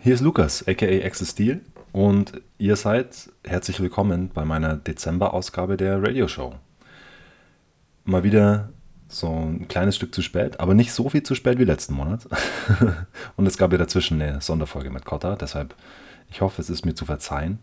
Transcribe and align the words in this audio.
Hi, 0.00 0.04
hier 0.04 0.14
ist 0.14 0.20
Lukas, 0.20 0.66
aka 0.66 0.86
Access 0.86 1.32
Steel, 1.32 1.60
und 1.92 2.40
ihr 2.58 2.76
seid 2.76 3.28
herzlich 3.44 3.80
willkommen 3.80 4.30
bei 4.32 4.44
meiner 4.44 4.76
Dezember-Ausgabe 4.76 5.76
der 5.76 6.02
Radio 6.02 6.26
Show. 6.26 6.54
Mal 8.04 8.24
wieder 8.24 8.70
so 9.08 9.28
ein 9.28 9.68
kleines 9.68 9.96
Stück 9.96 10.14
zu 10.14 10.22
spät, 10.22 10.58
aber 10.58 10.74
nicht 10.74 10.92
so 10.92 11.08
viel 11.08 11.22
zu 11.22 11.34
spät 11.34 11.58
wie 11.58 11.64
letzten 11.64 11.94
Monat. 11.94 12.26
und 13.36 13.46
es 13.46 13.58
gab 13.58 13.72
ja 13.72 13.78
dazwischen 13.78 14.20
eine 14.20 14.40
Sonderfolge 14.40 14.90
mit 14.90 15.04
Cotta, 15.04 15.36
deshalb 15.36 15.74
ich 16.30 16.40
hoffe, 16.40 16.62
es 16.62 16.70
ist 16.70 16.86
mir 16.86 16.94
zu 16.94 17.04
verzeihen. 17.04 17.58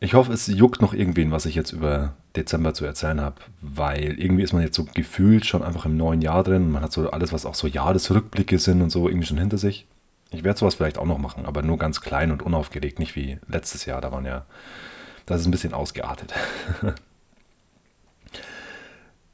Ich 0.00 0.14
hoffe, 0.14 0.32
es 0.32 0.46
juckt 0.46 0.80
noch 0.80 0.94
irgendwen, 0.94 1.32
was 1.32 1.46
ich 1.46 1.56
jetzt 1.56 1.72
über 1.72 2.14
Dezember 2.36 2.74
zu 2.74 2.84
erzählen 2.84 3.20
habe, 3.20 3.36
weil 3.60 4.20
irgendwie 4.20 4.44
ist 4.44 4.52
man 4.52 4.62
jetzt 4.62 4.76
so 4.76 4.84
gefühlt 4.84 5.46
schon 5.46 5.62
einfach 5.62 5.86
im 5.86 5.96
neuen 5.96 6.22
Jahr 6.22 6.44
drin. 6.44 6.70
Man 6.70 6.82
hat 6.82 6.92
so 6.92 7.10
alles, 7.10 7.32
was 7.32 7.44
auch 7.46 7.56
so 7.56 7.66
Jahresrückblicke 7.66 8.58
sind 8.58 8.82
und 8.82 8.90
so 8.90 9.08
irgendwie 9.08 9.26
schon 9.26 9.38
hinter 9.38 9.58
sich. 9.58 9.86
Ich 10.30 10.44
werde 10.44 10.58
sowas 10.58 10.74
vielleicht 10.74 10.98
auch 10.98 11.06
noch 11.06 11.18
machen, 11.18 11.46
aber 11.46 11.62
nur 11.62 11.78
ganz 11.78 12.00
klein 12.00 12.30
und 12.30 12.42
unaufgeregt, 12.42 12.98
nicht 12.98 13.16
wie 13.16 13.38
letztes 13.46 13.86
Jahr. 13.86 14.00
Da 14.00 14.12
waren 14.12 14.26
ja, 14.26 14.44
das 15.26 15.40
ist 15.40 15.46
ein 15.46 15.50
bisschen 15.50 15.72
ausgeartet. 15.72 16.34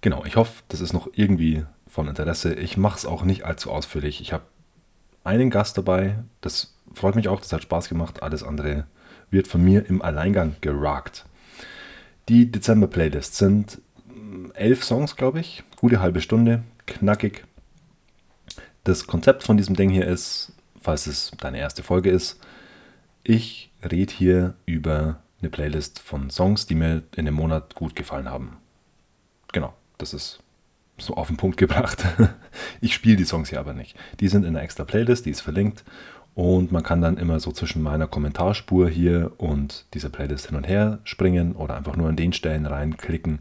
genau, 0.00 0.24
ich 0.24 0.36
hoffe, 0.36 0.62
das 0.68 0.80
ist 0.80 0.92
noch 0.92 1.08
irgendwie 1.12 1.64
von 1.88 2.08
Interesse. 2.08 2.54
Ich 2.54 2.76
mache 2.76 2.98
es 2.98 3.06
auch 3.06 3.24
nicht 3.24 3.44
allzu 3.44 3.70
ausführlich. 3.70 4.20
Ich 4.20 4.32
habe 4.32 4.44
einen 5.24 5.50
Gast 5.50 5.78
dabei, 5.78 6.18
das 6.40 6.74
freut 6.92 7.16
mich 7.16 7.28
auch, 7.28 7.40
das 7.40 7.52
hat 7.52 7.62
Spaß 7.62 7.88
gemacht. 7.88 8.22
Alles 8.22 8.42
andere 8.42 8.86
wird 9.30 9.48
von 9.48 9.62
mir 9.62 9.86
im 9.88 10.00
Alleingang 10.00 10.56
gerockt. 10.60 11.24
Die 12.28 12.50
Dezember-Playlists 12.50 13.38
sind 13.38 13.80
mm, 14.06 14.50
elf 14.54 14.84
Songs, 14.84 15.16
glaube 15.16 15.40
ich. 15.40 15.64
Gute 15.76 16.00
halbe 16.00 16.20
Stunde, 16.20 16.62
knackig. 16.86 17.44
Das 18.84 19.06
Konzept 19.06 19.42
von 19.42 19.56
diesem 19.56 19.76
Ding 19.76 19.90
hier 19.90 20.06
ist, 20.06 20.52
falls 20.84 21.06
es 21.06 21.32
deine 21.40 21.58
erste 21.58 21.82
Folge 21.82 22.10
ist, 22.10 22.38
ich 23.22 23.72
rede 23.82 24.12
hier 24.12 24.54
über 24.66 25.20
eine 25.40 25.50
Playlist 25.50 25.98
von 25.98 26.30
Songs, 26.30 26.66
die 26.66 26.74
mir 26.74 27.02
in 27.16 27.24
dem 27.24 27.34
Monat 27.34 27.74
gut 27.74 27.96
gefallen 27.96 28.28
haben. 28.28 28.58
Genau, 29.52 29.72
das 29.98 30.12
ist 30.12 30.40
so 30.98 31.14
auf 31.14 31.28
den 31.28 31.36
Punkt 31.36 31.56
gebracht. 31.56 32.04
Ich 32.80 32.94
spiele 32.94 33.16
die 33.16 33.24
Songs 33.24 33.48
hier 33.48 33.60
aber 33.60 33.72
nicht. 33.72 33.96
Die 34.20 34.28
sind 34.28 34.44
in 34.44 34.50
einer 34.50 34.62
extra 34.62 34.84
Playlist, 34.84 35.24
die 35.24 35.30
ist 35.30 35.40
verlinkt 35.40 35.84
und 36.34 36.70
man 36.70 36.82
kann 36.82 37.00
dann 37.00 37.16
immer 37.16 37.40
so 37.40 37.50
zwischen 37.50 37.82
meiner 37.82 38.06
Kommentarspur 38.06 38.88
hier 38.88 39.32
und 39.38 39.86
dieser 39.94 40.10
Playlist 40.10 40.48
hin 40.48 40.56
und 40.56 40.68
her 40.68 40.98
springen 41.04 41.56
oder 41.56 41.76
einfach 41.76 41.96
nur 41.96 42.08
an 42.08 42.16
den 42.16 42.34
Stellen 42.34 42.66
reinklicken, 42.66 43.38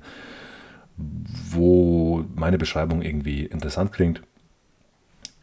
wo 0.96 2.24
meine 2.36 2.58
Beschreibung 2.58 3.02
irgendwie 3.02 3.46
interessant 3.46 3.92
klingt. 3.92 4.22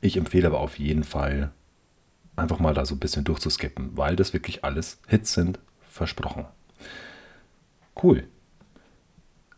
Ich 0.01 0.17
empfehle 0.17 0.47
aber 0.47 0.61
auf 0.61 0.79
jeden 0.79 1.05
Fall 1.05 1.51
einfach 2.37 2.59
mal 2.59 2.75
da 2.75 2.85
so 2.85 2.95
ein 2.95 3.01
bisschen 3.01 3.25
durchzuskippen, 3.25 3.97
weil 3.97 4.17
das 4.17 4.33
wirklich 4.33 4.65
alles 4.65 4.99
Hits 5.07 5.33
sind, 5.33 5.59
versprochen. 5.89 6.47
Cool. 8.03 8.25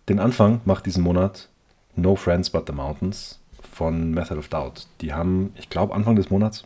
Den 0.09 0.19
Anfang 0.19 0.61
macht 0.65 0.87
diesen 0.87 1.03
Monat 1.03 1.49
No 1.95 2.17
Friends 2.17 2.51
But 2.51 2.67
the 2.67 2.73
Mountains 2.73 3.41
von 3.73 4.11
Method 4.13 4.39
of 4.39 4.49
Doubt. 4.49 4.87
Die 5.01 5.13
haben, 5.13 5.53
ich 5.57 5.71
glaube, 5.71 5.95
Anfang 5.95 6.17
des 6.17 6.31
Monats 6.31 6.65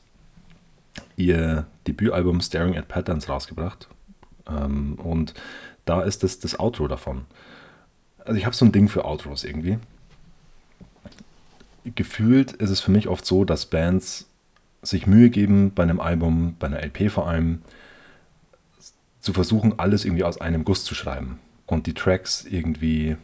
ihr 1.16 1.66
Debütalbum 1.86 2.40
Staring 2.40 2.76
at 2.76 2.88
Patterns 2.88 3.28
rausgebracht. 3.28 3.88
Ähm, 4.48 4.94
und 4.94 5.34
da 5.84 6.02
ist 6.02 6.22
das 6.22 6.38
das 6.38 6.58
Outro 6.58 6.88
davon. 6.88 7.26
Also 8.24 8.38
ich 8.38 8.46
habe 8.46 8.56
so 8.56 8.64
ein 8.64 8.72
Ding 8.72 8.88
für 8.88 9.04
Outros 9.04 9.44
irgendwie. 9.44 9.78
Gefühlt 11.84 12.52
ist 12.52 12.70
es 12.70 12.80
für 12.80 12.90
mich 12.90 13.08
oft 13.08 13.24
so, 13.24 13.44
dass 13.44 13.66
Bands 13.66 14.28
sich 14.86 15.06
Mühe 15.06 15.30
geben 15.30 15.72
bei 15.74 15.82
einem 15.82 16.00
Album, 16.00 16.56
bei 16.58 16.66
einer 16.66 16.82
LP 16.82 17.10
vor 17.10 17.28
allem, 17.28 17.62
zu 19.20 19.32
versuchen, 19.32 19.78
alles 19.78 20.04
irgendwie 20.04 20.24
aus 20.24 20.40
einem 20.40 20.64
Guss 20.64 20.84
zu 20.84 20.94
schreiben 20.94 21.40
und 21.66 21.86
die 21.86 21.94
Tracks 21.94 22.44
irgendwie 22.44 23.16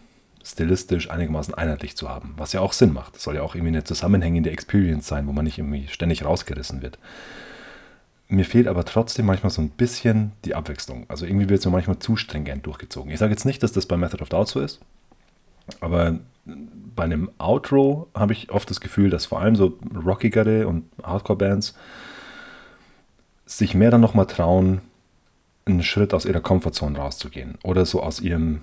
stilistisch 0.44 1.10
einigermaßen 1.10 1.54
einheitlich 1.54 1.96
zu 1.96 2.08
haben, 2.08 2.34
was 2.36 2.52
ja 2.52 2.60
auch 2.60 2.72
Sinn 2.72 2.92
macht. 2.92 3.14
Das 3.14 3.22
soll 3.22 3.36
ja 3.36 3.42
auch 3.42 3.54
irgendwie 3.54 3.74
eine 3.74 3.84
zusammenhängende 3.84 4.50
Experience 4.50 5.06
sein, 5.06 5.26
wo 5.28 5.32
man 5.32 5.44
nicht 5.44 5.58
irgendwie 5.58 5.86
ständig 5.88 6.24
rausgerissen 6.24 6.82
wird. 6.82 6.98
Mir 8.28 8.44
fehlt 8.44 8.66
aber 8.66 8.84
trotzdem 8.84 9.26
manchmal 9.26 9.50
so 9.50 9.62
ein 9.62 9.68
bisschen 9.68 10.32
die 10.44 10.54
Abwechslung. 10.54 11.04
Also 11.08 11.26
irgendwie 11.26 11.48
wird 11.48 11.60
es 11.60 11.66
mir 11.66 11.72
manchmal 11.72 11.98
zu 11.98 12.16
stringent 12.16 12.66
durchgezogen. 12.66 13.12
Ich 13.12 13.18
sage 13.18 13.32
jetzt 13.32 13.44
nicht, 13.44 13.62
dass 13.62 13.72
das 13.72 13.86
bei 13.86 13.96
Method 13.96 14.22
of 14.22 14.30
Doubt 14.30 14.48
so 14.48 14.60
ist, 14.60 14.80
aber 15.80 16.18
bei 16.94 17.04
einem 17.04 17.30
Outro 17.38 18.08
habe 18.14 18.32
ich 18.32 18.50
oft 18.50 18.68
das 18.68 18.80
Gefühl, 18.80 19.10
dass 19.10 19.26
vor 19.26 19.40
allem 19.40 19.56
so 19.56 19.78
rockigere 20.04 20.66
und 20.66 20.84
Hardcore-Bands 21.02 21.74
sich 23.46 23.74
mehr 23.74 23.90
dann 23.90 24.00
nochmal 24.00 24.26
trauen, 24.26 24.80
einen 25.64 25.82
Schritt 25.82 26.12
aus 26.14 26.24
ihrer 26.24 26.40
Komfortzone 26.40 26.98
rauszugehen 26.98 27.58
oder 27.62 27.86
so 27.86 28.02
aus 28.02 28.20
ihrem 28.20 28.62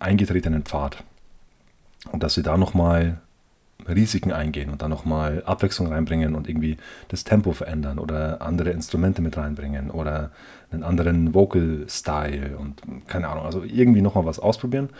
eingetretenen 0.00 0.62
Pfad. 0.62 1.04
Und 2.10 2.22
dass 2.22 2.34
sie 2.34 2.42
da 2.42 2.56
nochmal 2.56 3.20
Risiken 3.88 4.32
eingehen 4.32 4.70
und 4.70 4.82
dann 4.82 4.90
nochmal 4.90 5.42
Abwechslung 5.46 5.88
reinbringen 5.88 6.34
und 6.34 6.48
irgendwie 6.48 6.78
das 7.08 7.24
Tempo 7.24 7.52
verändern 7.52 7.98
oder 7.98 8.42
andere 8.42 8.70
Instrumente 8.70 9.22
mit 9.22 9.36
reinbringen 9.36 9.90
oder 9.90 10.32
einen 10.70 10.82
anderen 10.82 11.32
Vocal-Style 11.32 12.56
und 12.58 12.82
keine 13.06 13.28
Ahnung, 13.28 13.44
also 13.44 13.62
irgendwie 13.62 14.02
nochmal 14.02 14.26
was 14.26 14.40
ausprobieren. 14.40 14.90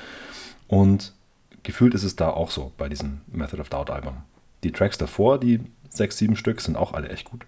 Und 0.68 1.14
gefühlt 1.62 1.94
ist 1.94 2.04
es 2.04 2.14
da 2.14 2.30
auch 2.30 2.50
so 2.50 2.72
bei 2.76 2.88
diesem 2.88 3.22
Method 3.26 3.60
of 3.60 3.70
Doubt 3.70 3.90
Album. 3.90 4.18
Die 4.62 4.72
Tracks 4.72 4.98
davor, 4.98 5.40
die 5.40 5.60
sechs, 5.88 6.18
sieben 6.18 6.36
Stück, 6.36 6.60
sind 6.60 6.76
auch 6.76 6.92
alle 6.92 7.08
echt 7.08 7.24
gut. 7.24 7.46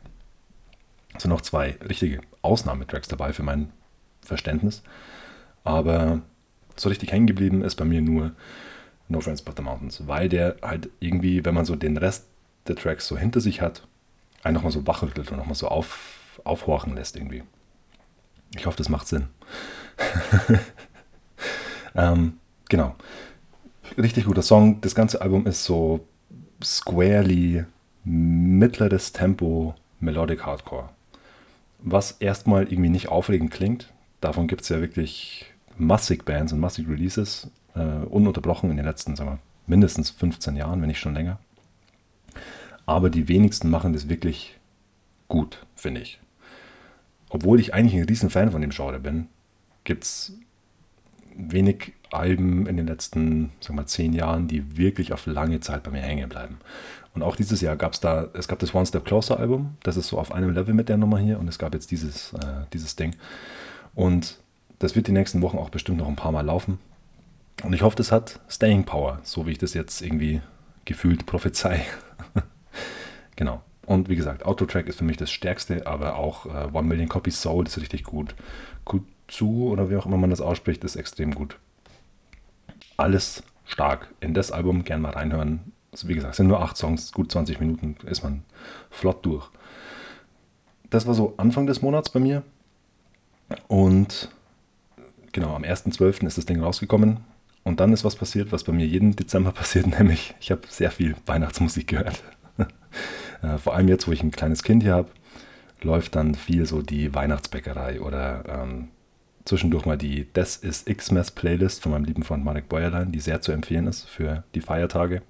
Es 1.15 1.23
sind 1.23 1.31
noch 1.31 1.43
zwei 1.43 1.77
richtige 1.87 2.21
Ausnahmetracks 2.43 3.09
dabei 3.09 3.33
für 3.33 3.43
mein 3.43 3.71
Verständnis. 4.23 4.83
Aber 5.65 6.23
so 6.77 6.89
richtig 6.89 7.13
hängen 7.13 7.27
geblieben 7.27 7.63
ist 7.63 7.77
bei 7.77 7.85
mir 7.85 8.01
nur 8.01 8.33
No 9.09 9.21
Friends 9.21 9.43
But 9.43 9.57
the 9.57 9.63
Mountains, 9.63 10.07
weil 10.07 10.29
der 10.29 10.57
halt 10.63 10.89
irgendwie, 11.01 11.45
wenn 11.45 11.55
man 11.55 11.65
so 11.65 11.77
den 11.77 11.97
Rest 11.97 12.27
der 12.69 12.77
Tracks 12.77 13.07
so 13.07 13.19
hinter 13.19 13.41
sich 13.41 13.61
hat, 13.61 13.87
einen 14.43 14.55
nochmal 14.55 14.73
so 14.73 14.87
wachrüttelt 14.87 15.31
und 15.31 15.37
nochmal 15.37 15.55
so 15.55 15.69
auf, 15.69 16.41
aufhorchen 16.45 16.95
lässt 16.95 17.17
irgendwie. 17.17 17.43
Ich 18.57 18.67
hoffe, 18.67 18.79
das 18.79 18.89
macht 18.89 19.09
Sinn. 19.09 19.29
ähm, 21.95 22.40
genau. 22.71 22.95
Richtig 23.99 24.25
guter 24.25 24.41
Song. 24.41 24.81
Das 24.81 24.95
ganze 24.95 25.21
Album 25.21 25.47
ist 25.47 25.65
so 25.65 26.07
squarely 26.65 27.65
mittleres 28.05 29.13
Tempo 29.13 29.75
Melodic 29.99 30.47
Hardcore. 30.47 30.89
Was 31.81 32.13
erstmal 32.13 32.65
irgendwie 32.73 32.89
nicht 32.89 33.09
aufregend 33.09 33.51
klingt. 33.51 33.93
Davon 34.23 34.49
gibt 34.49 34.63
es 34.63 34.71
ja 34.71 34.81
wirklich 34.81 35.53
massig 35.77 36.25
Bands 36.25 36.53
und 36.53 36.61
massig 36.61 36.89
Releases 36.89 37.51
äh, 37.75 37.81
ununterbrochen 37.81 38.71
in 38.71 38.77
den 38.77 38.87
letzten, 38.87 39.17
sagen 39.17 39.31
wir, 39.31 39.39
mindestens 39.67 40.11
15 40.11 40.57
Jahren, 40.57 40.81
wenn 40.81 40.89
nicht 40.89 41.01
schon 41.01 41.15
länger. 41.15 41.39
Aber 42.87 43.11
die 43.11 43.29
wenigsten 43.29 43.71
machen 43.71 43.93
das 43.93 44.09
wirklich 44.09 44.59
gut, 45.29 45.65
finde 45.75 46.01
ich. 46.03 46.21
Obwohl 47.31 47.61
ich 47.61 47.73
eigentlich 47.73 47.95
ein 47.95 48.09
riesen 48.09 48.31
Fan 48.31 48.51
von 48.51 48.61
dem 48.61 48.71
Genre 48.71 48.99
bin, 48.99 49.29
gibt 49.85 50.05
es 50.05 50.35
wenig 51.37 51.93
Alben 52.11 52.67
in 52.67 52.77
den 52.77 52.87
letzten, 52.87 53.53
sagen 53.61 53.79
wir, 53.79 53.87
zehn 53.87 54.13
Jahren, 54.13 54.49
die 54.49 54.77
wirklich 54.77 55.13
auf 55.13 55.27
lange 55.27 55.61
Zeit 55.61 55.83
bei 55.83 55.91
mir 55.91 56.01
hängen 56.01 56.29
bleiben. 56.29 56.59
Und 57.15 57.23
auch 57.23 57.37
dieses 57.37 57.61
Jahr 57.61 57.77
gab 57.77 57.93
es 57.93 58.01
da, 58.01 58.29
es 58.35 58.49
gab 58.49 58.59
das 58.61 58.75
One 58.75 58.87
Step 58.87 59.05
Closer 59.05 59.39
Album, 59.39 59.77
das 59.83 59.97
ist 59.97 60.09
so 60.09 60.19
auf 60.19 60.33
einem 60.33 60.55
Level 60.55 60.75
mit 60.75 60.89
der 60.89 60.97
Nummer 60.97 61.19
hier 61.19 61.39
und 61.39 61.49
es 61.49 61.59
gab 61.59 61.75
jetzt 61.75 61.91
dieses, 61.91 62.33
äh, 62.35 62.65
dieses 62.73 62.97
Ding. 62.97 63.17
Und 63.95 64.39
das 64.79 64.95
wird 64.97 65.09
die 65.09 65.13
nächsten 65.13 65.43
Wochen 65.43 65.59
auch 65.59 65.71
bestimmt 65.71 65.99
noch 65.99 66.09
ein 66.09 66.17
paar 66.17 66.33
Mal 66.33 66.45
laufen. 66.45 66.79
Und 67.63 67.73
ich 67.73 67.83
hoffe, 67.83 67.97
das 67.97 68.13
hat 68.13 68.41
Staying 68.49 68.85
Power, 68.85 69.21
so 69.23 69.47
wie 69.47 69.53
ich 69.53 69.59
das 69.59 69.75
jetzt 69.75 70.01
irgendwie 70.01 70.41
gefühlt 70.85 71.27
prophezei. 71.27 71.85
genau. 73.37 73.63
Und 73.87 74.09
wie 74.09 74.17
gesagt, 74.17 74.47
Autotrack 74.47 74.87
ist 74.87 74.99
für 74.99 75.05
mich 75.05 75.17
das 75.17 75.31
stärkste, 75.31 75.87
aber 75.87 76.17
auch 76.17 76.47
äh, 76.47 76.69
One 76.73 76.87
Million 76.87 77.09
Copies 77.09 77.43
Soul 77.43 77.67
ist 77.67 77.77
richtig 77.79 78.05
gut. 78.05 78.35
Kutsu 79.31 79.71
oder 79.71 79.91
wie 79.91 79.97
auch 79.97 80.07
immer 80.07 80.17
man 80.17 80.31
das 80.31 80.41
ausspricht, 80.41 80.83
ist 80.85 80.97
extrem 80.97 81.35
gut. 81.35 81.57
Alles 82.97 83.43
stark. 83.65 84.09
In 84.21 84.35
das 84.35 84.51
Album 84.51 84.85
gern 84.85 85.01
mal 85.01 85.13
reinhören. 85.13 85.73
Also 85.93 86.09
wie 86.09 86.15
gesagt, 86.15 86.35
sind 86.35 86.49
nur 86.49 86.61
acht 86.61 86.77
Songs, 86.77 87.13
gut 87.13 87.31
20 87.31 87.61
Minuten 87.61 87.97
ist 88.07 88.23
man 88.23 88.43
flott 88.91 89.25
durch. 89.25 89.49
Das 90.91 91.07
war 91.07 91.15
so 91.15 91.35
Anfang 91.37 91.67
des 91.67 91.83
Monats 91.83 92.11
bei 92.11 92.21
mir. 92.21 92.43
Und 93.69 94.29
genau, 95.33 95.55
am 95.55 95.63
1.12. 95.63 96.27
ist 96.27 96.39
das 96.39 96.47
Ding 96.47 96.61
rausgekommen. 96.61 97.19
Und 97.63 97.79
dann 97.79 97.93
ist 97.93 98.05
was 98.05 98.17
passiert, 98.17 98.53
was 98.53 98.65
bei 98.65 98.73
mir 98.73 98.87
jeden 98.87 99.15
Dezember 99.15 99.53
passiert, 99.53 99.87
nämlich 99.87 100.35
ich 100.41 100.51
habe 100.51 100.63
sehr 100.69 100.91
viel 100.91 101.15
Weihnachtsmusik 101.27 101.89
gehört. 101.89 102.23
Äh, 103.43 103.57
vor 103.57 103.75
allem 103.75 103.89
jetzt, 103.89 104.07
wo 104.07 104.13
ich 104.13 104.23
ein 104.23 104.33
kleines 104.33 104.63
Kind 104.63 104.83
hier 104.83 104.93
habe, 104.93 105.09
läuft 105.81 106.15
dann 106.15 106.35
viel 106.35 106.67
so 106.67 106.83
die 106.83 107.15
Weihnachtsbäckerei 107.15 108.03
oder 108.03 108.45
ähm, 108.47 108.89
zwischendurch 109.51 109.85
mal 109.85 109.99
die 109.99 110.29
Das 110.33 110.57
ist 110.57 110.87
Xmas 110.87 111.33
Playlist 111.33 111.83
von 111.83 111.91
meinem 111.91 112.05
lieben 112.05 112.23
Freund 112.23 112.45
Marek 112.45 112.69
Bäuerlein, 112.69 113.11
die 113.11 113.19
sehr 113.19 113.41
zu 113.41 113.51
empfehlen 113.51 113.89
ist 113.89 114.09
für 114.09 114.45
die 114.55 114.61
Feiertage. 114.61 115.23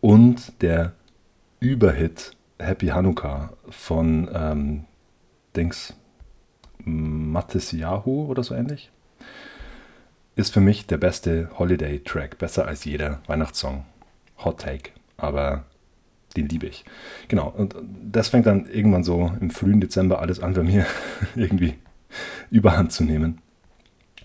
Und 0.00 0.62
der 0.62 0.92
Überhit 1.58 2.36
Happy 2.60 2.88
Hanukkah 2.88 3.52
von 3.68 4.30
ähm, 4.32 4.84
Dings 5.56 5.94
Yahoo 6.86 8.26
oder 8.26 8.44
so 8.44 8.54
ähnlich. 8.54 8.92
Ist 10.36 10.54
für 10.54 10.60
mich 10.60 10.86
der 10.86 10.98
beste 10.98 11.50
Holiday-Track, 11.58 12.38
besser 12.38 12.66
als 12.66 12.84
jeder 12.84 13.20
Weihnachtssong. 13.26 13.84
Hot 14.44 14.60
Take, 14.60 14.90
aber 15.16 15.64
den 16.36 16.48
liebe 16.48 16.66
ich. 16.66 16.84
Genau, 17.26 17.48
und 17.48 17.74
das 18.04 18.28
fängt 18.28 18.46
dann 18.46 18.66
irgendwann 18.66 19.02
so 19.02 19.32
im 19.40 19.50
frühen 19.50 19.80
Dezember 19.80 20.20
alles 20.20 20.38
an 20.38 20.54
bei 20.54 20.62
mir 20.62 20.86
irgendwie 21.34 21.74
überhand 22.50 22.92
zu 22.92 23.04
nehmen. 23.04 23.40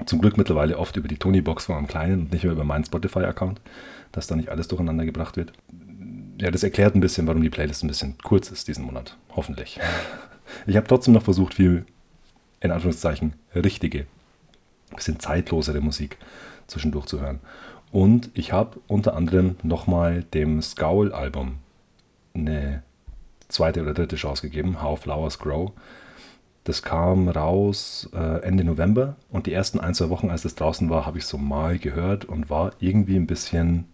Zum 0.06 0.21
Glück 0.21 0.38
mittlerweile 0.38 0.77
oft 0.77 0.95
über 0.95 1.07
die 1.07 1.18
Tony-Box 1.18 1.65
von 1.65 1.75
meinem 1.75 1.88
Kleinen 1.88 2.21
und 2.21 2.31
nicht 2.31 2.44
mehr 2.44 2.53
über 2.53 2.63
meinen 2.63 2.86
Spotify-Account, 2.86 3.59
dass 4.12 4.27
da 4.27 4.36
nicht 4.36 4.50
alles 4.50 4.68
durcheinander 4.68 5.06
gebracht 5.06 5.36
wird. 5.36 5.51
Ja, 6.39 6.51
das 6.51 6.63
erklärt 6.63 6.95
ein 6.95 7.01
bisschen, 7.01 7.27
warum 7.27 7.44
die 7.44 7.50
Playlist 7.50 7.83
ein 7.83 7.89
bisschen 7.89 8.18
kurz 8.24 8.50
ist 8.50 8.68
diesen 8.68 8.86
Monat. 8.86 9.18
Hoffentlich. 9.36 9.80
Ich 10.65 10.77
habe 10.77 10.88
trotzdem 10.88 11.13
noch 11.13 11.24
versucht, 11.24 11.53
viel, 11.53 11.86
in 12.62 12.71
Anführungszeichen, 12.71 13.33
richtige, 13.53 14.07
bisschen 14.95 15.19
zeitlosere 15.19 15.81
Musik 15.81 16.18
zwischendurch 16.68 17.06
zu 17.06 17.19
hören. 17.19 17.39
Und 17.91 18.30
ich 18.33 18.51
habe 18.51 18.80
unter 18.88 19.15
anderem 19.15 19.57
nochmal 19.63 20.24
dem 20.33 20.62
Scowl-Album 20.62 21.57
eine 22.33 22.83
zweite 23.47 23.81
oder 23.81 23.94
dritte 23.94 24.15
Chance 24.15 24.44
gegeben, 24.44 24.81
How 24.81 25.00
Flowers 25.00 25.39
Grow. 25.39 25.71
Das 26.69 26.83
kam 26.83 27.30
raus 27.30 28.12
äh, 28.13 28.44
Ende 28.44 28.63
November 28.63 29.16
und 29.31 29.48
die 29.48 29.54
ersten 29.54 29.80
ein, 29.80 29.95
zwei 29.95 30.10
Wochen, 30.10 30.30
als 30.30 30.45
es 30.45 30.54
draußen 30.54 30.88
war, 30.92 31.07
habe 31.07 31.18
ich 31.18 31.25
so 31.25 31.39
mal 31.39 31.80
gehört 31.80 32.25
und 32.25 32.51
war 32.51 32.74
irgendwie 32.80 33.16
ein 33.16 33.25
bisschen 33.25 33.86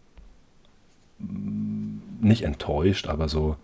mm, 1.20 2.00
nicht 2.20 2.42
enttäuscht, 2.42 3.08
aber 3.08 3.30
so 3.30 3.56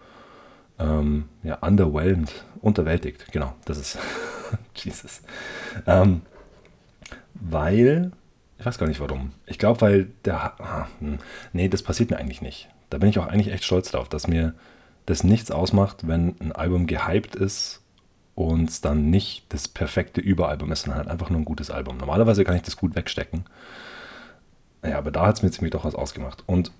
ähm, 0.79 1.25
ja, 1.43 1.55
underwhelmed, 1.55 2.45
unterwältigt. 2.61 3.33
Genau, 3.33 3.53
das 3.65 3.79
ist 3.79 3.99
Jesus. 4.75 5.23
Ähm, 5.85 6.21
weil, 7.33 8.13
ich 8.59 8.65
weiß 8.65 8.77
gar 8.77 8.87
nicht 8.87 9.01
warum. 9.01 9.33
Ich 9.45 9.59
glaube, 9.59 9.81
weil 9.81 10.07
der, 10.23 10.53
ah, 10.61 10.87
nee, 11.51 11.67
das 11.67 11.83
passiert 11.83 12.11
mir 12.11 12.17
eigentlich 12.17 12.41
nicht. 12.41 12.69
Da 12.89 12.97
bin 12.97 13.09
ich 13.09 13.19
auch 13.19 13.27
eigentlich 13.27 13.53
echt 13.53 13.65
stolz 13.65 13.91
drauf, 13.91 14.07
dass 14.07 14.29
mir 14.29 14.53
das 15.05 15.25
nichts 15.25 15.51
ausmacht, 15.51 16.07
wenn 16.07 16.39
ein 16.39 16.53
Album 16.53 16.87
gehypt 16.87 17.35
ist 17.35 17.80
und 18.35 18.85
dann 18.85 19.09
nicht 19.09 19.45
das 19.49 19.67
perfekte 19.67 20.21
Überalbum 20.21 20.71
ist, 20.71 20.83
sondern 20.83 20.99
halt 20.99 21.09
einfach 21.09 21.29
nur 21.29 21.39
ein 21.39 21.45
gutes 21.45 21.69
Album. 21.69 21.97
Normalerweise 21.97 22.43
kann 22.43 22.55
ich 22.55 22.61
das 22.61 22.77
gut 22.77 22.95
wegstecken. 22.95 23.45
Ja, 24.83 24.97
aber 24.97 25.11
da 25.11 25.27
hat 25.27 25.37
es 25.37 25.43
mir 25.43 25.51
ziemlich 25.51 25.71
doch 25.71 25.85
was 25.85 25.95
ausgemacht. 25.95 26.43
Und 26.47 26.71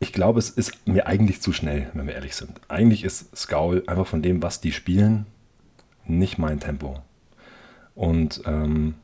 ich 0.00 0.12
glaube, 0.12 0.38
es 0.38 0.50
ist 0.50 0.86
mir 0.86 1.06
eigentlich 1.06 1.40
zu 1.40 1.52
schnell, 1.52 1.90
wenn 1.94 2.06
wir 2.06 2.14
ehrlich 2.14 2.36
sind. 2.36 2.60
Eigentlich 2.68 3.04
ist 3.04 3.36
Scowl 3.36 3.82
einfach 3.86 4.06
von 4.06 4.22
dem, 4.22 4.42
was 4.42 4.60
die 4.60 4.72
spielen, 4.72 5.26
nicht 6.04 6.38
mein 6.38 6.60
Tempo. 6.60 7.00
Und 7.94 8.42
ähm, 8.46 8.94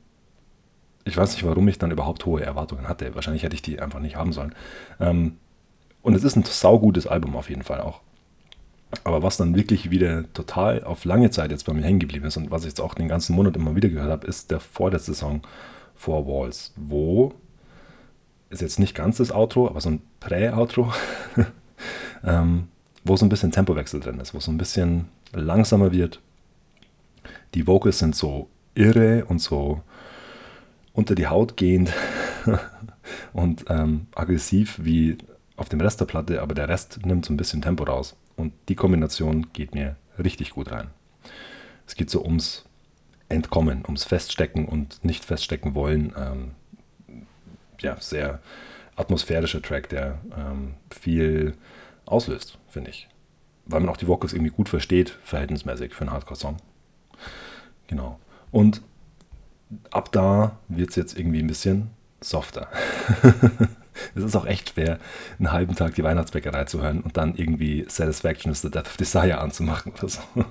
ich 1.04 1.16
weiß 1.16 1.32
nicht, 1.32 1.44
warum 1.44 1.66
ich 1.68 1.78
dann 1.78 1.90
überhaupt 1.90 2.24
hohe 2.26 2.42
Erwartungen 2.42 2.88
hatte. 2.88 3.14
Wahrscheinlich 3.14 3.42
hätte 3.42 3.56
ich 3.56 3.62
die 3.62 3.80
einfach 3.80 4.00
nicht 4.00 4.16
haben 4.16 4.32
sollen. 4.32 4.54
Ähm, 5.00 5.38
und 6.02 6.14
es 6.14 6.22
ist 6.22 6.36
ein 6.36 6.44
saugutes 6.44 7.06
Album 7.06 7.34
auf 7.34 7.48
jeden 7.48 7.62
Fall 7.62 7.80
auch. 7.80 8.00
Aber 9.02 9.22
was 9.22 9.36
dann 9.36 9.56
wirklich 9.56 9.90
wieder 9.90 10.32
total 10.32 10.84
auf 10.84 11.04
lange 11.04 11.30
Zeit 11.30 11.50
jetzt 11.50 11.66
bei 11.66 11.72
mir 11.72 11.82
hängen 11.82 11.98
geblieben 11.98 12.26
ist 12.26 12.36
und 12.36 12.50
was 12.50 12.62
ich 12.62 12.68
jetzt 12.68 12.80
auch 12.80 12.94
den 12.94 13.08
ganzen 13.08 13.34
Monat 13.34 13.56
immer 13.56 13.74
wieder 13.74 13.88
gehört 13.88 14.10
habe, 14.10 14.26
ist 14.26 14.50
der 14.50 14.60
vorletzte 14.60 15.14
Song 15.14 15.42
Four 15.94 16.26
Walls, 16.26 16.72
wo 16.76 17.34
ist 18.50 18.60
jetzt 18.60 18.78
nicht 18.78 18.94
ganz 18.94 19.16
das 19.16 19.32
Outro, 19.32 19.68
aber 19.68 19.80
so 19.80 19.90
ein 19.90 20.02
Prä-Outro, 20.20 20.92
ähm, 22.24 22.68
wo 23.04 23.16
so 23.16 23.26
ein 23.26 23.28
bisschen 23.28 23.50
Tempowechsel 23.50 24.00
drin 24.00 24.20
ist, 24.20 24.34
wo 24.34 24.40
so 24.40 24.50
ein 24.50 24.58
bisschen 24.58 25.06
langsamer 25.32 25.92
wird. 25.92 26.20
Die 27.54 27.66
Vocals 27.66 27.98
sind 27.98 28.14
so 28.14 28.48
irre 28.74 29.24
und 29.26 29.40
so 29.40 29.82
unter 30.92 31.14
die 31.14 31.26
Haut 31.26 31.56
gehend 31.56 31.92
und 33.32 33.64
ähm, 33.68 34.06
aggressiv 34.14 34.78
wie 34.82 35.18
auf 35.56 35.68
dem 35.68 35.80
Rest 35.80 36.00
der 36.00 36.06
Platte, 36.06 36.42
aber 36.42 36.54
der 36.54 36.68
Rest 36.68 37.00
nimmt 37.04 37.24
so 37.24 37.32
ein 37.32 37.36
bisschen 37.36 37.62
Tempo 37.62 37.84
raus. 37.84 38.16
Und 38.36 38.52
die 38.68 38.74
Kombination 38.74 39.52
geht 39.52 39.74
mir 39.74 39.96
richtig 40.18 40.50
gut 40.50 40.70
rein. 40.70 40.90
Es 41.86 41.94
geht 41.94 42.10
so 42.10 42.22
ums 42.22 42.64
Entkommen, 43.28 43.84
ums 43.84 44.04
Feststecken 44.04 44.66
und 44.66 45.04
nicht 45.04 45.24
feststecken 45.24 45.74
wollen. 45.74 46.12
Ähm, 46.16 46.50
ja, 47.80 48.00
sehr 48.00 48.40
atmosphärischer 48.96 49.62
Track, 49.62 49.88
der 49.88 50.18
ähm, 50.36 50.74
viel 50.90 51.56
auslöst, 52.06 52.58
finde 52.68 52.90
ich. 52.90 53.08
Weil 53.66 53.80
man 53.80 53.88
auch 53.88 53.96
die 53.96 54.06
Vocals 54.06 54.32
irgendwie 54.32 54.52
gut 54.52 54.68
versteht, 54.68 55.10
verhältnismäßig 55.24 55.94
für 55.94 56.02
einen 56.02 56.12
Hardcore-Song. 56.12 56.58
Genau. 57.86 58.18
Und 58.50 58.82
ab 59.90 60.12
da 60.12 60.58
wird 60.68 60.90
es 60.90 60.96
jetzt 60.96 61.18
irgendwie 61.18 61.40
ein 61.40 61.46
bisschen 61.46 61.90
softer. 62.20 62.68
es 64.14 64.22
ist 64.22 64.36
auch 64.36 64.46
echt 64.46 64.70
schwer, 64.70 64.98
einen 65.38 65.52
halben 65.52 65.74
Tag 65.74 65.94
die 65.94 66.04
Weihnachtsbäckerei 66.04 66.64
zu 66.64 66.82
hören 66.82 67.00
und 67.00 67.16
dann 67.16 67.34
irgendwie 67.36 67.84
Satisfaction 67.88 68.52
is 68.52 68.62
the 68.62 68.70
Death 68.70 68.86
of 68.86 68.96
Desire 68.96 69.38
anzumachen 69.38 69.92
oder 69.92 70.08
so. 70.08 70.20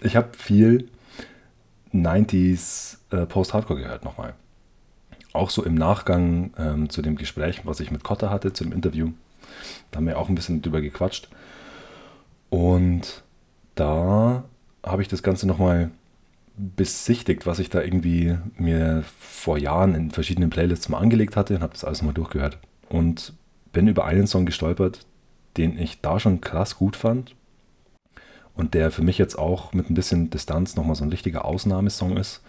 ich 0.00 0.16
habe 0.16 0.30
viel 0.36 0.88
90s 1.92 2.98
äh, 3.10 3.26
Post-Hardcore 3.26 3.80
gehört 3.80 4.04
nochmal. 4.04 4.34
Auch 5.32 5.50
so 5.50 5.64
im 5.64 5.74
Nachgang 5.74 6.52
ähm, 6.58 6.90
zu 6.90 7.02
dem 7.02 7.16
Gespräch, 7.16 7.62
was 7.64 7.80
ich 7.80 7.90
mit 7.90 8.04
Kotter 8.04 8.30
hatte, 8.30 8.52
zu 8.52 8.64
dem 8.64 8.72
Interview. 8.72 9.12
Da 9.90 9.98
haben 9.98 10.06
wir 10.06 10.18
auch 10.18 10.28
ein 10.28 10.34
bisschen 10.34 10.62
drüber 10.62 10.80
gequatscht. 10.80 11.28
Und 12.50 13.22
da 13.74 14.44
habe 14.84 15.02
ich 15.02 15.08
das 15.08 15.22
Ganze 15.22 15.46
nochmal 15.46 15.90
besichtigt, 16.56 17.46
was 17.46 17.58
ich 17.58 17.68
da 17.68 17.82
irgendwie 17.82 18.36
mir 18.56 19.04
vor 19.18 19.58
Jahren 19.58 19.94
in 19.94 20.10
verschiedenen 20.10 20.50
Playlists 20.50 20.88
mal 20.88 20.98
angelegt 20.98 21.36
hatte 21.36 21.56
und 21.56 21.62
habe 21.62 21.72
das 21.72 21.84
alles 21.84 22.02
mal 22.02 22.12
durchgehört. 22.12 22.58
Und 22.88 23.32
bin 23.72 23.88
über 23.88 24.04
einen 24.04 24.26
Song 24.26 24.46
gestolpert, 24.46 25.00
den 25.56 25.78
ich 25.78 26.00
da 26.00 26.20
schon 26.20 26.40
krass 26.40 26.76
gut 26.76 26.96
fand 26.96 27.34
und 28.54 28.74
der 28.74 28.90
für 28.90 29.02
mich 29.02 29.18
jetzt 29.18 29.36
auch 29.38 29.72
mit 29.72 29.90
ein 29.90 29.94
bisschen 29.94 30.30
Distanz 30.30 30.76
nochmal 30.76 30.94
so 30.94 31.04
ein 31.04 31.10
richtiger 31.10 31.44
Ausnahmesong 31.44 32.16
ist. 32.16 32.42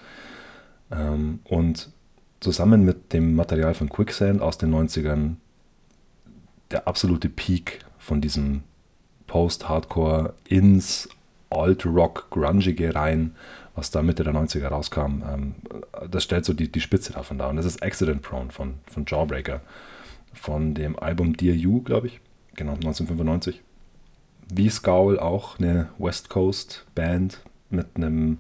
Ähm, 0.92 1.40
und 1.44 1.90
zusammen 2.40 2.86
mit 2.86 3.12
dem 3.12 3.36
Material 3.36 3.74
von 3.74 3.90
Quicksand 3.90 4.42
aus 4.42 4.58
den 4.58 4.74
90ern 4.74 5.36
der 6.72 6.88
absolute 6.88 7.30
Peak 7.30 7.80
von 7.98 8.22
diesem 8.22 8.64
Post-Hardcore 9.28 10.34
ins 10.48 11.10
Alt-Rock, 11.50 12.28
Grungige 12.30 12.94
rein 12.94 13.36
was 13.76 13.92
da 13.92 14.02
Mitte 14.02 14.24
der 14.24 14.34
90er 14.34 14.68
rauskam, 14.68 15.24
ähm, 15.28 15.56
das 16.10 16.24
stellt 16.24 16.46
so 16.46 16.54
die, 16.54 16.72
die 16.72 16.82
Spitze 16.82 17.14
davon 17.14 17.38
dar. 17.38 17.50
Und 17.50 17.58
das 17.58 17.66
ist 17.66 17.84
Accident 17.84 18.22
Prone 18.22 18.52
von, 18.52 18.76
von 18.90 19.06
Jawbreaker, 19.06 19.62
von 20.34 20.74
dem 20.74 20.98
Album 20.98 21.36
Dear 21.36 21.56
You, 21.56 21.82
glaube 21.82 22.08
ich, 22.08 22.22
genau, 22.56 22.74
1995. 22.74 23.62
Wie 24.48 24.70
Scowl 24.70 25.20
auch 25.20 25.60
eine 25.60 25.90
West 25.98 26.30
Coast 26.30 26.86
Band 26.96 27.42
mit 27.70 27.88
einem 27.96 28.38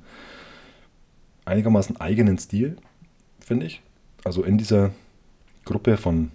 einigermaßen 1.46 2.00
eigenen 2.00 2.38
Stil, 2.38 2.77
finde 3.39 3.65
ich. 3.65 3.82
Also 4.24 4.44
in 4.44 4.58
dieser 4.58 4.92
Gruppe 5.65 5.98
von, 5.98 6.32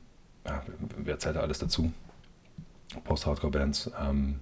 ja, 0.46 0.62
wer 0.98 1.18
zählt 1.18 1.36
da 1.36 1.40
alles 1.40 1.58
dazu? 1.58 1.92
Post-Hardcore-Bands. 3.04 3.92
Ähm, 4.00 4.40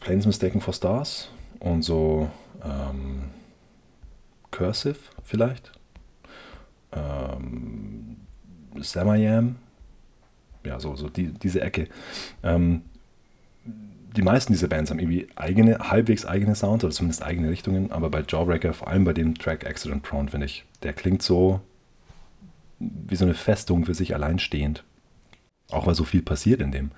Planes 0.00 0.26
Mistaken 0.26 0.60
for 0.60 0.72
Stars 0.72 1.28
und 1.58 1.82
so 1.82 2.30
ähm, 2.66 3.30
Cursive 4.50 4.98
vielleicht. 5.22 5.72
Ähm, 6.92 8.16
Samayam. 8.80 9.56
Ja, 10.64 10.80
so, 10.80 10.96
so 10.96 11.08
die, 11.08 11.28
diese 11.28 11.60
Ecke. 11.60 11.88
Ähm, 12.42 12.82
die 13.64 14.22
meisten 14.22 14.52
dieser 14.52 14.68
Bands 14.68 14.90
haben 14.90 14.98
irgendwie 14.98 15.28
eigene, 15.36 15.78
halbwegs 15.78 16.24
eigene 16.24 16.54
Sounds 16.54 16.84
oder 16.84 16.92
zumindest 16.92 17.22
eigene 17.22 17.50
Richtungen, 17.50 17.92
aber 17.92 18.08
bei 18.08 18.24
Jawbreaker, 18.26 18.72
vor 18.72 18.88
allem 18.88 19.04
bei 19.04 19.12
dem 19.12 19.36
Track 19.36 19.66
Accident 19.66 20.02
Prone, 20.02 20.30
finde 20.30 20.46
ich, 20.46 20.64
der 20.82 20.94
klingt 20.94 21.22
so 21.22 21.60
wie 22.78 23.16
so 23.16 23.24
eine 23.24 23.34
Festung 23.34 23.84
für 23.84 23.94
sich 23.94 24.14
allein 24.14 24.38
stehend. 24.38 24.84
Auch 25.70 25.86
weil 25.86 25.94
so 25.94 26.04
viel 26.04 26.22
passiert 26.22 26.60
in 26.60 26.72
dem. 26.72 26.90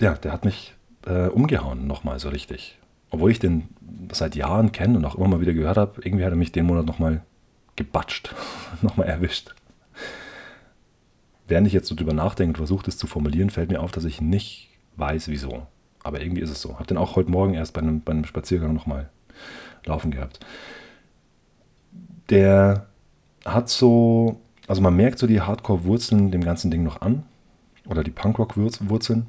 Ja, 0.00 0.14
der 0.14 0.32
hat 0.32 0.44
mich 0.44 0.74
äh, 1.06 1.28
umgehauen 1.28 1.86
nochmal 1.86 2.18
so 2.18 2.28
richtig 2.28 2.78
obwohl 3.12 3.30
ich 3.30 3.38
den 3.38 3.68
seit 4.10 4.34
Jahren 4.34 4.72
kenne 4.72 4.98
und 4.98 5.04
auch 5.04 5.14
immer 5.14 5.28
mal 5.28 5.40
wieder 5.40 5.54
gehört 5.54 5.76
habe, 5.76 6.00
irgendwie 6.02 6.24
hat 6.24 6.32
er 6.32 6.36
mich 6.36 6.50
den 6.50 6.66
Monat 6.66 6.86
nochmal 6.86 7.22
gebatscht, 7.76 8.34
nochmal 8.82 9.06
erwischt. 9.06 9.54
Während 11.46 11.66
ich 11.66 11.72
jetzt 11.72 11.88
so 11.88 11.94
drüber 11.94 12.14
nachdenke 12.14 12.52
und 12.52 12.56
versuche, 12.56 12.84
das 12.84 12.96
zu 12.96 13.06
formulieren, 13.06 13.50
fällt 13.50 13.70
mir 13.70 13.80
auf, 13.80 13.92
dass 13.92 14.04
ich 14.04 14.20
nicht 14.20 14.70
weiß, 14.96 15.28
wieso. 15.28 15.66
Aber 16.02 16.20
irgendwie 16.20 16.40
ist 16.40 16.50
es 16.50 16.60
so. 16.60 16.74
Habe 16.74 16.86
den 16.86 16.96
auch 16.96 17.14
heute 17.14 17.30
Morgen 17.30 17.54
erst 17.54 17.74
bei 17.74 17.80
einem, 17.80 18.00
bei 18.00 18.12
einem 18.12 18.24
Spaziergang 18.24 18.74
nochmal 18.74 19.10
laufen 19.84 20.10
gehabt. 20.10 20.40
Der 22.30 22.86
hat 23.44 23.68
so, 23.68 24.40
also 24.66 24.80
man 24.80 24.96
merkt 24.96 25.18
so 25.18 25.26
die 25.26 25.40
Hardcore-Wurzeln 25.40 26.30
dem 26.30 26.42
ganzen 26.42 26.70
Ding 26.70 26.82
noch 26.82 27.02
an. 27.02 27.24
oder 27.86 28.02
die 28.02 28.10
Punkrock-Wurzeln. 28.10 29.26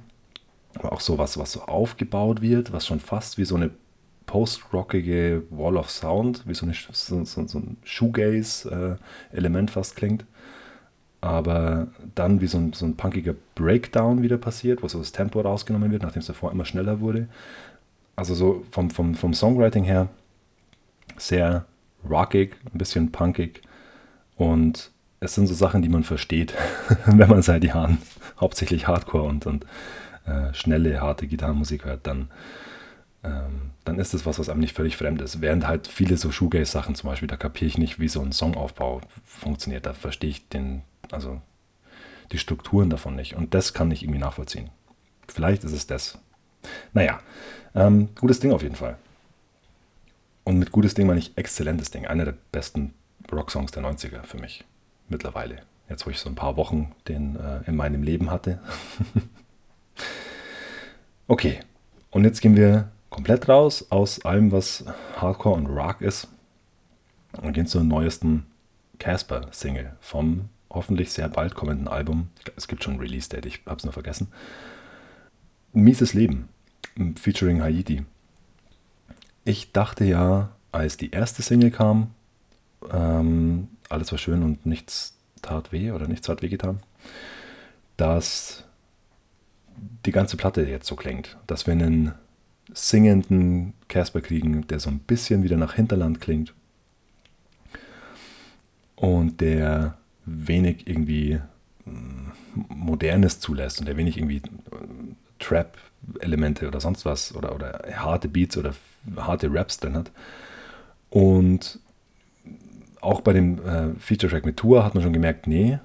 Aber 0.75 0.93
auch 0.93 1.01
so 1.01 1.17
was, 1.17 1.33
so 1.33 1.61
aufgebaut 1.61 2.41
wird, 2.41 2.73
was 2.73 2.87
schon 2.87 2.99
fast 2.99 3.37
wie 3.37 3.45
so 3.45 3.55
eine 3.55 3.71
post-rockige 4.25 5.43
Wall 5.49 5.77
of 5.77 5.89
Sound, 5.89 6.43
wie 6.47 6.53
so, 6.53 6.65
eine, 6.65 6.73
so, 6.73 7.23
so, 7.23 7.47
so 7.47 7.59
ein 7.59 7.77
Shoegaze-Element 7.83 9.71
fast 9.71 9.95
klingt. 9.95 10.25
Aber 11.21 11.87
dann 12.15 12.41
wie 12.41 12.47
so 12.47 12.57
ein, 12.57 12.73
so 12.73 12.85
ein 12.85 12.97
punkiger 12.97 13.35
Breakdown 13.55 14.21
wieder 14.23 14.37
passiert, 14.37 14.83
wo 14.83 14.87
so 14.87 14.99
das 14.99 15.11
Tempo 15.11 15.39
rausgenommen 15.39 15.91
wird, 15.91 16.03
nachdem 16.03 16.19
es 16.19 16.27
davor 16.27 16.51
immer 16.51 16.65
schneller 16.65 16.99
wurde. 16.99 17.27
Also 18.15 18.35
so 18.35 18.65
vom, 18.71 18.89
vom, 18.89 19.15
vom 19.15 19.33
Songwriting 19.33 19.83
her 19.83 20.09
sehr 21.17 21.65
rockig, 22.09 22.55
ein 22.73 22.77
bisschen 22.77 23.11
punkig 23.11 23.61
und 24.35 24.91
es 25.19 25.35
sind 25.35 25.47
so 25.47 25.53
Sachen, 25.53 25.81
die 25.81 25.89
man 25.89 26.03
versteht, 26.03 26.53
wenn 27.05 27.29
man 27.29 27.41
seit 27.41 27.63
Jahren 27.63 27.99
hauptsächlich 28.39 28.87
Hardcore 28.87 29.23
und, 29.23 29.45
und 29.45 29.65
äh, 30.25 30.53
schnelle, 30.53 31.01
harte 31.01 31.27
Gitarrenmusik 31.27 31.85
hört, 31.85 32.07
dann, 32.07 32.29
ähm, 33.23 33.71
dann 33.83 33.99
ist 33.99 34.13
das 34.13 34.25
was, 34.25 34.39
was 34.39 34.49
einem 34.49 34.59
nicht 34.59 34.75
völlig 34.75 34.97
fremd 34.97 35.21
ist. 35.21 35.41
Während 35.41 35.67
halt 35.67 35.87
viele 35.87 36.17
so 36.17 36.31
Shoegaze-Sachen 36.31 36.95
zum 36.95 37.09
Beispiel, 37.09 37.27
da 37.27 37.37
kapiere 37.37 37.67
ich 37.67 37.77
nicht, 37.77 37.99
wie 37.99 38.07
so 38.07 38.21
ein 38.21 38.31
Songaufbau 38.31 39.01
funktioniert. 39.25 39.85
Da 39.85 39.93
verstehe 39.93 40.29
ich 40.29 40.47
den, 40.49 40.83
also 41.11 41.41
die 42.31 42.37
Strukturen 42.37 42.89
davon 42.89 43.15
nicht. 43.15 43.35
Und 43.35 43.53
das 43.53 43.73
kann 43.73 43.91
ich 43.91 44.03
irgendwie 44.03 44.19
nachvollziehen. 44.19 44.69
Vielleicht 45.27 45.63
ist 45.63 45.73
es 45.73 45.87
das. 45.87 46.17
Naja, 46.93 47.19
ähm, 47.75 48.09
gutes 48.19 48.39
Ding 48.39 48.51
auf 48.51 48.63
jeden 48.63 48.75
Fall. 48.75 48.97
Und 50.43 50.59
mit 50.59 50.71
gutes 50.71 50.93
Ding 50.93 51.07
meine 51.07 51.19
ich 51.19 51.37
exzellentes 51.37 51.91
Ding. 51.91 52.05
Einer 52.05 52.25
der 52.25 52.35
besten 52.51 52.93
Rocksongs 53.31 53.71
der 53.71 53.83
90er 53.83 54.23
für 54.23 54.37
mich 54.37 54.65
mittlerweile. 55.07 55.59
Jetzt, 55.89 56.05
wo 56.05 56.09
ich 56.09 56.19
so 56.19 56.29
ein 56.29 56.35
paar 56.35 56.57
Wochen 56.57 56.91
den 57.07 57.35
äh, 57.35 57.61
in 57.65 57.75
meinem 57.75 58.03
Leben 58.03 58.31
hatte. 58.31 58.59
okay, 61.27 61.59
und 62.11 62.23
jetzt 62.23 62.41
gehen 62.41 62.55
wir 62.55 62.91
komplett 63.09 63.47
raus 63.47 63.87
aus 63.89 64.23
allem, 64.25 64.51
was 64.51 64.85
Hardcore 65.17 65.55
und 65.55 65.67
Rock 65.67 66.01
ist 66.01 66.27
und 67.41 67.53
gehen 67.53 67.67
zur 67.67 67.83
neuesten 67.83 68.45
Casper-Single 68.99 69.93
vom 69.99 70.49
hoffentlich 70.69 71.11
sehr 71.11 71.29
bald 71.29 71.55
kommenden 71.55 71.87
Album. 71.87 72.29
Es 72.55 72.67
gibt 72.67 72.83
schon 72.83 72.93
ein 72.93 72.99
Release-Date, 72.99 73.45
ich 73.45 73.61
habe 73.65 73.77
es 73.77 73.83
nur 73.83 73.93
vergessen. 73.93 74.27
Mieses 75.73 76.13
Leben, 76.13 76.49
featuring 77.15 77.61
Haiti. 77.61 78.05
Ich 79.45 79.71
dachte 79.71 80.05
ja, 80.05 80.49
als 80.71 80.97
die 80.97 81.11
erste 81.11 81.41
Single 81.41 81.71
kam, 81.71 82.11
ähm, 82.91 83.67
alles 83.89 84.11
war 84.11 84.19
schön 84.19 84.43
und 84.43 84.65
nichts 84.65 85.15
tat 85.41 85.71
weh 85.71 85.91
oder 85.91 86.07
nichts 86.07 86.29
hat 86.29 86.41
wehgetan, 86.41 86.79
dass 87.97 88.62
die 90.05 90.11
ganze 90.11 90.37
Platte 90.37 90.63
jetzt 90.63 90.87
so 90.87 90.95
klingt. 90.95 91.37
Dass 91.47 91.67
wir 91.67 91.73
einen 91.73 92.13
singenden 92.73 93.73
Casper 93.87 94.21
kriegen, 94.21 94.67
der 94.67 94.79
so 94.79 94.89
ein 94.89 94.99
bisschen 94.99 95.43
wieder 95.43 95.57
nach 95.57 95.73
Hinterland 95.73 96.21
klingt 96.21 96.53
und 98.95 99.41
der 99.41 99.97
wenig 100.25 100.87
irgendwie 100.87 101.39
mm, 101.85 102.31
Modernes 102.69 103.39
zulässt 103.39 103.79
und 103.79 103.87
der 103.87 103.97
wenig 103.97 104.17
irgendwie 104.17 104.37
äh, 104.37 104.41
Trap-Elemente 105.39 106.67
oder 106.67 106.79
sonst 106.79 107.05
was 107.05 107.35
oder, 107.35 107.53
oder 107.53 107.81
harte 107.93 108.29
Beats 108.29 108.57
oder 108.57 108.73
harte 109.17 109.53
Raps 109.53 109.79
drin 109.79 109.95
hat. 109.95 110.11
Und 111.09 111.79
auch 113.01 113.21
bei 113.21 113.33
dem 113.33 113.59
äh, 113.65 113.93
Feature-Track 113.99 114.45
mit 114.45 114.57
Tour 114.57 114.85
hat 114.85 114.95
man 114.95 115.03
schon 115.03 115.13
gemerkt, 115.13 115.47
nee, 115.47 115.79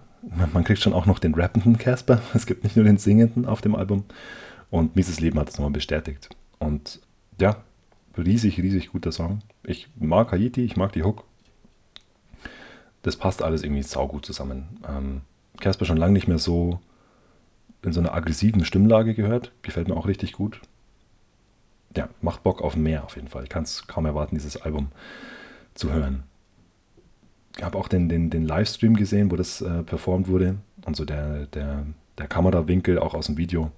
man, 0.52 0.64
kriegt 0.64 0.80
schon 0.80 0.92
auch 0.92 1.06
noch 1.06 1.18
den 1.18 1.34
rappenden 1.34 1.78
Casper. 1.78 2.20
Es 2.34 2.46
gibt 2.46 2.64
nicht 2.64 2.76
nur 2.76 2.84
den 2.84 2.98
singenden 2.98 3.46
auf 3.46 3.60
dem 3.60 3.74
Album. 3.74 4.04
Und 4.70 4.96
Mieses 4.96 5.20
Leben 5.20 5.38
hat 5.38 5.48
das 5.48 5.58
nochmal 5.58 5.72
bestätigt. 5.72 6.28
Und 6.58 7.00
ja, 7.40 7.62
riesig, 8.16 8.58
riesig 8.58 8.92
guter 8.92 9.12
Song. 9.12 9.40
Ich 9.64 9.88
mag 9.98 10.32
Haiti, 10.32 10.64
ich 10.64 10.76
mag 10.76 10.92
die 10.92 11.02
Hook. 11.02 11.24
Das 13.02 13.16
passt 13.16 13.42
alles 13.42 13.62
irgendwie 13.62 13.82
saugut 13.82 14.26
zusammen. 14.26 14.80
Ähm, 14.86 15.20
Casper 15.58 15.84
schon 15.84 15.96
lange 15.96 16.12
nicht 16.12 16.28
mehr 16.28 16.38
so 16.38 16.80
in 17.82 17.92
so 17.92 18.00
einer 18.00 18.12
aggressiven 18.12 18.64
Stimmlage 18.64 19.14
gehört. 19.14 19.52
Gefällt 19.62 19.88
mir 19.88 19.96
auch 19.96 20.06
richtig 20.06 20.32
gut. 20.32 20.60
Ja, 21.96 22.08
macht 22.20 22.42
Bock 22.42 22.60
auf 22.60 22.76
mehr 22.76 23.04
auf 23.04 23.16
jeden 23.16 23.28
Fall. 23.28 23.44
Ich 23.44 23.48
kann 23.48 23.62
es 23.62 23.86
kaum 23.86 24.04
erwarten, 24.04 24.34
dieses 24.34 24.60
Album 24.60 24.88
zu 25.74 25.92
hören 25.92 26.24
habe 27.62 27.78
auch 27.78 27.88
den, 27.88 28.08
den, 28.08 28.30
den 28.30 28.44
Livestream 28.44 28.96
gesehen, 28.96 29.30
wo 29.30 29.36
das 29.36 29.60
äh, 29.60 29.82
performt 29.82 30.28
wurde. 30.28 30.56
Und 30.84 30.96
so 30.96 31.04
der, 31.04 31.46
der, 31.46 31.86
der 32.18 32.26
Kamerawinkel 32.26 32.98
auch 32.98 33.14
aus 33.14 33.26
dem 33.26 33.36
Video. 33.36 33.70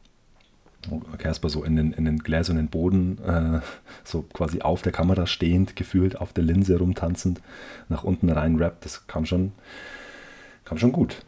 Casper 1.18 1.50
so 1.50 1.62
in 1.62 1.76
den, 1.76 1.92
in 1.92 2.04
den 2.04 2.20
gläsernen 2.20 2.68
Boden, 2.68 3.18
äh, 3.22 3.60
so 4.04 4.22
quasi 4.22 4.62
auf 4.62 4.82
der 4.82 4.92
Kamera 4.92 5.26
stehend, 5.26 5.76
gefühlt 5.76 6.18
auf 6.18 6.32
der 6.32 6.44
Linse 6.44 6.78
rumtanzend, 6.78 7.40
nach 7.88 8.04
unten 8.04 8.30
rein 8.30 8.56
rappt. 8.56 8.84
Das 8.84 9.06
kam 9.06 9.26
schon, 9.26 9.52
kam 10.64 10.78
schon 10.78 10.92
gut. 10.92 11.22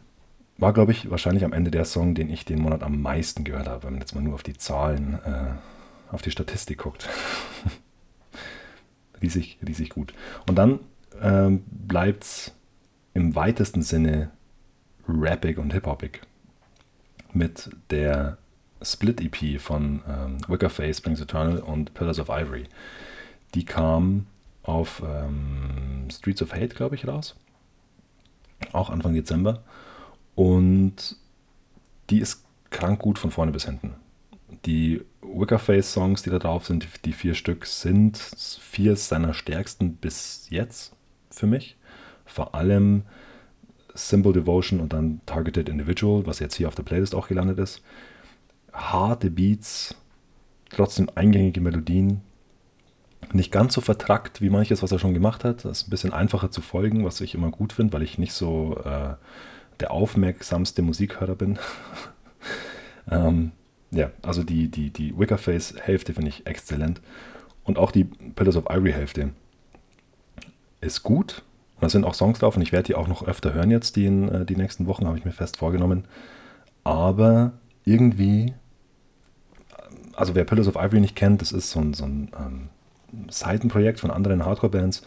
War, 0.57 0.73
glaube 0.73 0.91
ich, 0.91 1.09
wahrscheinlich 1.09 1.45
am 1.45 1.53
Ende 1.53 1.71
der 1.71 1.85
Song, 1.85 2.15
den 2.15 2.29
ich 2.29 2.45
den 2.45 2.61
Monat 2.61 2.83
am 2.83 3.01
meisten 3.01 3.43
gehört 3.43 3.67
habe, 3.67 3.83
wenn 3.83 3.93
man 3.93 4.01
jetzt 4.01 4.15
mal 4.15 4.21
nur 4.21 4.33
auf 4.33 4.43
die 4.43 4.57
Zahlen, 4.57 5.19
äh, 5.25 6.13
auf 6.13 6.21
die 6.21 6.31
Statistik 6.31 6.79
guckt. 6.79 7.09
riesig, 9.21 9.57
riesig 9.65 9.89
gut. 9.89 10.13
Und 10.47 10.55
dann 10.55 10.79
ähm, 11.23 11.63
bleibt 11.65 12.23
es 12.23 12.53
im 13.13 13.33
weitesten 13.33 13.81
Sinne 13.81 14.31
rappig 15.07 15.57
und 15.57 15.73
hip-hopig. 15.73 16.21
Mit 17.33 17.71
der 17.89 18.37
Split-EP 18.81 19.59
von 19.59 20.01
ähm, 20.07 20.37
Wickerface, 20.47 20.97
Springs 20.97 21.21
Eternal 21.21 21.59
und 21.59 21.93
Pillars 21.93 22.19
of 22.19 22.29
Ivory. 22.29 22.65
Die 23.55 23.65
kam 23.65 24.27
auf 24.63 25.01
ähm, 25.05 26.07
Streets 26.11 26.41
of 26.41 26.53
Hate, 26.53 26.75
glaube 26.75 26.95
ich, 26.95 27.07
raus. 27.07 27.35
Auch 28.71 28.89
Anfang 28.89 29.13
Dezember. 29.13 29.63
Und 30.35 31.15
die 32.09 32.19
ist 32.19 32.43
krank 32.69 32.99
gut 32.99 33.17
von 33.17 33.31
vorne 33.31 33.51
bis 33.51 33.65
hinten. 33.65 33.95
Die 34.65 35.01
Wickerface-Songs, 35.21 36.23
die 36.23 36.29
da 36.29 36.39
drauf 36.39 36.65
sind, 36.65 36.87
die 37.05 37.13
vier 37.13 37.33
Stück, 37.33 37.65
sind 37.65 38.17
vier 38.17 38.95
seiner 38.95 39.33
stärksten 39.33 39.95
bis 39.95 40.47
jetzt 40.49 40.93
für 41.39 41.47
mich. 41.47 41.77
Vor 42.25 42.55
allem 42.55 43.03
Simple 43.93 44.33
Devotion 44.33 44.79
und 44.79 44.93
dann 44.93 45.21
Targeted 45.25 45.69
Individual, 45.69 46.25
was 46.25 46.39
jetzt 46.39 46.55
hier 46.55 46.67
auf 46.67 46.75
der 46.75 46.83
Playlist 46.83 47.15
auch 47.15 47.27
gelandet 47.27 47.59
ist. 47.59 47.81
Harte 48.71 49.29
Beats, 49.29 49.95
trotzdem 50.69 51.09
eingängige 51.13 51.61
Melodien. 51.61 52.21
Nicht 53.31 53.51
ganz 53.51 53.73
so 53.73 53.81
vertrackt 53.81 54.41
wie 54.41 54.49
manches, 54.49 54.83
was 54.83 54.91
er 54.91 54.99
schon 54.99 55.13
gemacht 55.13 55.43
hat. 55.43 55.63
Das 55.63 55.81
ist 55.81 55.87
ein 55.87 55.91
bisschen 55.91 56.13
einfacher 56.13 56.51
zu 56.51 56.61
folgen, 56.61 57.05
was 57.05 57.21
ich 57.21 57.35
immer 57.35 57.51
gut 57.51 57.73
finde, 57.73 57.93
weil 57.93 58.01
ich 58.01 58.17
nicht 58.17 58.33
so 58.33 58.77
äh, 58.83 59.15
der 59.79 59.91
aufmerksamste 59.91 60.81
Musikhörer 60.81 61.35
bin. 61.35 61.57
ähm, 63.11 63.51
ja, 63.91 64.11
also 64.23 64.43
die, 64.43 64.69
die, 64.69 64.89
die 64.89 65.17
Wickerface-Hälfte 65.17 66.13
finde 66.13 66.29
ich 66.29 66.47
exzellent. 66.47 67.01
Und 67.63 67.77
auch 67.77 67.91
die 67.91 68.03
Pillars 68.03 68.57
of 68.57 68.65
Ivory-Hälfte 68.69 69.29
ist 70.83 71.03
gut. 71.03 71.43
Da 71.79 71.89
sind 71.89 72.05
auch 72.05 72.13
Songs 72.13 72.39
drauf 72.39 72.55
und 72.55 72.61
ich 72.61 72.71
werde 72.71 72.87
die 72.87 72.95
auch 72.95 73.07
noch 73.07 73.27
öfter 73.27 73.53
hören 73.53 73.69
jetzt, 73.69 73.95
die, 73.95 74.05
in, 74.05 74.29
äh, 74.29 74.45
die 74.45 74.55
nächsten 74.55 74.87
Wochen, 74.87 75.05
habe 75.05 75.17
ich 75.17 75.25
mir 75.25 75.31
fest 75.31 75.57
vorgenommen. 75.57 76.05
Aber 76.83 77.53
irgendwie, 77.83 78.53
also 80.15 80.33
wer 80.35 80.45
Pillars 80.45 80.67
of 80.67 80.75
Ivory 80.75 81.01
nicht 81.01 81.15
kennt, 81.15 81.41
das 81.41 81.51
ist 81.51 81.71
so 81.71 81.81
ein, 81.81 81.93
so 81.93 82.05
ein 82.05 82.31
ähm, 82.39 82.69
Seitenprojekt 83.29 83.99
von 83.99 84.11
anderen 84.11 84.45
Hardcore-Bands, 84.45 85.03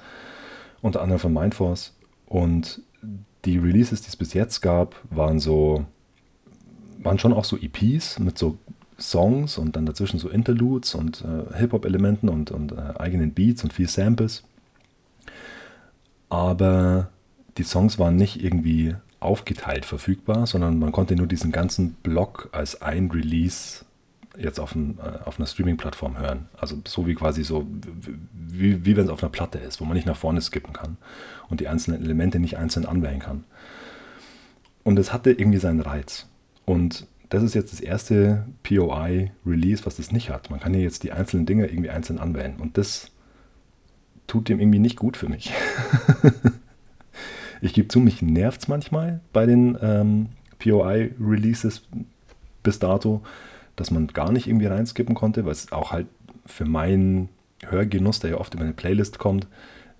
unter 0.83 1.01
anderem 1.01 1.19
von 1.19 1.33
Mindforce. 1.33 1.95
Und 2.27 2.83
die 3.47 3.59
Releases, 3.59 4.03
die 4.03 4.09
es 4.09 4.17
bis 4.17 4.35
jetzt 4.35 4.61
gab, 4.61 4.97
waren 5.11 5.39
so, 5.39 5.87
waren 6.99 7.19
schon 7.19 7.33
auch 7.33 7.45
so 7.45 7.57
EPs 7.57 8.19
mit 8.19 8.37
so 8.37 8.59
Songs 8.99 9.59
und 9.59 9.77
dann 9.77 9.87
dazwischen 9.87 10.19
so 10.19 10.29
Interludes 10.29 10.95
und 10.95 11.23
äh, 11.23 11.57
Hip-Hop-Elementen 11.57 12.29
und, 12.29 12.51
und 12.51 12.73
äh, 12.73 12.99
eigenen 12.99 13.33
Beats 13.33 13.63
und 13.63 13.73
viel 13.73 13.89
Samples 13.89 14.43
aber 16.29 17.11
die 17.59 17.63
Songs 17.63 17.99
waren 17.99 18.17
nicht 18.17 18.43
irgendwie 18.43 18.95
aufgeteilt 19.21 19.85
verfügbar, 19.85 20.47
sondern 20.47 20.79
man 20.79 20.93
konnte 20.93 21.17
nur 21.17 21.27
diesen 21.27 21.53
ganzen 21.53 21.95
Block 21.95 22.49
als 22.53 22.83
ein 22.83 23.11
Release 23.11 23.85
jetzt 24.39 24.61
auf, 24.61 24.75
ein, 24.75 24.99
äh, 24.99 25.25
auf 25.25 25.39
einer 25.39 25.47
Streaming-Plattform 25.47 26.19
hören. 26.19 26.49
Also 26.59 26.77
so 26.87 27.07
wie 27.07 27.15
quasi 27.15 27.43
so, 27.43 27.67
wie, 28.33 28.85
wie 28.85 28.97
wenn 28.97 29.05
es 29.05 29.11
auf 29.11 29.23
einer 29.23 29.31
Platte 29.33 29.59
ist, 29.59 29.81
wo 29.81 29.85
man 29.85 29.95
nicht 29.95 30.07
nach 30.07 30.17
vorne 30.17 30.41
skippen 30.41 30.73
kann 30.73 30.99
und 31.49 31.61
die 31.61 31.69
einzelnen 31.69 32.03
Elemente 32.03 32.39
nicht 32.39 32.59
einzeln 32.59 32.87
anwählen 32.87 33.21
kann. 33.21 33.45
Und 34.85 34.99
es 34.99 35.13
hatte 35.13 35.33
irgendwie 35.33 35.59
seinen 35.59 35.81
Reiz. 35.81 36.27
Und 36.65 37.07
das 37.29 37.43
ist 37.43 37.55
jetzt 37.55 37.73
das 37.73 37.81
erste 37.81 38.47
POI-Release, 38.63 39.85
was 39.85 39.97
das 39.97 40.13
nicht 40.13 40.31
hat. 40.31 40.51
Man 40.51 40.61
kann 40.61 40.75
hier 40.75 40.83
jetzt 40.83 41.03
die 41.03 41.13
einzelnen 41.13 41.47
Dinge 41.47 41.67
irgendwie 41.67 41.91
einzeln 41.91 42.19
anwählen. 42.19 42.57
Und 42.57 42.79
das 42.79 43.11
tut 44.27 44.49
dem 44.49 44.61
irgendwie 44.61 44.79
nicht 44.79 44.97
gut 44.97 45.17
für 45.17 45.29
mich. 45.29 45.53
ich 47.61 47.73
gebe 47.73 47.89
zu, 47.89 48.01
mich 48.01 48.23
nervt 48.23 48.63
es 48.63 48.69
manchmal 48.69 49.21
bei 49.33 49.47
den 49.47 49.79
ähm, 49.81 50.29
POI-Releases, 50.59 51.83
bis 52.63 52.79
dato, 52.79 53.23
dass 53.77 53.91
man 53.91 54.09
gar 54.09 54.33
nicht 54.33 54.47
irgendwie 54.47 54.67
reinskippen 54.67 55.15
konnte, 55.15 55.45
weil 55.45 55.53
es 55.53 55.73
auch 55.73 55.93
halt 55.93 56.07
für 56.47 56.65
meinen 56.65 57.29
Hörgenuss, 57.65 58.21
der 58.21 58.31
ja 58.31 58.37
oft 58.39 58.55
über 58.55 58.65
eine 58.65 58.73
Playlist 58.73 59.19
kommt, 59.19 59.47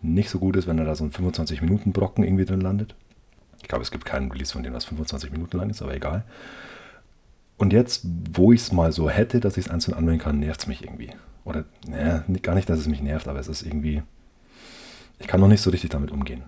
nicht 0.03 0.31
so 0.31 0.39
gut 0.39 0.57
ist, 0.57 0.67
wenn 0.67 0.79
er 0.79 0.85
da 0.85 0.95
so 0.95 1.05
ein 1.05 1.11
25-Minuten-Brocken 1.11 2.25
irgendwie 2.25 2.45
drin 2.45 2.61
landet. 2.61 2.95
Ich 3.63 3.69
glaube, 3.69 3.83
es 3.83 3.91
gibt 3.91 4.05
keinen 4.05 4.31
Release 4.31 4.53
von 4.53 4.63
dem, 4.63 4.75
was 4.75 4.85
25 4.85 5.33
Minuten 5.33 5.57
lang 5.57 5.71
ist, 5.71 5.83
aber 5.83 5.95
egal. 5.95 6.25
Und 7.57 7.73
jetzt, 7.73 8.07
wo 8.33 8.53
ich 8.53 8.61
es 8.61 8.73
mal 8.73 8.93
so 8.93 9.09
hätte, 9.09 9.41
dass 9.41 9.57
ich 9.57 9.67
es 9.67 9.71
einzeln 9.71 9.95
anwenden 9.95 10.21
kann, 10.21 10.39
nervt 10.39 10.61
es 10.61 10.67
mich 10.67 10.85
irgendwie. 10.85 11.11
Oder, 11.45 11.65
naja, 11.89 12.25
gar 12.43 12.55
nicht, 12.55 12.69
dass 12.69 12.79
es 12.79 12.89
mich 12.89 13.01
nervt, 13.01 13.29
aber 13.29 13.41
es 13.41 13.49
ist 13.49 13.63
irgendwie, 13.63 14.03
ich 15.19 15.27
kann 15.27 15.41
noch 15.41 15.49
nicht 15.49 15.63
so 15.63 15.71
richtig 15.71 15.91
damit 15.91 16.11
umgehen. 16.11 16.45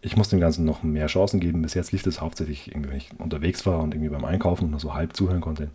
Ich 0.00 0.16
muss 0.16 0.28
dem 0.28 0.40
Ganzen 0.40 0.64
noch 0.64 0.82
mehr 0.82 1.06
Chancen 1.06 1.40
geben. 1.40 1.62
Bis 1.62 1.74
jetzt 1.74 1.92
lief 1.92 2.06
es 2.06 2.20
hauptsächlich, 2.20 2.68
irgendwie, 2.68 2.90
wenn 2.90 2.96
ich 2.96 3.10
unterwegs 3.18 3.66
war 3.66 3.80
und 3.80 3.94
irgendwie 3.94 4.10
beim 4.10 4.24
Einkaufen 4.24 4.66
und 4.66 4.70
nur 4.70 4.80
so 4.80 4.94
halb 4.94 5.16
zuhören 5.16 5.40
konnte. 5.40 5.70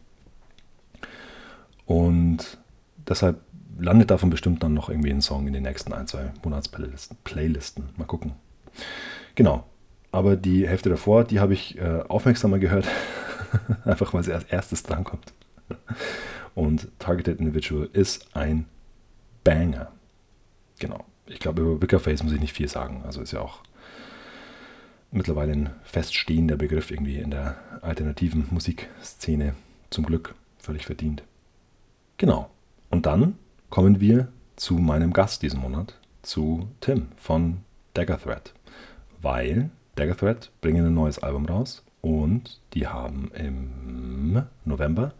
Und 1.85 2.57
deshalb 3.07 3.41
landet 3.77 4.11
davon 4.11 4.29
bestimmt 4.29 4.63
dann 4.63 4.73
noch 4.73 4.89
irgendwie 4.89 5.11
ein 5.11 5.21
Song 5.21 5.47
in 5.47 5.53
den 5.53 5.63
nächsten 5.63 5.91
ein, 5.93 6.07
zwei 6.07 6.31
Monatsplaylisten. 6.43 7.89
Mal 7.97 8.05
gucken. 8.05 8.33
Genau. 9.35 9.65
Aber 10.11 10.35
die 10.35 10.67
Hälfte 10.67 10.89
davor, 10.89 11.23
die 11.23 11.39
habe 11.39 11.53
ich 11.53 11.77
äh, 11.77 12.03
aufmerksamer 12.07 12.59
gehört. 12.59 12.87
Einfach 13.85 14.13
weil 14.13 14.23
sie 14.23 14.33
als 14.33 14.45
erstes 14.45 14.83
drankommt. 14.83 15.33
Und 16.53 16.87
Targeted 16.99 17.39
Individual 17.39 17.89
ist 17.93 18.35
ein 18.35 18.65
Banger. 19.43 19.91
Genau. 20.79 21.05
Ich 21.27 21.39
glaube, 21.39 21.61
über 21.61 21.81
Wickerface 21.81 22.23
muss 22.23 22.33
ich 22.33 22.39
nicht 22.39 22.53
viel 22.53 22.67
sagen. 22.67 23.03
Also 23.05 23.21
ist 23.21 23.31
ja 23.31 23.41
auch 23.41 23.59
mittlerweile 25.11 25.51
ein 25.51 25.69
feststehender 25.83 26.55
Begriff 26.55 26.91
irgendwie 26.91 27.17
in 27.17 27.31
der 27.31 27.57
alternativen 27.81 28.47
Musikszene. 28.51 29.55
Zum 29.89 30.05
Glück 30.05 30.35
völlig 30.57 30.85
verdient. 30.85 31.23
Genau. 32.17 32.49
Und 32.89 33.05
dann 33.05 33.35
kommen 33.69 33.99
wir 33.99 34.27
zu 34.55 34.75
meinem 34.75 35.11
Gast 35.11 35.41
diesen 35.41 35.59
Monat, 35.59 35.95
zu 36.21 36.67
Tim 36.81 37.07
von 37.17 37.61
Dagger 37.93 38.21
Thread. 38.21 38.53
Weil 39.21 39.69
Dagger 39.95 40.15
Thread 40.15 40.51
bringen 40.61 40.85
ein 40.85 40.93
neues 40.93 41.19
Album 41.19 41.45
raus 41.45 41.83
und 42.01 42.59
die 42.73 42.87
haben 42.87 43.31
im 43.33 44.43
November, 44.65 45.13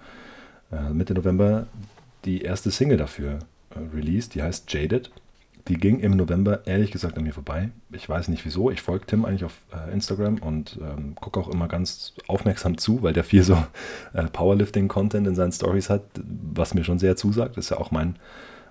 äh, 0.72 0.90
Mitte 0.90 1.14
November, 1.14 1.68
die 2.26 2.42
erste 2.42 2.72
Single 2.72 2.98
dafür 2.98 3.40
äh, 3.72 3.80
released, 3.96 4.36
die 4.36 4.44
heißt 4.44 4.72
Jaded. 4.72 5.12
Die 5.68 5.76
ging 5.76 6.00
im 6.00 6.16
November 6.16 6.66
ehrlich 6.66 6.92
gesagt 6.92 7.18
an 7.18 7.24
mir 7.24 7.34
vorbei. 7.34 7.70
Ich 7.92 8.08
weiß 8.08 8.28
nicht 8.30 8.46
wieso. 8.46 8.72
Ich 8.72 8.82
folge 8.82 9.06
Tim 9.06 9.26
eigentlich 9.26 9.44
auf 9.44 9.58
äh, 9.74 9.92
Instagram 9.94 10.40
und 10.40 10.80
ähm, 10.82 11.16
gucke 11.16 11.40
auch 11.40 11.50
immer 11.50 11.68
ganz 11.68 12.14
aufmerksam 12.28 12.78
zu, 12.78 13.04
weil 13.04 13.14
der 13.14 13.24
viel 13.24 13.44
so 13.44 13.64
äh, 14.14 14.24
Powerlifting-Content 14.24 15.28
in 15.28 15.36
seinen 15.36 15.52
Stories 15.52 15.90
hat, 15.90 16.04
was 16.54 16.74
mir 16.74 16.84
schon 16.84 17.00
sehr 17.00 17.16
zusagt. 17.16 17.58
Das 17.58 17.66
ist 17.66 17.70
ja 17.70 17.78
auch 17.78 17.92
mein, 17.92 18.16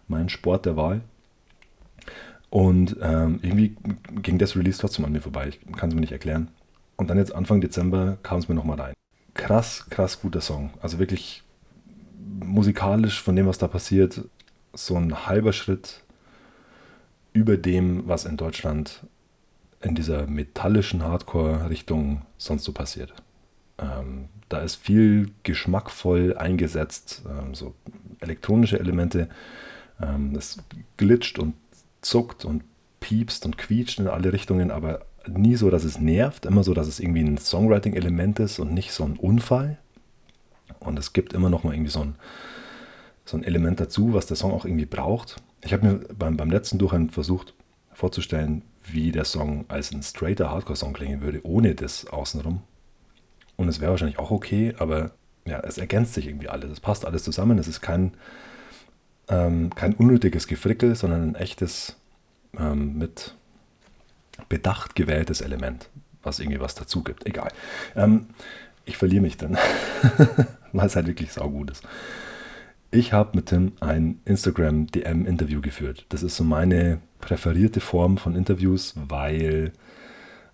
mein 0.08 0.28
Sport 0.28 0.66
der 0.66 0.76
Wahl. 0.76 1.02
Und 2.50 2.96
ähm, 3.00 3.38
irgendwie 3.42 3.76
ging 4.22 4.38
das 4.38 4.56
Release 4.56 4.78
trotzdem 4.80 5.04
an 5.04 5.12
mir 5.12 5.22
vorbei. 5.22 5.48
Ich 5.50 5.76
kann 5.76 5.88
es 5.88 5.94
mir 5.94 6.00
nicht 6.00 6.12
erklären. 6.12 6.48
Und 6.96 7.08
dann 7.08 7.18
jetzt 7.18 7.34
Anfang 7.34 7.60
Dezember 7.60 8.18
kam 8.22 8.40
es 8.40 8.48
mir 8.48 8.56
nochmal 8.56 8.80
rein. 8.80 8.94
Krass, 9.34 9.86
krass 9.88 10.20
guter 10.20 10.40
Song. 10.40 10.70
Also 10.82 10.98
wirklich 10.98 11.44
musikalisch 12.44 13.22
von 13.22 13.36
dem, 13.36 13.46
was 13.46 13.58
da 13.58 13.68
passiert, 13.68 14.22
so 14.74 14.96
ein 14.96 15.26
halber 15.26 15.52
Schritt 15.52 16.02
über 17.32 17.56
dem, 17.56 18.06
was 18.08 18.24
in 18.24 18.36
Deutschland 18.36 19.06
in 19.82 19.94
dieser 19.94 20.26
metallischen 20.26 21.02
Hardcore-Richtung 21.02 22.22
sonst 22.36 22.64
so 22.64 22.72
passiert. 22.72 23.14
Ähm, 23.78 24.28
da 24.48 24.58
ist 24.58 24.76
viel 24.76 25.30
geschmackvoll 25.42 26.36
eingesetzt, 26.36 27.22
ähm, 27.28 27.54
so 27.54 27.74
elektronische 28.20 28.78
Elemente. 28.78 29.28
Ähm, 30.00 30.34
es 30.36 30.58
glitscht 30.96 31.38
und 31.38 31.54
zuckt 32.02 32.44
und 32.44 32.62
piepst 33.00 33.46
und 33.46 33.56
quietscht 33.56 33.98
in 34.00 34.08
alle 34.08 34.32
Richtungen, 34.32 34.70
aber 34.70 35.06
nie 35.26 35.56
so, 35.56 35.70
dass 35.70 35.84
es 35.84 35.98
nervt, 35.98 36.46
immer 36.46 36.62
so, 36.62 36.74
dass 36.74 36.88
es 36.88 37.00
irgendwie 37.00 37.22
ein 37.22 37.38
Songwriting-Element 37.38 38.40
ist 38.40 38.58
und 38.58 38.72
nicht 38.72 38.92
so 38.92 39.04
ein 39.04 39.16
Unfall. 39.16 39.78
Und 40.78 40.98
es 40.98 41.12
gibt 41.12 41.32
immer 41.32 41.50
noch 41.50 41.64
mal 41.64 41.74
irgendwie 41.74 41.90
so 41.90 42.00
ein, 42.00 42.14
so 43.24 43.36
ein 43.36 43.44
Element 43.44 43.80
dazu, 43.80 44.14
was 44.14 44.26
der 44.26 44.36
Song 44.36 44.52
auch 44.52 44.64
irgendwie 44.64 44.86
braucht. 44.86 45.36
Ich 45.62 45.72
habe 45.72 45.86
mir 45.86 45.94
beim, 46.14 46.36
beim 46.36 46.50
letzten 46.50 46.78
Durchhören 46.78 47.10
versucht 47.10 47.54
vorzustellen, 47.92 48.62
wie 48.84 49.12
der 49.12 49.24
Song 49.24 49.66
als 49.68 49.92
ein 49.92 50.02
straighter 50.02 50.50
Hardcore-Song 50.50 50.92
klingen 50.92 51.20
würde, 51.20 51.40
ohne 51.44 51.74
das 51.74 52.06
außenrum. 52.06 52.62
Und 53.56 53.68
es 53.68 53.80
wäre 53.80 53.90
wahrscheinlich 53.90 54.18
auch 54.18 54.30
okay, 54.30 54.74
aber 54.78 55.12
ja, 55.44 55.60
es 55.60 55.78
ergänzt 55.78 56.14
sich 56.14 56.26
irgendwie 56.26 56.48
alles. 56.48 56.70
Es 56.70 56.80
passt 56.80 57.04
alles 57.04 57.24
zusammen. 57.24 57.58
Es 57.58 57.68
ist 57.68 57.80
kein, 57.80 58.14
ähm, 59.28 59.70
kein 59.74 59.94
unnötiges 59.94 60.46
Gefrickel, 60.46 60.94
sondern 60.94 61.22
ein 61.22 61.34
echtes 61.34 61.96
ähm, 62.58 62.96
mit 62.96 63.34
bedacht 64.48 64.94
gewähltes 64.94 65.40
Element, 65.40 65.90
was 66.22 66.40
irgendwie 66.40 66.60
was 66.60 66.74
dazu 66.74 67.02
gibt. 67.02 67.26
Egal. 67.26 67.52
Ähm, 67.96 68.28
ich 68.84 68.96
verliere 68.96 69.22
mich 69.22 69.36
dann, 69.36 69.58
weil 70.72 70.86
es 70.86 70.96
halt 70.96 71.06
wirklich 71.06 71.32
saugut 71.32 71.70
ist. 71.70 71.84
Ich 72.92 73.12
habe 73.12 73.36
mit 73.36 73.46
Tim 73.46 73.72
ein 73.80 74.20
Instagram-DM-Interview 74.24 75.60
geführt. 75.60 76.06
Das 76.08 76.24
ist 76.24 76.36
so 76.36 76.42
meine 76.42 77.00
präferierte 77.20 77.80
Form 77.80 78.18
von 78.18 78.34
Interviews, 78.34 78.94
weil 78.96 79.72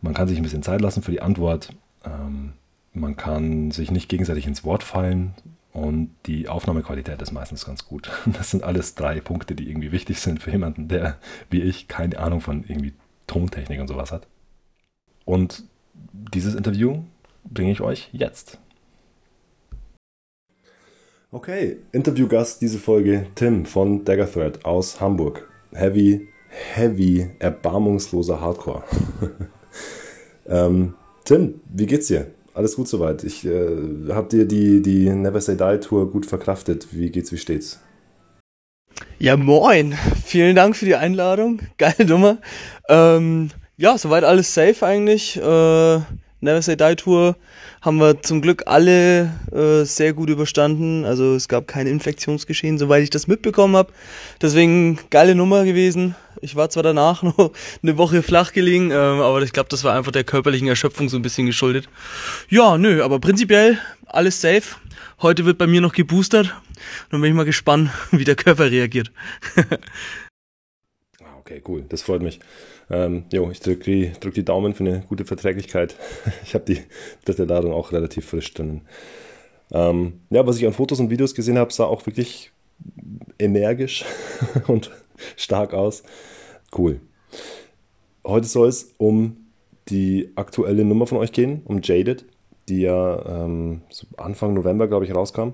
man 0.02 0.12
kann 0.12 0.28
sich 0.28 0.36
ein 0.36 0.42
bisschen 0.42 0.62
Zeit 0.62 0.82
lassen 0.82 1.02
für 1.02 1.12
die 1.12 1.22
Antwort. 1.22 1.70
Ähm, 2.04 2.52
man 2.92 3.16
kann 3.16 3.70
sich 3.70 3.90
nicht 3.90 4.10
gegenseitig 4.10 4.46
ins 4.46 4.64
Wort 4.64 4.82
fallen 4.82 5.34
und 5.72 6.10
die 6.26 6.48
Aufnahmequalität 6.48 7.20
ist 7.22 7.32
meistens 7.32 7.64
ganz 7.64 7.86
gut. 7.86 8.10
Das 8.26 8.50
sind 8.50 8.64
alles 8.64 8.94
drei 8.94 9.20
Punkte, 9.20 9.54
die 9.54 9.70
irgendwie 9.70 9.92
wichtig 9.92 10.20
sind 10.20 10.42
für 10.42 10.50
jemanden, 10.50 10.88
der 10.88 11.16
wie 11.48 11.62
ich 11.62 11.88
keine 11.88 12.18
Ahnung 12.18 12.42
von 12.42 12.64
irgendwie 12.68 12.92
Tontechnik 13.26 13.80
und 13.80 13.88
sowas 13.88 14.12
hat. 14.12 14.26
Und 15.24 15.64
dieses 15.94 16.54
Interview 16.54 17.02
bringe 17.44 17.72
ich 17.72 17.80
euch 17.80 18.10
jetzt. 18.12 18.58
Okay, 21.36 21.76
Interviewgast 21.92 22.62
diese 22.62 22.78
Folge 22.78 23.26
Tim 23.34 23.66
von 23.66 24.06
Dagger 24.06 24.32
Thread 24.32 24.64
aus 24.64 25.02
Hamburg. 25.02 25.46
Heavy, 25.74 26.28
heavy, 26.48 27.28
erbarmungsloser 27.40 28.40
Hardcore. 28.40 28.82
ähm, 30.48 30.94
Tim, 31.26 31.60
wie 31.68 31.84
geht's 31.84 32.06
dir? 32.06 32.28
Alles 32.54 32.76
gut 32.76 32.88
soweit. 32.88 33.22
Ich 33.22 33.44
äh, 33.44 33.68
hab 34.08 34.30
dir 34.30 34.46
die, 34.46 34.80
die 34.80 35.10
Never 35.10 35.42
Say 35.42 35.58
Die 35.58 35.78
Tour 35.78 36.10
gut 36.10 36.24
verkraftet. 36.24 36.88
Wie 36.92 37.10
geht's, 37.10 37.30
wie 37.32 37.36
steht's? 37.36 37.80
Ja, 39.18 39.36
moin. 39.36 39.92
Vielen 40.24 40.56
Dank 40.56 40.74
für 40.74 40.86
die 40.86 40.96
Einladung. 40.96 41.60
Geile 41.76 42.06
Nummer. 42.06 42.38
Ähm, 42.88 43.50
ja, 43.76 43.98
soweit 43.98 44.24
alles 44.24 44.54
safe 44.54 44.86
eigentlich. 44.86 45.36
Äh, 45.36 46.00
Never 46.40 46.60
Say 46.60 46.76
Die 46.76 46.96
Tour 46.96 47.36
haben 47.80 47.98
wir 47.98 48.22
zum 48.22 48.42
Glück 48.42 48.64
alle 48.66 49.32
äh, 49.52 49.84
sehr 49.84 50.12
gut 50.12 50.28
überstanden. 50.28 51.04
Also 51.04 51.34
es 51.34 51.48
gab 51.48 51.66
kein 51.66 51.86
Infektionsgeschehen, 51.86 52.78
soweit 52.78 53.02
ich 53.02 53.10
das 53.10 53.26
mitbekommen 53.26 53.74
habe. 53.74 53.92
Deswegen 54.42 54.98
geile 55.10 55.34
Nummer 55.34 55.64
gewesen. 55.64 56.14
Ich 56.42 56.54
war 56.54 56.68
zwar 56.68 56.82
danach 56.82 57.22
noch 57.22 57.52
eine 57.82 57.96
Woche 57.96 58.22
flach 58.22 58.52
gelegen, 58.52 58.90
ähm, 58.90 59.20
aber 59.20 59.40
ich 59.42 59.52
glaube, 59.52 59.70
das 59.70 59.82
war 59.82 59.94
einfach 59.94 60.12
der 60.12 60.24
körperlichen 60.24 60.68
Erschöpfung 60.68 61.08
so 61.08 61.16
ein 61.16 61.22
bisschen 61.22 61.46
geschuldet. 61.46 61.88
Ja, 62.48 62.76
nö, 62.76 63.02
aber 63.02 63.18
prinzipiell 63.18 63.78
alles 64.06 64.40
safe. 64.40 64.76
Heute 65.22 65.46
wird 65.46 65.56
bei 65.56 65.66
mir 65.66 65.80
noch 65.80 65.94
geboostert. 65.94 66.54
Dann 67.10 67.22
bin 67.22 67.30
ich 67.30 67.36
mal 67.36 67.44
gespannt, 67.44 67.90
wie 68.10 68.24
der 68.24 68.36
Körper 68.36 68.70
reagiert. 68.70 69.10
Okay, 71.46 71.62
cool. 71.68 71.84
Das 71.88 72.02
freut 72.02 72.22
mich. 72.22 72.40
Ähm, 72.90 73.22
jo, 73.32 73.48
ich 73.52 73.60
drücke 73.60 73.84
die, 73.84 74.12
drück 74.18 74.34
die 74.34 74.44
Daumen 74.44 74.74
für 74.74 74.82
eine 74.82 75.04
gute 75.08 75.24
Verträglichkeit. 75.24 75.94
Ich 76.42 76.54
habe 76.54 76.64
die 76.64 76.80
dritte 77.24 77.44
Ladung 77.44 77.72
auch 77.72 77.92
relativ 77.92 78.26
frisch 78.26 78.52
drin. 78.52 78.80
Ähm, 79.70 80.22
ja, 80.30 80.44
was 80.44 80.56
ich 80.56 80.66
an 80.66 80.72
Fotos 80.72 80.98
und 80.98 81.08
Videos 81.08 81.36
gesehen 81.36 81.56
habe, 81.56 81.72
sah 81.72 81.84
auch 81.84 82.04
wirklich 82.04 82.50
energisch 83.38 84.04
und 84.66 84.90
stark 85.36 85.72
aus. 85.72 86.02
Cool. 86.76 87.00
Heute 88.26 88.48
soll 88.48 88.68
es 88.68 88.94
um 88.98 89.36
die 89.88 90.32
aktuelle 90.34 90.84
Nummer 90.84 91.06
von 91.06 91.18
euch 91.18 91.30
gehen, 91.30 91.62
um 91.64 91.80
Jaded 91.80 92.24
die 92.68 92.80
ja 92.80 93.44
ähm, 93.44 93.82
so 93.90 94.06
Anfang 94.16 94.54
November, 94.54 94.88
glaube 94.88 95.04
ich, 95.04 95.14
rauskam. 95.14 95.50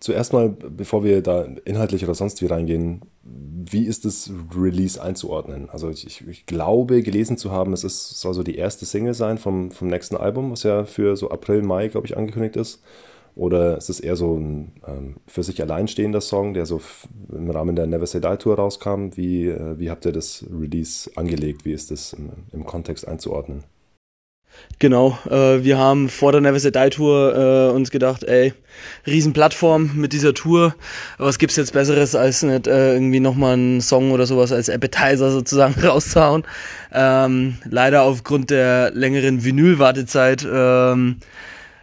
Zuerst 0.00 0.32
mal, 0.32 0.48
bevor 0.48 1.04
wir 1.04 1.22
da 1.22 1.46
inhaltlich 1.66 2.04
oder 2.04 2.14
sonst 2.14 2.40
wie 2.40 2.46
reingehen, 2.46 3.02
wie 3.22 3.84
ist 3.84 4.06
das 4.06 4.32
Release 4.56 5.00
einzuordnen? 5.00 5.68
Also 5.68 5.90
ich, 5.90 6.26
ich, 6.26 6.46
glaube, 6.46 7.02
gelesen 7.02 7.36
zu 7.36 7.52
haben, 7.52 7.74
es 7.74 7.84
ist, 7.84 8.18
soll 8.18 8.32
so 8.32 8.42
die 8.42 8.56
erste 8.56 8.86
Single 8.86 9.12
sein 9.12 9.36
vom, 9.36 9.70
vom 9.70 9.88
nächsten 9.88 10.16
Album, 10.16 10.52
was 10.52 10.62
ja 10.62 10.84
für 10.84 11.16
so 11.16 11.30
April, 11.30 11.60
Mai, 11.62 11.88
glaube 11.88 12.06
ich, 12.06 12.16
angekündigt 12.16 12.56
ist. 12.56 12.82
Oder 13.36 13.76
ist 13.76 13.90
es 13.90 14.00
eher 14.00 14.16
so 14.16 14.36
ein 14.36 14.72
ähm, 14.86 15.16
für 15.26 15.42
sich 15.42 15.62
alleinstehender 15.62 16.20
Song, 16.20 16.54
der 16.54 16.66
so 16.66 16.80
im 17.30 17.50
Rahmen 17.50 17.76
der 17.76 17.86
Never 17.86 18.06
Say 18.06 18.20
Die 18.20 18.36
Tour 18.38 18.56
rauskam? 18.56 19.10
Wie, 19.16 19.48
äh, 19.48 19.78
wie 19.78 19.90
habt 19.90 20.04
ihr 20.06 20.12
das 20.12 20.44
Release 20.50 21.10
angelegt? 21.14 21.64
Wie 21.64 21.72
ist 21.72 21.90
das 21.90 22.14
im, 22.14 22.30
im 22.52 22.64
Kontext 22.64 23.06
einzuordnen? 23.06 23.64
Genau, 24.78 25.18
äh, 25.28 25.62
wir 25.62 25.76
haben 25.76 26.08
vor 26.08 26.32
der 26.32 26.40
Never 26.40 26.58
Say 26.58 26.70
Die 26.70 26.88
Tour 26.88 27.34
äh, 27.36 27.74
uns 27.74 27.90
gedacht, 27.90 28.24
ey, 28.24 28.54
Riesenplattform 29.06 29.90
mit 29.94 30.14
dieser 30.14 30.32
Tour, 30.32 30.74
was 31.18 31.38
gibt's 31.38 31.56
jetzt 31.56 31.74
Besseres, 31.74 32.14
als 32.14 32.42
nicht 32.42 32.66
äh, 32.66 32.94
irgendwie 32.94 33.20
nochmal 33.20 33.52
einen 33.54 33.82
Song 33.82 34.10
oder 34.10 34.24
sowas 34.24 34.52
als 34.52 34.70
Appetizer 34.70 35.30
sozusagen 35.32 35.74
rauszuhauen. 35.86 36.44
Ähm, 36.92 37.58
leider 37.68 38.02
aufgrund 38.02 38.48
der 38.48 38.90
längeren 38.92 39.44
Vinyl-Wartezeit 39.44 40.48
ähm, 40.50 41.16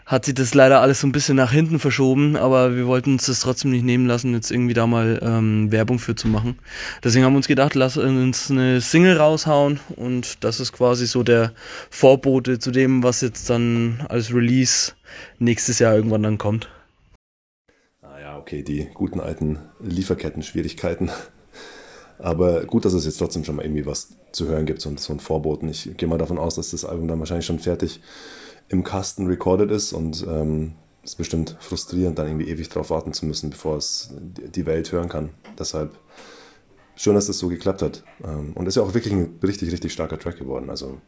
hat 0.08 0.24
sich 0.24 0.36
das 0.36 0.54
leider 0.54 0.80
alles 0.80 1.02
so 1.02 1.08
ein 1.08 1.12
bisschen 1.12 1.36
nach 1.36 1.52
hinten 1.52 1.80
verschoben, 1.80 2.38
aber 2.38 2.78
wir 2.78 2.88
wollten 2.88 3.12
uns 3.14 3.26
das 3.26 3.42
trotzdem 3.42 3.72
nicht 3.72 3.84
nehmen 3.84 4.08
lassen, 4.08 4.34
jetzt 4.34 4.52
irgendwie 4.52 4.74
da 4.74 4.88
mal 4.88 5.20
ähm, 5.22 5.70
Werbung 5.70 6.00
für 6.00 6.16
zu 6.16 6.30
machen. 6.30 6.58
Deswegen 7.04 7.26
haben 7.26 7.34
wir 7.34 7.38
uns 7.38 7.50
gedacht, 7.50 7.76
lass 7.76 7.98
uns 7.98 8.50
eine 8.50 8.80
Single 8.80 9.18
raushauen 9.18 9.82
und 9.98 10.46
das 10.46 10.62
ist 10.62 10.72
quasi 10.72 11.08
so 11.08 11.24
der 11.24 11.52
Vorbote 11.90 12.58
zu 12.58 12.72
dem, 12.72 13.04
was 13.04 13.20
jetzt 13.20 13.50
dann 13.50 14.06
als 14.08 14.34
Release 14.34 14.94
nächstes 15.40 15.80
Jahr 15.80 15.94
irgendwann 15.94 16.24
dann 16.24 16.38
kommt. 16.38 16.70
Ah 18.02 18.18
ja, 18.18 18.38
okay, 18.38 18.64
die 18.64 18.88
guten 18.94 19.20
alten 19.20 19.60
Lieferketten-Schwierigkeiten. 19.82 21.12
Aber 22.18 22.66
gut, 22.66 22.86
dass 22.86 22.94
es 22.94 23.06
jetzt 23.06 23.18
trotzdem 23.18 23.44
schon 23.44 23.58
mal 23.58 23.66
irgendwie 23.66 23.86
was 23.86 24.16
zu 24.32 24.48
hören 24.48 24.66
gibt, 24.66 24.82
so 24.82 24.90
ein 24.90 25.20
Vorboten. 25.20 25.68
Ich 25.68 25.98
gehe 25.98 26.08
mal 26.08 26.18
davon 26.18 26.38
aus, 26.38 26.56
dass 26.56 26.72
das 26.72 26.86
Album 26.86 27.10
dann 27.10 27.20
wahrscheinlich 27.20 27.46
schon 27.46 27.60
fertig 27.60 27.98
ist 27.98 28.02
im 28.70 28.84
Kasten 28.84 29.28
recorded 29.28 29.72
ist 29.72 29.94
und 29.94 30.26
ähm, 30.28 30.74
ist 31.04 31.16
bestimmt 31.16 31.56
frustrierend, 31.60 32.20
dann 32.20 32.28
irgendwie 32.28 32.50
ewig 32.50 32.70
drauf 32.70 32.90
warten 32.90 33.14
zu 33.14 33.26
müssen, 33.26 33.50
bevor 33.50 33.78
es 33.78 34.14
die 34.20 34.66
Welt 34.66 34.92
hören 34.92 35.10
kann. 35.10 35.30
Deshalb 35.58 35.98
schön, 36.96 37.16
dass 37.16 37.28
das 37.28 37.38
so 37.40 37.48
geklappt 37.48 37.82
hat. 37.82 38.04
Ähm, 38.24 38.52
und 38.56 38.68
ist 38.68 38.76
ja 38.76 38.84
auch 38.84 38.94
wirklich 38.94 39.14
ein 39.14 39.40
richtig, 39.42 39.72
richtig 39.72 39.94
starker 39.94 40.20
Track 40.20 40.38
geworden. 40.38 40.70
Also 40.70 41.00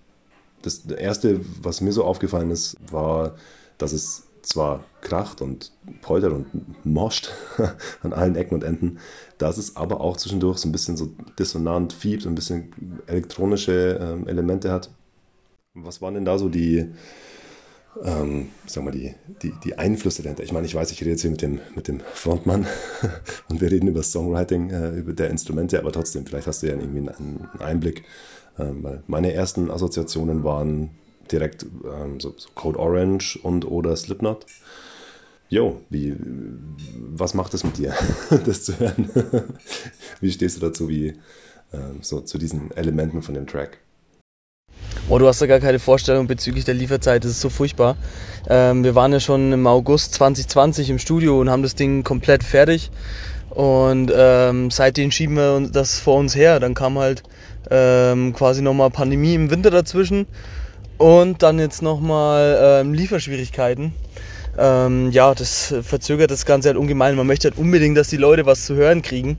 das 0.62 0.86
erste, 0.86 1.42
was 1.62 1.82
mir 1.82 1.92
so 1.92 2.04
aufgefallen 2.04 2.52
ist, 2.52 2.78
war, 2.92 3.36
dass 3.78 3.92
es 3.92 4.24
zwar 4.42 4.86
kracht 5.02 5.42
und 5.42 5.74
poltert 6.02 6.32
und 6.32 6.86
moscht 6.86 7.30
an 8.02 8.14
allen 8.14 8.36
Ecken 8.36 8.56
und 8.56 8.64
Enden, 8.64 9.00
dass 9.38 9.58
es 9.58 9.76
aber 9.76 10.02
auch 10.02 10.18
zwischendurch 10.18 10.60
so 10.60 10.70
ein 10.70 10.72
bisschen 10.72 10.96
so 10.96 11.10
dissonant 11.38 11.94
fiebt, 11.94 12.26
ein 12.26 12.36
bisschen 12.36 13.02
elektronische 13.08 14.00
ähm, 14.02 14.28
Elemente 14.28 14.72
hat. 14.72 14.90
Was 15.74 16.02
waren 16.02 16.14
denn 16.14 16.26
da 16.26 16.38
so 16.38 16.50
die, 16.50 16.90
ähm, 18.04 18.50
sagen 18.66 18.86
wir, 18.86 18.92
die, 18.92 19.16
die, 19.42 19.54
die 19.64 19.78
Einflüsse 19.78 20.24
dahinter. 20.24 20.44
Ich 20.44 20.52
meine, 20.52 20.66
ich 20.66 20.76
weiß, 20.76 20.92
ich 20.92 21.02
rede 21.02 21.12
jetzt 21.12 21.22
hier 21.22 21.32
mit 21.32 21.42
dem, 21.42 21.60
mit 21.76 21.88
dem 21.88 22.00
Frontmann 22.14 22.66
und 23.50 23.62
wir 23.62 23.72
reden 23.72 23.88
über 23.88 24.04
Songwriting, 24.04 24.70
äh, 24.70 24.90
über 24.92 25.14
der 25.14 25.30
Instrumente, 25.30 25.80
aber 25.80 25.92
trotzdem, 25.92 26.26
vielleicht 26.26 26.48
hast 26.48 26.64
du 26.64 26.68
ja 26.68 26.74
irgendwie 26.74 27.00
einen 27.00 27.50
Einblick. 27.60 28.04
Ähm, 28.58 29.02
meine 29.08 29.34
ersten 29.34 29.72
Assoziationen 29.72 30.44
waren 30.44 30.92
direkt 31.32 31.64
ähm, 31.64 32.20
so, 32.20 32.34
so, 32.38 32.50
Code 32.56 32.80
Orange 32.80 33.40
und 33.42 33.66
oder 33.66 33.96
Slipknot. 33.96 34.46
Jo, 35.50 35.82
wie, 35.90 36.16
was 36.96 37.34
macht 37.34 37.54
es 37.54 37.64
mit 37.64 37.78
dir, 37.78 37.94
das 38.46 38.64
zu 38.64 38.80
hören? 38.80 39.10
wie 40.22 40.32
stehst 40.32 40.58
du 40.58 40.62
dazu, 40.62 40.90
wie, 40.90 41.16
ähm, 41.74 42.00
so, 42.02 42.22
zu 42.22 42.38
diesen 42.38 42.72
Elementen 42.72 43.22
von 43.22 43.34
dem 43.34 43.48
Track? 43.48 43.80
Oh, 45.10 45.18
du 45.18 45.28
hast 45.28 45.42
da 45.42 45.48
gar 45.48 45.60
keine 45.60 45.80
Vorstellung 45.80 46.28
bezüglich 46.28 46.66
der 46.66 46.76
Lieferzeit, 46.76 47.24
das 47.24 47.32
ist 47.32 47.42
so 47.42 47.50
furchtbar. 47.50 47.98
Ähm, 48.48 48.84
wir 48.84 48.94
waren 48.96 49.12
ja 49.12 49.20
schon 49.20 49.52
im 49.52 49.66
August 49.66 50.14
2020 50.14 50.90
im 50.90 51.00
Studio 51.00 51.40
und 51.40 51.50
haben 51.50 51.64
das 51.64 51.76
Ding 51.76 52.04
komplett 52.04 52.44
fertig. 52.44 52.92
Und 53.50 54.12
ähm, 54.16 54.70
seitdem 54.70 55.12
schieben 55.12 55.36
wir 55.36 55.68
das 55.72 56.00
vor 56.00 56.18
uns 56.20 56.36
her. 56.36 56.60
Dann 56.60 56.76
kam 56.76 57.00
halt 57.00 57.24
ähm, 57.72 58.34
quasi 58.34 58.62
nochmal 58.62 58.92
Pandemie 58.92 59.34
im 59.34 59.50
Winter 59.50 59.72
dazwischen 59.72 60.28
und 60.98 61.42
dann 61.42 61.60
jetzt 61.60 61.82
nochmal 61.82 62.60
ähm, 62.62 62.94
Lieferschwierigkeiten. 62.94 63.94
Ähm, 64.58 65.12
ja, 65.12 65.34
das 65.34 65.74
verzögert 65.82 66.32
das 66.32 66.46
Ganze 66.46 66.70
halt 66.70 66.78
ungemein. 66.78 67.16
Man 67.16 67.28
möchte 67.28 67.50
halt 67.50 67.58
unbedingt, 67.58 67.98
dass 67.98 68.10
die 68.10 68.18
Leute 68.18 68.46
was 68.46 68.66
zu 68.66 68.76
hören 68.76 69.02
kriegen. 69.02 69.38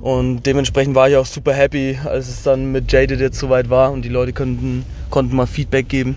Und 0.00 0.46
dementsprechend 0.46 0.94
war 0.94 1.08
ich 1.08 1.16
auch 1.16 1.26
super 1.26 1.52
happy, 1.52 1.98
als 2.04 2.28
es 2.28 2.42
dann 2.42 2.72
mit 2.72 2.90
Jaded 2.90 3.20
jetzt 3.20 3.38
soweit 3.38 3.70
war 3.70 3.92
und 3.92 4.02
die 4.02 4.08
Leute 4.08 4.32
konnten, 4.32 4.84
konnten 5.10 5.36
mal 5.36 5.46
Feedback 5.46 5.88
geben. 5.88 6.16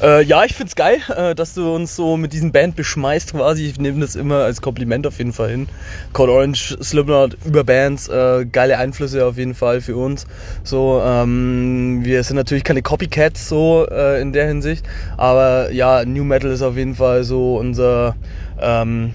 Äh, 0.00 0.22
ja, 0.22 0.44
ich 0.44 0.54
find's 0.54 0.76
geil, 0.76 0.98
äh, 1.16 1.34
dass 1.34 1.54
du 1.54 1.74
uns 1.74 1.96
so 1.96 2.16
mit 2.16 2.32
diesem 2.32 2.52
Band 2.52 2.76
beschmeißt 2.76 3.32
quasi. 3.32 3.66
Ich 3.66 3.80
nehme 3.80 4.00
das 4.00 4.14
immer 4.14 4.44
als 4.44 4.62
Kompliment 4.62 5.08
auf 5.08 5.18
jeden 5.18 5.32
Fall 5.32 5.50
hin. 5.50 5.68
Code 6.12 6.30
Orange, 6.30 6.78
Slipknot, 6.80 7.36
über 7.44 7.64
Bands, 7.64 8.06
äh, 8.08 8.46
geile 8.46 8.78
Einflüsse 8.78 9.26
auf 9.26 9.36
jeden 9.36 9.54
Fall 9.54 9.80
für 9.80 9.96
uns. 9.96 10.28
So, 10.62 11.02
ähm, 11.04 12.04
wir 12.04 12.22
sind 12.22 12.36
natürlich 12.36 12.62
keine 12.62 12.80
Copycats 12.80 13.48
so 13.48 13.88
äh, 13.90 14.20
in 14.20 14.32
der 14.32 14.46
Hinsicht, 14.46 14.86
aber 15.16 15.72
ja, 15.72 16.04
New 16.04 16.22
Metal 16.22 16.50
ist 16.52 16.62
auf 16.62 16.76
jeden 16.76 16.94
Fall 16.94 17.24
so 17.24 17.56
unser 17.56 18.14
ähm, 18.60 19.14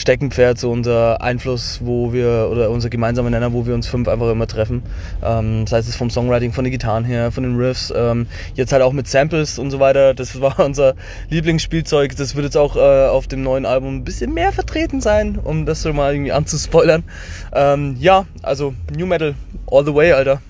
Steckenpferd, 0.00 0.58
so 0.58 0.70
unser 0.70 1.20
Einfluss, 1.20 1.80
wo 1.82 2.12
wir, 2.12 2.48
oder 2.50 2.70
unser 2.70 2.88
gemeinsamer 2.88 3.28
Nenner, 3.28 3.52
wo 3.52 3.66
wir 3.66 3.74
uns 3.74 3.86
fünf 3.86 4.08
einfach 4.08 4.30
immer 4.30 4.46
treffen. 4.46 4.82
Ähm, 5.22 5.66
sei 5.66 5.78
es 5.78 5.94
vom 5.94 6.08
Songwriting, 6.08 6.52
von 6.52 6.64
den 6.64 6.70
Gitarren 6.70 7.04
her, 7.04 7.30
von 7.30 7.42
den 7.42 7.56
Riffs, 7.56 7.92
ähm, 7.94 8.26
jetzt 8.54 8.72
halt 8.72 8.82
auch 8.82 8.92
mit 8.92 9.08
Samples 9.08 9.58
und 9.58 9.70
so 9.70 9.78
weiter. 9.78 10.14
Das 10.14 10.40
war 10.40 10.58
unser 10.64 10.94
Lieblingsspielzeug. 11.28 12.16
Das 12.16 12.34
wird 12.34 12.44
jetzt 12.44 12.56
auch 12.56 12.76
äh, 12.76 13.08
auf 13.08 13.28
dem 13.28 13.42
neuen 13.42 13.66
Album 13.66 13.96
ein 13.96 14.04
bisschen 14.04 14.32
mehr 14.32 14.52
vertreten 14.52 15.02
sein, 15.02 15.38
um 15.38 15.66
das 15.66 15.82
so 15.82 15.92
mal 15.92 16.14
irgendwie 16.14 16.32
anzuspoilern. 16.32 17.04
Ähm, 17.52 17.96
ja, 18.00 18.26
also 18.42 18.74
New 18.96 19.06
Metal 19.06 19.34
all 19.70 19.84
the 19.84 19.94
way, 19.94 20.12
Alter. 20.12 20.40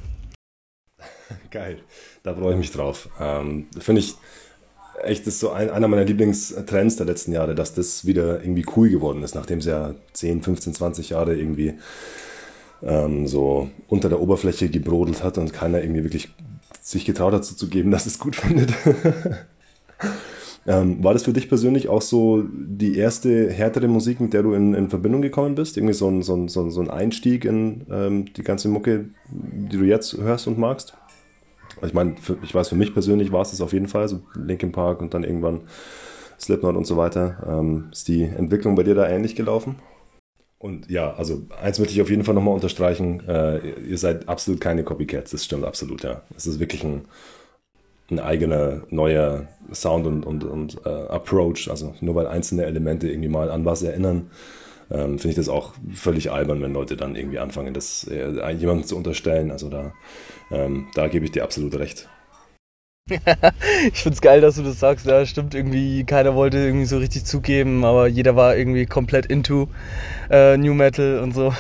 Geil, 1.51 1.79
da 2.23 2.35
freue 2.35 2.53
ich 2.53 2.59
mich 2.59 2.71
drauf. 2.71 3.09
Ähm, 3.19 3.67
Finde 3.81 4.01
ich 4.01 4.15
echt 5.05 5.27
ist 5.27 5.41
so 5.41 5.51
ein, 5.51 5.71
einer 5.71 5.89
meiner 5.89 6.05
Lieblingstrends 6.05 6.97
der 6.97 7.07
letzten 7.07 7.33
Jahre, 7.33 7.55
dass 7.55 7.75
das 7.75 8.07
wieder 8.07 8.41
irgendwie 8.43 8.67
cool 8.77 8.91
geworden 8.91 9.23
ist, 9.23 9.35
nachdem 9.35 9.59
es 9.59 9.67
ja 9.67 9.95
10, 10.13 10.43
15, 10.43 10.75
20 10.75 11.11
Jahre 11.11 11.37
irgendwie 11.37 11.75
ähm, 12.83 13.27
so 13.27 13.71
unter 13.89 14.09
der 14.09 14.21
Oberfläche 14.21 14.69
gebrodelt 14.69 15.23
hat 15.23 15.39
und 15.39 15.53
keiner 15.53 15.83
irgendwie 15.83 16.05
wirklich 16.05 16.31
sich 16.83 17.05
getraut 17.05 17.35
hat 17.35 17.45
zuzugeben, 17.45 17.91
dass 17.91 18.07
es 18.07 18.19
gut 18.19 18.37
findet. 18.37 18.73
ähm, 20.67 21.03
war 21.03 21.13
das 21.13 21.25
für 21.25 21.33
dich 21.33 21.49
persönlich 21.49 21.89
auch 21.89 22.03
so 22.03 22.45
die 22.53 22.97
erste 22.97 23.51
härtere 23.51 23.89
Musik, 23.89 24.21
mit 24.21 24.33
der 24.33 24.43
du 24.43 24.55
in, 24.55 24.75
in 24.75 24.89
Verbindung 24.89 25.23
gekommen 25.23 25.55
bist? 25.55 25.77
Irgendwie 25.77 25.95
so 25.95 26.09
ein, 26.09 26.23
so 26.23 26.35
ein, 26.35 26.49
so 26.49 26.81
ein 26.81 26.91
Einstieg 26.91 27.45
in 27.45 27.87
ähm, 27.91 28.33
die 28.35 28.43
ganze 28.43 28.69
Mucke, 28.69 29.07
die 29.29 29.77
du 29.77 29.85
jetzt 29.85 30.17
hörst 30.17 30.47
und 30.47 30.59
magst? 30.59 30.95
Ich 31.83 31.95
meine, 31.95 32.17
für, 32.17 32.39
ich 32.43 32.55
weiß, 32.55 32.69
für 32.69 32.77
mich 32.77 32.93
persönlich 32.93 33.33
war 33.33 33.43
es 33.43 33.51
das 33.51 33.61
auf 33.61 33.73
jeden 33.73 33.89
Fall, 33.89 34.09
so 34.09 34.21
Linkin 34.35 34.73
Park 34.73 35.01
und 35.01 35.15
dann 35.15 35.25
irgendwann 35.25 35.63
Slipknot 36.39 36.77
und 36.77 36.87
so 36.87 36.97
weiter. 36.97 37.43
Ähm, 37.47 37.89
ist 37.93 38.09
die 38.09 38.25
Entwicklung 38.25 38.75
bei 38.75 38.83
dir 38.83 38.95
da 38.95 39.09
ähnlich 39.09 39.35
gelaufen? 39.37 39.77
Und 40.59 40.91
ja, 40.91 41.15
also 41.15 41.43
eins 41.63 41.79
möchte 41.79 41.95
ich 41.95 42.03
auf 42.03 42.11
jeden 42.11 42.23
Fall 42.25 42.35
nochmal 42.35 42.53
unterstreichen, 42.53 43.27
äh, 43.27 43.67
ihr 43.81 43.97
seid 43.97 44.29
absolut 44.29 44.61
keine 44.61 44.85
Copycats, 44.85 45.31
das 45.31 45.45
stimmt 45.45 45.65
absolut, 45.65 46.03
ja. 46.03 46.21
Es 46.37 46.47
ist 46.47 46.61
wirklich 46.61 46.85
ein, 46.85 47.07
ein 48.11 48.19
eigener, 48.19 48.83
neuer 48.91 49.49
Sound 49.73 50.07
und, 50.07 50.27
und, 50.27 50.45
und 50.45 50.85
äh, 50.85 50.89
Approach, 50.89 51.71
also 51.71 51.95
nur 52.03 52.15
weil 52.15 52.27
einzelne 52.27 52.67
Elemente 52.67 53.09
irgendwie 53.09 53.31
mal 53.31 53.51
an 53.51 53.65
was 53.65 53.83
erinnern, 53.83 54.31
ähm, 54.91 55.19
finde 55.19 55.31
ich 55.31 55.37
das 55.37 55.49
auch 55.49 55.75
völlig 55.93 56.31
albern, 56.31 56.63
wenn 56.63 56.73
Leute 56.73 56.97
dann 56.97 57.17
irgendwie 57.17 57.39
anfangen, 57.39 57.75
das 57.75 58.05
äh, 58.05 58.53
jemandem 58.53 58.87
zu 58.87 58.97
unterstellen. 58.97 59.51
Also 59.51 59.69
da, 59.69 59.93
ähm, 60.51 60.89
da 60.95 61.09
gebe 61.09 61.25
ich 61.25 61.33
dir 61.33 61.45
absolut 61.45 61.75
recht. 61.79 62.09
ich 63.93 64.03
finde 64.03 64.15
es 64.15 64.21
geil, 64.21 64.41
dass 64.41 64.57
du 64.57 64.63
das 64.63 64.79
sagst. 64.79 65.07
Ja, 65.07 65.25
stimmt 65.27 65.55
irgendwie. 65.55 66.05
Keiner 66.05 66.35
wollte 66.35 66.59
irgendwie 66.59 66.87
so 66.87 66.99
richtig 66.99 67.25
zugeben, 67.25 67.85
aber 67.85 68.07
jeder 68.07 68.37
war 68.37 68.57
irgendwie 68.57 68.87
komplett 68.87 69.27
into 69.27 69.69
äh, 70.31 70.57
New 70.57 70.75
Metal 70.75 71.19
und 71.21 71.35
so. 71.35 71.53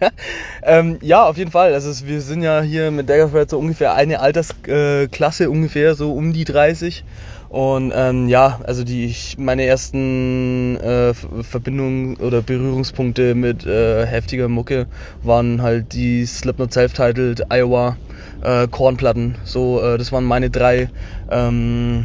ähm, 0.62 0.98
ja, 1.00 1.26
auf 1.26 1.36
jeden 1.36 1.50
Fall. 1.50 1.74
Also 1.74 2.06
wir 2.06 2.20
sind 2.20 2.42
ja 2.42 2.60
hier 2.60 2.90
mit 2.90 3.08
Daggerford 3.08 3.50
so 3.50 3.58
ungefähr 3.58 3.94
eine 3.94 4.20
Altersklasse, 4.20 5.44
äh, 5.44 5.48
ungefähr 5.48 5.94
so 5.94 6.12
um 6.12 6.32
die 6.32 6.44
30. 6.44 7.04
Und 7.52 7.92
ähm, 7.94 8.30
ja, 8.30 8.60
also 8.64 8.82
die 8.82 9.04
ich, 9.04 9.36
meine 9.36 9.66
ersten 9.66 10.78
äh, 10.78 11.12
Verbindungen 11.12 12.16
oder 12.16 12.40
Berührungspunkte 12.40 13.34
mit 13.34 13.66
äh, 13.66 14.06
heftiger 14.06 14.48
Mucke 14.48 14.86
waren 15.22 15.60
halt 15.60 15.92
die 15.92 16.24
Slipknot 16.24 16.72
Self-Titled, 16.72 17.52
Iowa, 17.52 17.98
äh, 18.42 18.66
Kornplatten. 18.68 19.34
So, 19.44 19.82
äh, 19.82 19.98
das 19.98 20.10
waren 20.12 20.24
meine 20.24 20.48
drei. 20.48 20.88
Ähm, 21.30 22.04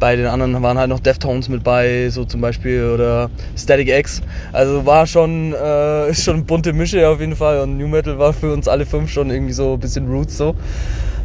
bei 0.00 0.16
den 0.16 0.26
anderen 0.26 0.60
waren 0.64 0.76
halt 0.76 0.88
noch 0.88 0.98
Deftones 0.98 1.48
mit 1.48 1.62
bei, 1.62 2.08
so 2.10 2.24
zum 2.24 2.40
Beispiel, 2.40 2.90
oder 2.92 3.30
Static 3.56 3.88
X. 3.88 4.20
Also 4.52 4.84
war 4.84 5.06
schon, 5.06 5.52
äh, 5.54 6.12
schon 6.14 6.44
bunte 6.44 6.72
Mische 6.72 7.08
auf 7.08 7.20
jeden 7.20 7.36
Fall. 7.36 7.60
Und 7.60 7.78
New 7.78 7.86
Metal 7.86 8.18
war 8.18 8.32
für 8.32 8.52
uns 8.52 8.66
alle 8.66 8.84
fünf 8.84 9.12
schon 9.12 9.30
irgendwie 9.30 9.52
so 9.52 9.74
ein 9.74 9.78
bisschen 9.78 10.08
Roots 10.08 10.36
so. 10.36 10.56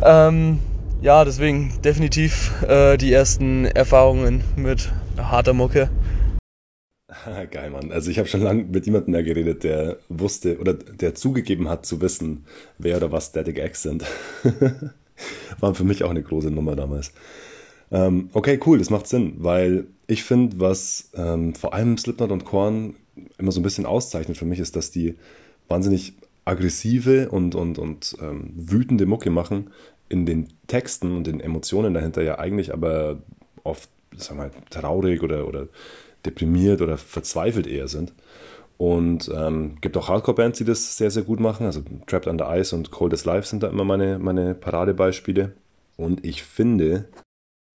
Ähm, 0.06 0.60
ja, 1.02 1.24
deswegen 1.24 1.74
definitiv 1.84 2.52
äh, 2.64 2.98
die 2.98 3.12
ersten 3.12 3.66
Erfahrungen 3.66 4.44
mit 4.56 4.92
harter 5.18 5.54
Mucke. 5.54 5.90
Geil, 7.52 7.70
Mann. 7.70 7.92
Also 7.92 8.12
ich 8.12 8.20
habe 8.20 8.28
schon 8.28 8.42
lange 8.42 8.64
mit 8.64 8.86
jemandem 8.86 9.12
mehr 9.12 9.24
geredet, 9.24 9.64
der 9.64 9.98
wusste 10.10 10.60
oder 10.60 10.74
der 10.74 11.16
zugegeben 11.16 11.70
hat 11.70 11.86
zu 11.86 12.02
wissen, 12.02 12.46
wer 12.78 12.98
oder 12.98 13.12
was 13.12 13.28
Static 13.28 13.58
X 13.58 13.84
sind. 13.84 14.06
War 15.60 15.74
für 15.74 15.84
mich 15.84 16.04
auch 16.04 16.10
eine 16.10 16.24
große 16.24 16.52
Nummer 16.52 16.76
damals. 16.76 17.12
Ähm, 17.92 18.30
okay, 18.34 18.60
cool, 18.66 18.78
das 18.78 18.90
macht 18.90 19.08
Sinn, 19.08 19.36
weil 19.38 19.88
ich 20.08 20.24
finde, 20.24 20.60
was 20.60 21.10
ähm, 21.16 21.56
vor 21.56 21.74
allem 21.74 21.98
Slipknot 21.98 22.32
und 22.32 22.46
Korn 22.46 22.96
immer 23.38 23.52
so 23.52 23.60
ein 23.60 23.64
bisschen 23.64 23.86
auszeichnet 23.86 24.38
für 24.38 24.46
mich, 24.46 24.60
ist, 24.60 24.76
dass 24.76 24.92
die 24.92 25.16
wahnsinnig 25.68 26.14
aggressive 26.46 27.30
und, 27.30 27.56
und, 27.56 27.78
und 27.78 28.18
ähm, 28.22 28.54
wütende 28.56 29.06
Mucke 29.06 29.30
machen 29.30 29.70
in 30.10 30.26
den 30.26 30.48
Texten 30.68 31.16
und 31.16 31.28
den 31.28 31.40
Emotionen 31.40 31.94
dahinter 31.94 32.22
ja 32.22 32.40
eigentlich 32.40 32.74
aber 32.74 33.22
oft, 33.64 33.90
sagen 34.16 34.40
wir 34.40 34.48
mal, 34.48 34.52
traurig 34.70 35.24
oder, 35.24 35.48
oder 35.48 35.68
deprimiert 36.26 36.82
oder 36.82 36.98
verzweifelt 36.98 37.68
eher 37.68 37.88
sind. 37.88 38.14
Und 38.78 39.32
ähm, 39.34 39.78
gibt 39.82 39.98
auch 39.98 40.08
Hardcore-Bands, 40.08 40.60
die 40.60 40.66
das 40.66 40.98
sehr, 40.98 41.10
sehr 41.10 41.24
gut 41.24 41.40
machen. 41.40 41.66
Also 41.66 41.82
Trapped 42.06 42.28
Under 42.28 42.56
Ice 42.58 42.76
und 42.76 42.92
Cold 42.92 43.14
as 43.14 43.26
Life 43.26 43.48
sind 43.48 43.64
da 43.64 43.70
immer 43.70 43.84
meine, 43.84 44.20
meine 44.20 44.54
Paradebeispiele. 44.54 45.54
Und 45.96 46.24
ich 46.24 46.44
finde, 46.44 47.10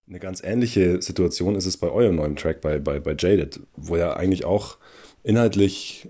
eine 0.08 0.20
ganz 0.20 0.42
ähnliche 0.44 1.02
Situation 1.02 1.56
ist 1.56 1.66
es 1.66 1.76
bei 1.76 1.90
eurem 1.90 2.16
neuen 2.16 2.36
Track, 2.36 2.60
bei, 2.60 2.78
bei, 2.78 3.00
bei 3.00 3.16
Jaded, 3.18 3.60
wo 3.76 3.96
ja 3.96 4.14
eigentlich 4.14 4.44
auch 4.44 4.76
inhaltlich 5.24 6.08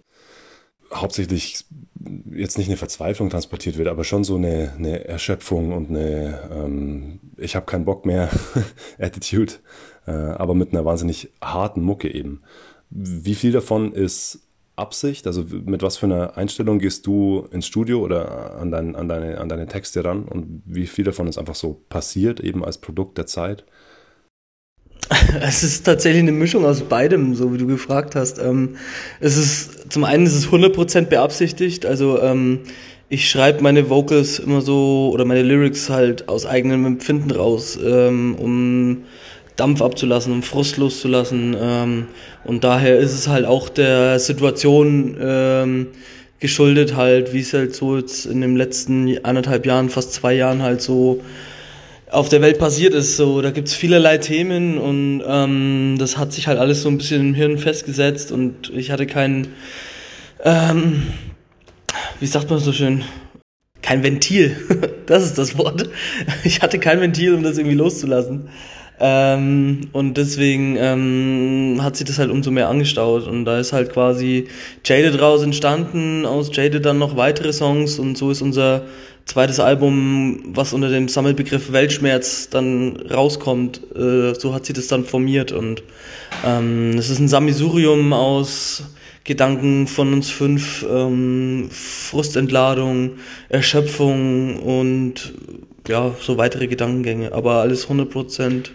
hauptsächlich 0.92 1.64
jetzt 2.30 2.58
nicht 2.58 2.68
eine 2.68 2.76
Verzweiflung 2.76 3.30
transportiert 3.30 3.78
wird, 3.78 3.88
aber 3.88 4.04
schon 4.04 4.24
so 4.24 4.36
eine, 4.36 4.72
eine 4.76 5.04
Erschöpfung 5.04 5.72
und 5.72 5.90
eine 5.90 6.50
ähm, 6.52 7.20
Ich 7.36 7.56
habe 7.56 7.66
keinen 7.66 7.84
Bock 7.84 8.06
mehr 8.06 8.30
Attitude, 8.98 9.54
äh, 10.06 10.12
aber 10.12 10.54
mit 10.54 10.72
einer 10.72 10.84
wahnsinnig 10.84 11.32
harten 11.42 11.82
Mucke 11.82 12.12
eben. 12.12 12.42
Wie 12.90 13.34
viel 13.34 13.52
davon 13.52 13.92
ist 13.92 14.40
Absicht? 14.76 15.26
Also 15.26 15.44
mit 15.64 15.82
was 15.82 15.96
für 15.96 16.06
einer 16.06 16.36
Einstellung 16.36 16.78
gehst 16.78 17.06
du 17.06 17.46
ins 17.50 17.66
Studio 17.66 18.00
oder 18.00 18.56
an, 18.56 18.70
dein, 18.70 18.96
an, 18.96 19.08
deine, 19.08 19.38
an 19.38 19.48
deine 19.48 19.66
Texte 19.66 20.04
ran 20.04 20.24
und 20.24 20.62
wie 20.66 20.86
viel 20.86 21.04
davon 21.04 21.28
ist 21.28 21.38
einfach 21.38 21.54
so 21.54 21.84
passiert, 21.88 22.40
eben 22.40 22.64
als 22.64 22.78
Produkt 22.78 23.18
der 23.18 23.26
Zeit? 23.26 23.64
Es 25.40 25.62
ist 25.62 25.84
tatsächlich 25.84 26.22
eine 26.22 26.32
Mischung 26.32 26.64
aus 26.64 26.82
beidem, 26.82 27.34
so 27.34 27.52
wie 27.52 27.58
du 27.58 27.66
gefragt 27.66 28.14
hast. 28.14 28.38
Ähm, 28.38 28.76
es 29.20 29.36
ist, 29.36 29.92
zum 29.92 30.04
einen 30.04 30.26
ist 30.26 30.34
es 30.34 30.48
100% 30.48 31.06
beabsichtigt, 31.06 31.86
also 31.86 32.20
ähm, 32.20 32.60
ich 33.08 33.28
schreibe 33.28 33.62
meine 33.62 33.90
Vocals 33.90 34.38
immer 34.38 34.62
so 34.62 35.10
oder 35.12 35.24
meine 35.24 35.42
Lyrics 35.42 35.90
halt 35.90 36.28
aus 36.28 36.46
eigenem 36.46 36.86
Empfinden 36.86 37.30
raus, 37.30 37.78
ähm, 37.84 38.36
um 38.36 39.02
Dampf 39.56 39.82
abzulassen, 39.82 40.32
um 40.32 40.42
Frust 40.42 40.78
loszulassen. 40.78 41.54
Ähm, 41.60 42.06
und 42.44 42.64
daher 42.64 42.98
ist 42.98 43.12
es 43.12 43.28
halt 43.28 43.44
auch 43.44 43.68
der 43.68 44.18
Situation 44.18 45.16
ähm, 45.20 45.88
geschuldet, 46.40 46.96
halt, 46.96 47.34
wie 47.34 47.40
es 47.40 47.52
halt 47.52 47.74
so 47.74 47.98
jetzt 47.98 48.24
in 48.24 48.40
den 48.40 48.56
letzten 48.56 49.22
anderthalb 49.24 49.66
Jahren, 49.66 49.90
fast 49.90 50.14
zwei 50.14 50.32
Jahren 50.32 50.62
halt 50.62 50.80
so 50.80 51.20
auf 52.12 52.28
der 52.28 52.42
Welt 52.42 52.58
passiert 52.58 52.94
ist. 52.94 53.16
So, 53.16 53.40
da 53.40 53.50
gibt's 53.50 53.74
vielerlei 53.74 54.18
Themen 54.18 54.78
und 54.78 55.22
ähm, 55.26 55.96
das 55.98 56.18
hat 56.18 56.32
sich 56.32 56.46
halt 56.46 56.58
alles 56.58 56.82
so 56.82 56.88
ein 56.88 56.98
bisschen 56.98 57.20
im 57.20 57.34
Hirn 57.34 57.58
festgesetzt 57.58 58.30
und 58.30 58.70
ich 58.74 58.90
hatte 58.90 59.06
keinen, 59.06 59.48
ähm, 60.44 61.04
wie 62.20 62.26
sagt 62.26 62.50
man 62.50 62.58
so 62.58 62.72
schön, 62.72 63.02
kein 63.80 64.02
Ventil. 64.02 64.56
das 65.06 65.24
ist 65.24 65.38
das 65.38 65.56
Wort. 65.58 65.88
Ich 66.44 66.60
hatte 66.60 66.78
kein 66.78 67.00
Ventil, 67.00 67.34
um 67.34 67.42
das 67.42 67.56
irgendwie 67.56 67.76
loszulassen. 67.76 68.48
Ähm, 69.04 69.88
und 69.92 70.16
deswegen 70.16 70.76
ähm, 70.78 71.80
hat 71.82 71.96
sich 71.96 72.06
das 72.06 72.20
halt 72.20 72.30
umso 72.30 72.52
mehr 72.52 72.68
angestaut. 72.68 73.26
Und 73.26 73.44
da 73.44 73.58
ist 73.58 73.72
halt 73.72 73.92
quasi 73.92 74.46
Jaded 74.84 75.20
raus 75.20 75.42
entstanden, 75.42 76.24
aus 76.24 76.50
Jaded 76.52 76.86
dann 76.86 76.98
noch 76.98 77.16
weitere 77.16 77.52
Songs. 77.52 77.98
Und 77.98 78.16
so 78.16 78.30
ist 78.30 78.42
unser 78.42 78.82
zweites 79.24 79.58
Album, 79.58 80.52
was 80.54 80.72
unter 80.72 80.88
dem 80.88 81.08
Sammelbegriff 81.08 81.72
Weltschmerz 81.72 82.48
dann 82.48 82.96
rauskommt, 83.10 83.80
äh, 83.96 84.34
so 84.34 84.54
hat 84.54 84.66
sich 84.66 84.76
das 84.76 84.86
dann 84.86 85.04
formiert. 85.04 85.50
Und 85.50 85.82
ähm, 86.46 86.92
es 86.96 87.10
ist 87.10 87.18
ein 87.18 87.28
Sammelsurium 87.28 88.12
aus 88.12 88.84
Gedanken 89.24 89.88
von 89.88 90.12
uns 90.12 90.30
fünf, 90.30 90.86
ähm, 90.88 91.68
Frustentladung, 91.72 93.14
Erschöpfung 93.48 94.60
und 94.60 95.34
ja, 95.88 96.14
so 96.20 96.38
weitere 96.38 96.68
Gedankengänge, 96.68 97.32
aber 97.32 97.54
alles 97.54 97.84
100 97.84 98.08
Prozent, 98.08 98.72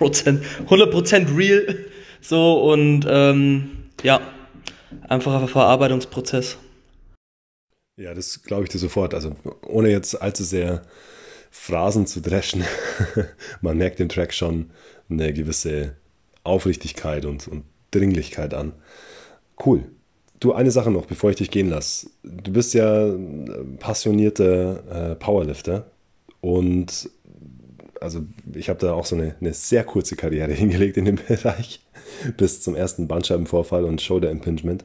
100% 0.00 1.36
real, 1.36 1.76
so 2.20 2.70
und 2.72 3.06
ähm, 3.08 3.70
ja, 4.02 4.20
einfacher 5.08 5.48
Verarbeitungsprozess. 5.48 6.58
Ja, 7.96 8.14
das 8.14 8.42
glaube 8.42 8.64
ich 8.64 8.70
dir 8.70 8.78
sofort. 8.78 9.14
Also 9.14 9.36
ohne 9.66 9.90
jetzt 9.90 10.20
allzu 10.20 10.42
sehr 10.42 10.82
Phrasen 11.50 12.06
zu 12.06 12.20
dreschen, 12.20 12.64
man 13.60 13.78
merkt 13.78 14.00
dem 14.00 14.08
Track 14.08 14.34
schon 14.34 14.70
eine 15.08 15.32
gewisse 15.32 15.96
Aufrichtigkeit 16.42 17.24
und, 17.24 17.46
und 17.46 17.64
Dringlichkeit 17.92 18.54
an. 18.54 18.72
Cool. 19.64 19.84
Du, 20.40 20.52
eine 20.52 20.72
Sache 20.72 20.90
noch, 20.90 21.06
bevor 21.06 21.30
ich 21.30 21.36
dich 21.36 21.50
gehen 21.50 21.70
lasse. 21.70 22.10
Du 22.22 22.52
bist 22.52 22.74
ja 22.74 23.14
passionierter 23.78 25.12
äh, 25.12 25.14
Powerlifter 25.14 25.90
und 26.40 27.08
also 28.04 28.20
ich 28.54 28.68
habe 28.68 28.78
da 28.78 28.92
auch 28.92 29.06
so 29.06 29.16
eine, 29.16 29.34
eine 29.40 29.52
sehr 29.52 29.82
kurze 29.82 30.14
Karriere 30.14 30.52
hingelegt 30.52 30.96
in 30.96 31.06
dem 31.06 31.16
Bereich 31.16 31.80
bis 32.36 32.62
zum 32.62 32.76
ersten 32.76 33.08
Bandscheibenvorfall 33.08 33.84
und 33.84 34.00
Shoulder 34.00 34.30
Impingement. 34.30 34.84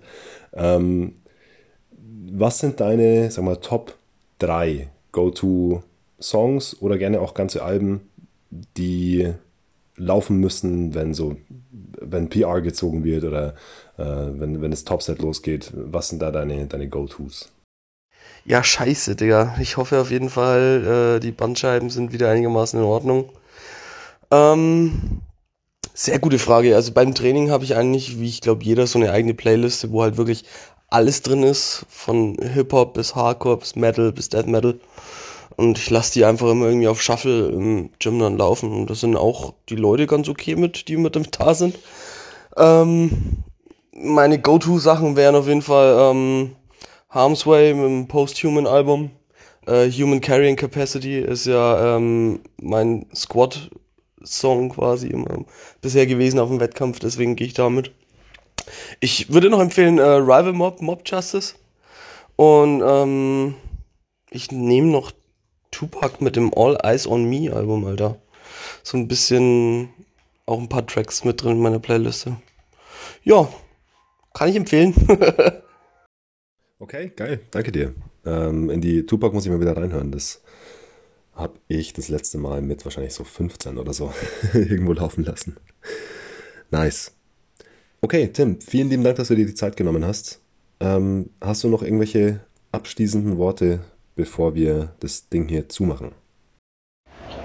Ähm, 0.53 1.15
was 2.31 2.59
sind 2.59 2.79
deine, 2.79 3.29
sag 3.29 3.43
mal, 3.43 3.57
Top 3.57 3.95
3 4.39 4.89
Go-To-Songs 5.11 6.81
oder 6.81 6.97
gerne 6.97 7.21
auch 7.21 7.33
ganze 7.33 7.63
Alben, 7.63 8.01
die 8.77 9.33
laufen 9.95 10.37
müssen, 10.37 10.95
wenn 10.95 11.13
so, 11.13 11.35
wenn 11.99 12.29
PR 12.29 12.61
gezogen 12.61 13.03
wird 13.03 13.25
oder 13.25 13.55
äh, 13.97 14.03
wenn, 14.05 14.61
wenn 14.61 14.71
das 14.71 14.85
Topset 14.85 15.19
losgeht? 15.19 15.71
Was 15.73 16.09
sind 16.09 16.21
da 16.21 16.31
deine, 16.31 16.65
deine 16.67 16.87
Go-Tos? 16.87 17.51
Ja, 18.45 18.63
scheiße, 18.63 19.15
Digga. 19.15 19.55
Ich 19.61 19.77
hoffe 19.77 19.99
auf 20.01 20.11
jeden 20.11 20.29
Fall, 20.29 21.17
äh, 21.17 21.19
die 21.19 21.31
Bandscheiben 21.31 21.89
sind 21.89 22.11
wieder 22.13 22.29
einigermaßen 22.29 22.79
in 22.79 22.85
Ordnung. 22.85 23.29
Ähm, 24.31 25.21
sehr 25.93 26.19
gute 26.19 26.39
Frage. 26.39 26.75
Also 26.75 26.93
beim 26.93 27.13
Training 27.13 27.51
habe 27.51 27.63
ich 27.63 27.75
eigentlich, 27.75 28.19
wie 28.19 28.27
ich 28.27 28.41
glaube, 28.41 28.63
jeder 28.63 28.87
so 28.87 28.99
eine 28.99 29.11
eigene 29.11 29.33
Playliste, 29.33 29.91
wo 29.91 30.01
halt 30.01 30.17
wirklich 30.17 30.45
alles 30.89 31.21
drin 31.21 31.43
ist, 31.43 31.85
von 31.89 32.37
Hip-Hop 32.41 32.93
bis 32.95 33.15
Hardcore 33.15 33.57
bis 33.57 33.75
Metal 33.75 34.11
bis 34.11 34.29
Death 34.29 34.47
Metal. 34.47 34.79
Und 35.57 35.77
ich 35.77 35.89
lasse 35.89 36.13
die 36.13 36.25
einfach 36.25 36.49
immer 36.49 36.67
irgendwie 36.67 36.87
auf 36.87 37.01
Shuffle 37.01 37.49
im 37.49 37.89
Gym 37.99 38.19
dann 38.19 38.37
laufen. 38.37 38.71
Und 38.71 38.89
das 38.89 39.01
sind 39.01 39.17
auch 39.17 39.53
die 39.67 39.75
Leute 39.75 40.07
ganz 40.07 40.29
okay 40.29 40.55
mit, 40.55 40.87
die 40.87 40.97
mit 40.97 41.15
dem 41.15 41.29
da 41.31 41.53
sind. 41.53 41.77
Ähm, 42.57 43.43
meine 43.93 44.39
Go-To-Sachen 44.39 45.17
wären 45.17 45.35
auf 45.35 45.47
jeden 45.47 45.61
Fall 45.61 46.11
ähm, 46.11 46.55
Harm's 47.09 47.47
Way 47.47 47.73
mit 47.73 47.85
dem 47.85 48.07
Post-Human-Album. 48.07 49.11
Äh, 49.65 49.89
Human 49.91 50.21
Carrying 50.21 50.55
Capacity 50.55 51.19
ist 51.19 51.47
ja 51.47 51.95
ähm, 51.95 52.41
mein 52.61 53.07
Squad-Song 53.15 54.69
quasi 54.69 55.07
immer 55.07 55.45
bisher 55.81 56.05
gewesen 56.05 56.39
auf 56.39 56.49
dem 56.49 56.59
Wettkampf, 56.59 56.99
deswegen 56.99 57.35
gehe 57.35 57.47
ich 57.47 57.53
damit. 57.55 57.91
Ich 58.99 59.33
würde 59.33 59.49
noch 59.49 59.59
empfehlen 59.59 59.97
äh, 59.97 60.03
Rival 60.03 60.53
Mob, 60.53 60.81
Mob 60.81 61.01
Justice. 61.05 61.55
Und 62.35 62.83
ähm, 62.85 63.55
ich 64.29 64.51
nehme 64.51 64.87
noch 64.87 65.11
Tupac 65.71 66.23
mit 66.23 66.35
dem 66.35 66.53
All 66.53 66.77
Eyes 66.83 67.07
on 67.07 67.25
Me 67.25 67.51
Album, 67.51 67.85
Alter. 67.85 68.17
So 68.83 68.97
ein 68.97 69.07
bisschen 69.07 69.89
auch 70.45 70.59
ein 70.59 70.69
paar 70.69 70.85
Tracks 70.85 71.23
mit 71.23 71.41
drin 71.41 71.53
in 71.53 71.61
meiner 71.61 71.79
Playliste. 71.79 72.35
Ja, 73.23 73.47
kann 74.33 74.49
ich 74.49 74.55
empfehlen. 74.55 74.93
okay, 76.79 77.11
geil. 77.15 77.39
Danke 77.51 77.71
dir. 77.71 77.93
Ähm, 78.25 78.69
in 78.69 78.81
die 78.81 79.05
Tupac 79.05 79.33
muss 79.33 79.45
ich 79.45 79.51
mal 79.51 79.61
wieder 79.61 79.77
reinhören. 79.77 80.11
Das 80.11 80.41
habe 81.33 81.53
ich 81.67 81.93
das 81.93 82.09
letzte 82.09 82.37
Mal 82.37 82.61
mit 82.61 82.83
wahrscheinlich 82.85 83.13
so 83.13 83.23
15 83.23 83.77
oder 83.77 83.93
so 83.93 84.13
irgendwo 84.53 84.93
laufen 84.93 85.23
lassen. 85.23 85.57
Nice. 86.71 87.13
Okay, 88.01 88.29
Tim, 88.31 88.61
vielen 88.61 88.89
lieben 88.89 89.03
Dank, 89.03 89.17
dass 89.17 89.29
du 89.29 89.35
dir 89.35 89.45
die 89.45 89.55
Zeit 89.55 89.75
genommen 89.75 90.05
hast. 90.05 90.41
Ähm, 90.79 91.29
hast 91.41 91.63
du 91.63 91.69
noch 91.69 91.83
irgendwelche 91.83 92.41
abschließenden 92.71 93.37
Worte, 93.37 93.79
bevor 94.15 94.55
wir 94.55 94.93
das 94.99 95.29
Ding 95.29 95.47
hier 95.47 95.67
zumachen? 95.69 96.11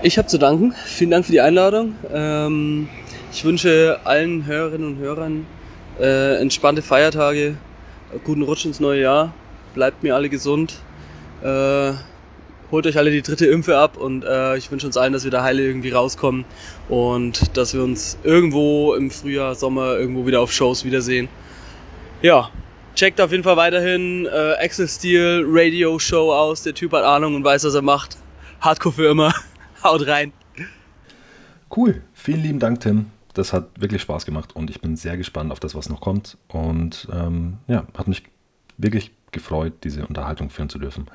Ich 0.03 0.19
habe 0.19 0.29
zu 0.29 0.39
danken. 0.39 0.73
Vielen 0.85 1.11
Dank 1.11 1.25
für 1.25 1.33
die 1.33 1.41
Einladung. 1.41 1.95
Ähm, 2.13 2.89
ich 3.33 3.45
wünsche 3.45 4.01
allen 4.05 4.47
Hörerinnen 4.47 4.87
und 4.87 4.99
Hörern 4.99 5.47
äh, 5.99 6.37
entspannte 6.41 6.83
Feiertage, 6.83 7.57
guten 8.25 8.43
Rutsch 8.43 8.65
ins 8.65 8.81
neue 8.81 9.03
Jahr. 9.03 9.35
Bleibt 9.75 10.03
mir 10.03 10.15
alle 10.15 10.29
gesund. 10.29 10.81
Äh, 11.43 11.93
holt 12.71 12.87
euch 12.87 12.97
alle 12.99 13.11
die 13.11 13.23
dritte 13.23 13.47
Impfe 13.47 13.79
ab 13.79 13.97
und 13.97 14.25
äh, 14.25 14.57
ich 14.57 14.71
wünsche 14.71 14.87
uns 14.87 14.97
allen, 14.97 15.13
dass 15.13 15.25
wir 15.25 15.31
da 15.31 15.43
heile 15.43 15.63
irgendwie 15.63 15.91
rauskommen 15.91 16.45
und 16.89 17.57
dass 17.57 17.75
wir 17.75 17.83
uns 17.83 18.19
irgendwo 18.25 18.95
im 18.95 19.11
Frühjahr, 19.11 19.55
Sommer 19.55 19.97
irgendwo 19.97 20.27
wieder 20.27 20.41
auf 20.41 20.53
Shows 20.53 20.85
wiedersehen. 20.85 21.29
Ja, 22.23 22.51
checkt 22.95 23.21
auf 23.21 23.31
jeden 23.31 23.45
Fall 23.45 23.57
weiterhin 23.57 24.27
äh, 24.27 24.55
Axel 24.65 24.89
Steel 24.89 25.45
Radio 25.47 25.99
Show 25.99 26.33
aus. 26.33 26.63
Der 26.63 26.75
Typ 26.75 26.93
hat 26.93 27.05
Ahnung 27.05 27.35
und 27.35 27.45
weiß, 27.45 27.65
was 27.65 27.75
er 27.75 27.83
macht. 27.83 28.17
Hardcore 28.61 28.95
für 28.95 29.07
immer. 29.07 29.35
Haut 29.85 30.07
rein. 30.07 30.33
Cool. 31.75 32.03
Vielen 32.15 32.43
lieben 32.43 32.59
Dank, 32.59 32.81
Tim. 32.81 33.07
Das 33.35 33.53
hat 33.53 33.81
wirklich 33.81 34.03
Spaß 34.03 34.27
gemacht 34.27 34.55
und 34.55 34.71
ich 34.71 34.81
bin 34.81 34.97
sehr 34.97 35.17
gespannt 35.17 35.53
auf 35.53 35.61
das, 35.61 35.75
was 35.75 35.89
noch 35.89 36.01
kommt. 36.01 36.39
Und 36.49 37.09
ähm, 37.13 37.59
ja, 37.67 37.87
hat 37.97 38.09
mich 38.09 38.23
wirklich 38.79 39.11
gefreut, 39.33 39.73
diese 39.83 40.07
Unterhaltung 40.07 40.51
führen 40.51 40.69
zu 40.69 40.79
dürfen. 40.79 41.09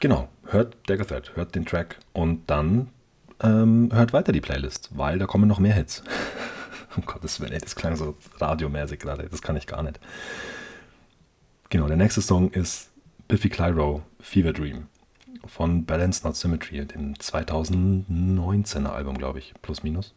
Genau, 0.00 0.28
hört 0.46 0.76
Dagger 0.86 1.06
Thread, 1.06 1.36
hört 1.36 1.54
den 1.54 1.64
Track 1.64 1.98
und 2.12 2.42
dann 2.48 2.88
ähm, 3.42 3.88
hört 3.92 4.12
weiter 4.12 4.32
die 4.32 4.40
Playlist, 4.40 4.90
weil 4.94 5.18
da 5.18 5.26
kommen 5.26 5.48
noch 5.48 5.60
mehr 5.60 5.74
Hits. 5.74 6.02
um 6.96 7.06
Gottes 7.06 7.40
Willen, 7.40 7.58
das 7.60 7.76
klang 7.76 7.96
so 7.96 8.16
radiomäßig 8.38 8.98
gerade, 8.98 9.28
das 9.28 9.42
kann 9.42 9.56
ich 9.56 9.66
gar 9.66 9.82
nicht. 9.82 10.00
Genau, 11.70 11.86
der 11.86 11.96
nächste 11.96 12.20
Song 12.20 12.50
ist 12.50 12.90
Biffy 13.28 13.48
Clyro, 13.48 14.02
Fever 14.20 14.52
Dream 14.52 14.88
von 15.46 15.84
Balance 15.84 16.26
Not 16.26 16.36
Symmetry, 16.36 16.84
dem 16.84 17.14
2019er 17.14 18.88
Album, 18.88 19.18
glaube 19.18 19.38
ich, 19.38 19.54
plus 19.62 19.82
minus. 19.82 20.14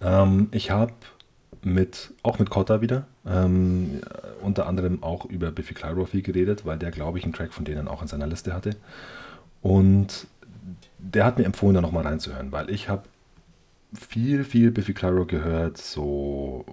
Ähm, 0.00 0.48
ich 0.52 0.70
habe 0.70 0.92
mit, 1.62 2.12
auch 2.22 2.38
mit 2.38 2.50
Kotta 2.50 2.80
wieder, 2.80 3.06
ähm, 3.26 4.00
unter 4.40 4.66
anderem 4.66 5.02
auch 5.02 5.26
über 5.26 5.50
Biffy 5.50 5.74
Clyro 5.74 6.06
viel 6.06 6.22
geredet, 6.22 6.64
weil 6.64 6.78
der, 6.78 6.90
glaube 6.90 7.18
ich, 7.18 7.24
einen 7.24 7.32
Track 7.32 7.52
von 7.52 7.64
denen 7.64 7.88
auch 7.88 8.02
in 8.02 8.08
seiner 8.08 8.26
Liste 8.26 8.54
hatte. 8.54 8.76
Und 9.62 10.26
der 10.98 11.24
hat 11.24 11.38
mir 11.38 11.44
empfohlen, 11.44 11.74
da 11.74 11.80
nochmal 11.80 12.06
reinzuhören, 12.06 12.52
weil 12.52 12.70
ich 12.70 12.88
habe 12.88 13.02
viel, 13.92 14.44
viel 14.44 14.70
Biffy 14.70 14.94
Clyro 14.94 15.26
gehört, 15.26 15.76
so 15.76 16.64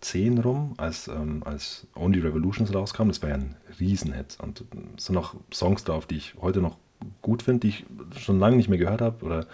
2010 0.00 0.38
rum, 0.38 0.74
als, 0.76 1.08
ähm, 1.08 1.42
als 1.44 1.86
Only 1.94 2.20
Revolutions 2.20 2.74
rauskam. 2.74 3.08
Das 3.08 3.22
war 3.22 3.30
ja 3.30 3.36
ein 3.36 3.56
Riesenhit. 3.78 4.38
Und 4.40 4.64
es 4.96 5.06
sind 5.06 5.14
noch 5.14 5.34
Songs 5.52 5.84
drauf, 5.84 6.06
die 6.06 6.16
ich 6.16 6.34
heute 6.40 6.60
noch 6.60 6.76
gut 7.22 7.42
finde, 7.42 7.60
die 7.60 7.68
ich 7.68 7.86
schon 8.18 8.38
lange 8.38 8.56
nicht 8.56 8.68
mehr 8.68 8.78
gehört 8.78 9.00
habe 9.00 9.24
oder 9.24 9.46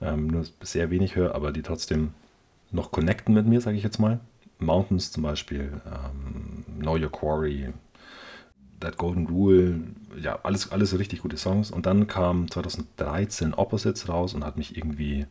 ähm, 0.00 0.28
nur 0.28 0.44
sehr 0.60 0.90
wenig 0.90 1.16
höre, 1.16 1.34
aber 1.34 1.52
die 1.52 1.62
trotzdem 1.62 2.12
noch 2.70 2.90
connecten 2.90 3.34
mit 3.34 3.46
mir, 3.46 3.60
sage 3.60 3.76
ich 3.76 3.82
jetzt 3.82 3.98
mal. 3.98 4.20
Mountains 4.58 5.12
zum 5.12 5.22
Beispiel, 5.22 5.80
ähm, 5.86 6.64
Know 6.80 6.96
Your 6.96 7.12
Quarry, 7.12 7.72
That 8.80 8.96
Golden 8.96 9.26
Rule, 9.26 9.80
ja, 10.20 10.38
alles, 10.42 10.70
alles 10.70 10.98
richtig 10.98 11.22
gute 11.22 11.36
Songs. 11.36 11.70
Und 11.70 11.86
dann 11.86 12.06
kam 12.06 12.50
2013 12.50 13.54
Opposites 13.54 14.08
raus 14.08 14.34
und 14.34 14.44
hat 14.44 14.56
mich 14.56 14.76
irgendwie 14.76 15.26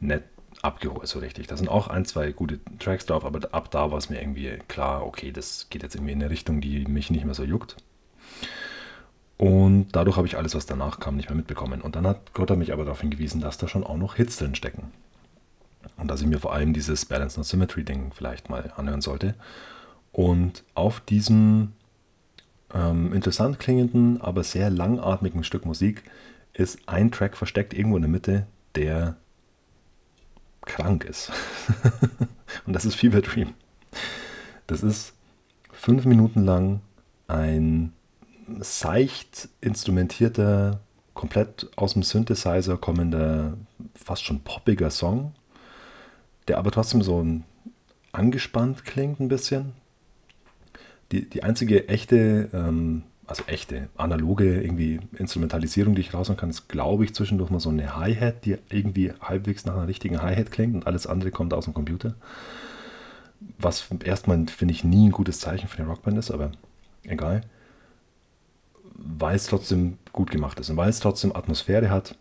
nett 0.00 0.24
abgeholt, 0.64 1.06
so 1.06 1.18
richtig. 1.18 1.46
Da 1.46 1.56
sind 1.56 1.68
auch 1.68 1.88
ein, 1.88 2.04
zwei 2.04 2.32
gute 2.32 2.58
Tracks 2.78 3.06
drauf, 3.06 3.24
aber 3.24 3.40
ab 3.52 3.70
da 3.70 3.90
war 3.90 3.98
es 3.98 4.08
mir 4.08 4.20
irgendwie 4.20 4.58
klar, 4.68 5.06
okay, 5.06 5.30
das 5.30 5.68
geht 5.70 5.82
jetzt 5.82 5.94
irgendwie 5.94 6.12
in 6.12 6.22
eine 6.22 6.30
Richtung, 6.30 6.60
die 6.60 6.86
mich 6.86 7.10
nicht 7.10 7.24
mehr 7.24 7.34
so 7.34 7.44
juckt. 7.44 7.76
Und 9.36 9.88
dadurch 9.92 10.16
habe 10.16 10.26
ich 10.26 10.36
alles, 10.36 10.54
was 10.54 10.66
danach 10.66 11.00
kam, 11.00 11.16
nicht 11.16 11.28
mehr 11.28 11.36
mitbekommen. 11.36 11.82
Und 11.82 11.96
dann 11.96 12.06
hat 12.06 12.32
Gott 12.32 12.50
mich 12.56 12.72
aber 12.72 12.84
darauf 12.84 13.00
hingewiesen, 13.00 13.40
dass 13.40 13.58
da 13.58 13.68
schon 13.68 13.84
auch 13.84 13.96
noch 13.96 14.14
Hits 14.14 14.36
drin 14.36 14.54
stecken. 14.54 14.92
Und 15.96 16.08
dass 16.08 16.20
ich 16.20 16.26
mir 16.26 16.38
vor 16.38 16.54
allem 16.54 16.72
dieses 16.72 17.04
Balance 17.04 17.36
and 17.36 17.46
Symmetry 17.46 17.84
Ding 17.84 18.12
vielleicht 18.14 18.48
mal 18.48 18.72
anhören 18.76 19.02
sollte. 19.02 19.34
Und 20.12 20.62
auf 20.74 21.00
diesem 21.00 21.72
ähm, 22.72 23.12
interessant 23.12 23.58
klingenden, 23.58 24.20
aber 24.20 24.44
sehr 24.44 24.70
langatmigen 24.70 25.44
Stück 25.44 25.66
Musik 25.66 26.04
ist 26.52 26.88
ein 26.88 27.10
Track 27.10 27.36
versteckt 27.36 27.74
irgendwo 27.74 27.96
in 27.96 28.02
der 28.02 28.10
Mitte, 28.10 28.46
der 28.76 29.16
krank 30.66 31.04
ist. 31.04 31.32
Und 32.66 32.72
das 32.72 32.84
ist 32.84 32.94
Fever 32.94 33.20
Dream. 33.20 33.54
Das 34.66 34.82
ist 34.82 35.14
fünf 35.72 36.04
Minuten 36.04 36.44
lang 36.44 36.80
ein 37.26 37.92
seicht 38.60 39.48
instrumentierter, 39.60 40.80
komplett 41.14 41.70
aus 41.76 41.94
dem 41.94 42.02
Synthesizer 42.02 42.76
kommender, 42.76 43.56
fast 43.94 44.24
schon 44.24 44.40
poppiger 44.40 44.90
Song, 44.90 45.34
der 46.48 46.58
aber 46.58 46.70
trotzdem 46.70 47.02
so 47.02 47.22
ein 47.22 47.44
angespannt 48.12 48.84
klingt 48.84 49.20
ein 49.20 49.28
bisschen 49.28 49.72
die, 51.12 51.28
die 51.28 51.42
einzige 51.42 51.88
echte, 51.88 52.50
ähm, 52.52 53.02
also 53.26 53.44
echte, 53.46 53.88
analoge 53.96 54.60
irgendwie 54.62 55.00
Instrumentalisierung, 55.18 55.94
die 55.94 56.02
ich 56.02 56.14
raushauen 56.14 56.36
kann, 56.36 56.50
ist, 56.50 56.68
glaube 56.68 57.04
ich, 57.04 57.14
zwischendurch 57.14 57.50
mal 57.50 57.60
so 57.60 57.70
eine 57.70 57.96
Hi-Hat, 57.96 58.44
die 58.44 58.58
irgendwie 58.68 59.12
halbwegs 59.20 59.64
nach 59.64 59.74
einer 59.74 59.88
richtigen 59.88 60.22
Hi-Hat 60.22 60.50
klingt 60.50 60.74
und 60.74 60.86
alles 60.86 61.06
andere 61.06 61.30
kommt 61.30 61.54
aus 61.54 61.64
dem 61.64 61.74
Computer. 61.74 62.14
Was 63.58 63.88
erstmal, 64.04 64.46
finde 64.46 64.72
ich, 64.72 64.84
nie 64.84 65.08
ein 65.08 65.12
gutes 65.12 65.40
Zeichen 65.40 65.68
für 65.68 65.78
eine 65.78 65.88
Rockband 65.88 66.18
ist, 66.18 66.30
aber 66.30 66.52
egal. 67.04 67.42
Weil 68.94 69.36
es 69.36 69.46
trotzdem 69.46 69.98
gut 70.12 70.30
gemacht 70.30 70.60
ist 70.60 70.70
und 70.70 70.76
weil 70.76 70.90
es 70.90 71.00
trotzdem 71.00 71.34
Atmosphäre 71.34 71.90
hat 71.90 72.16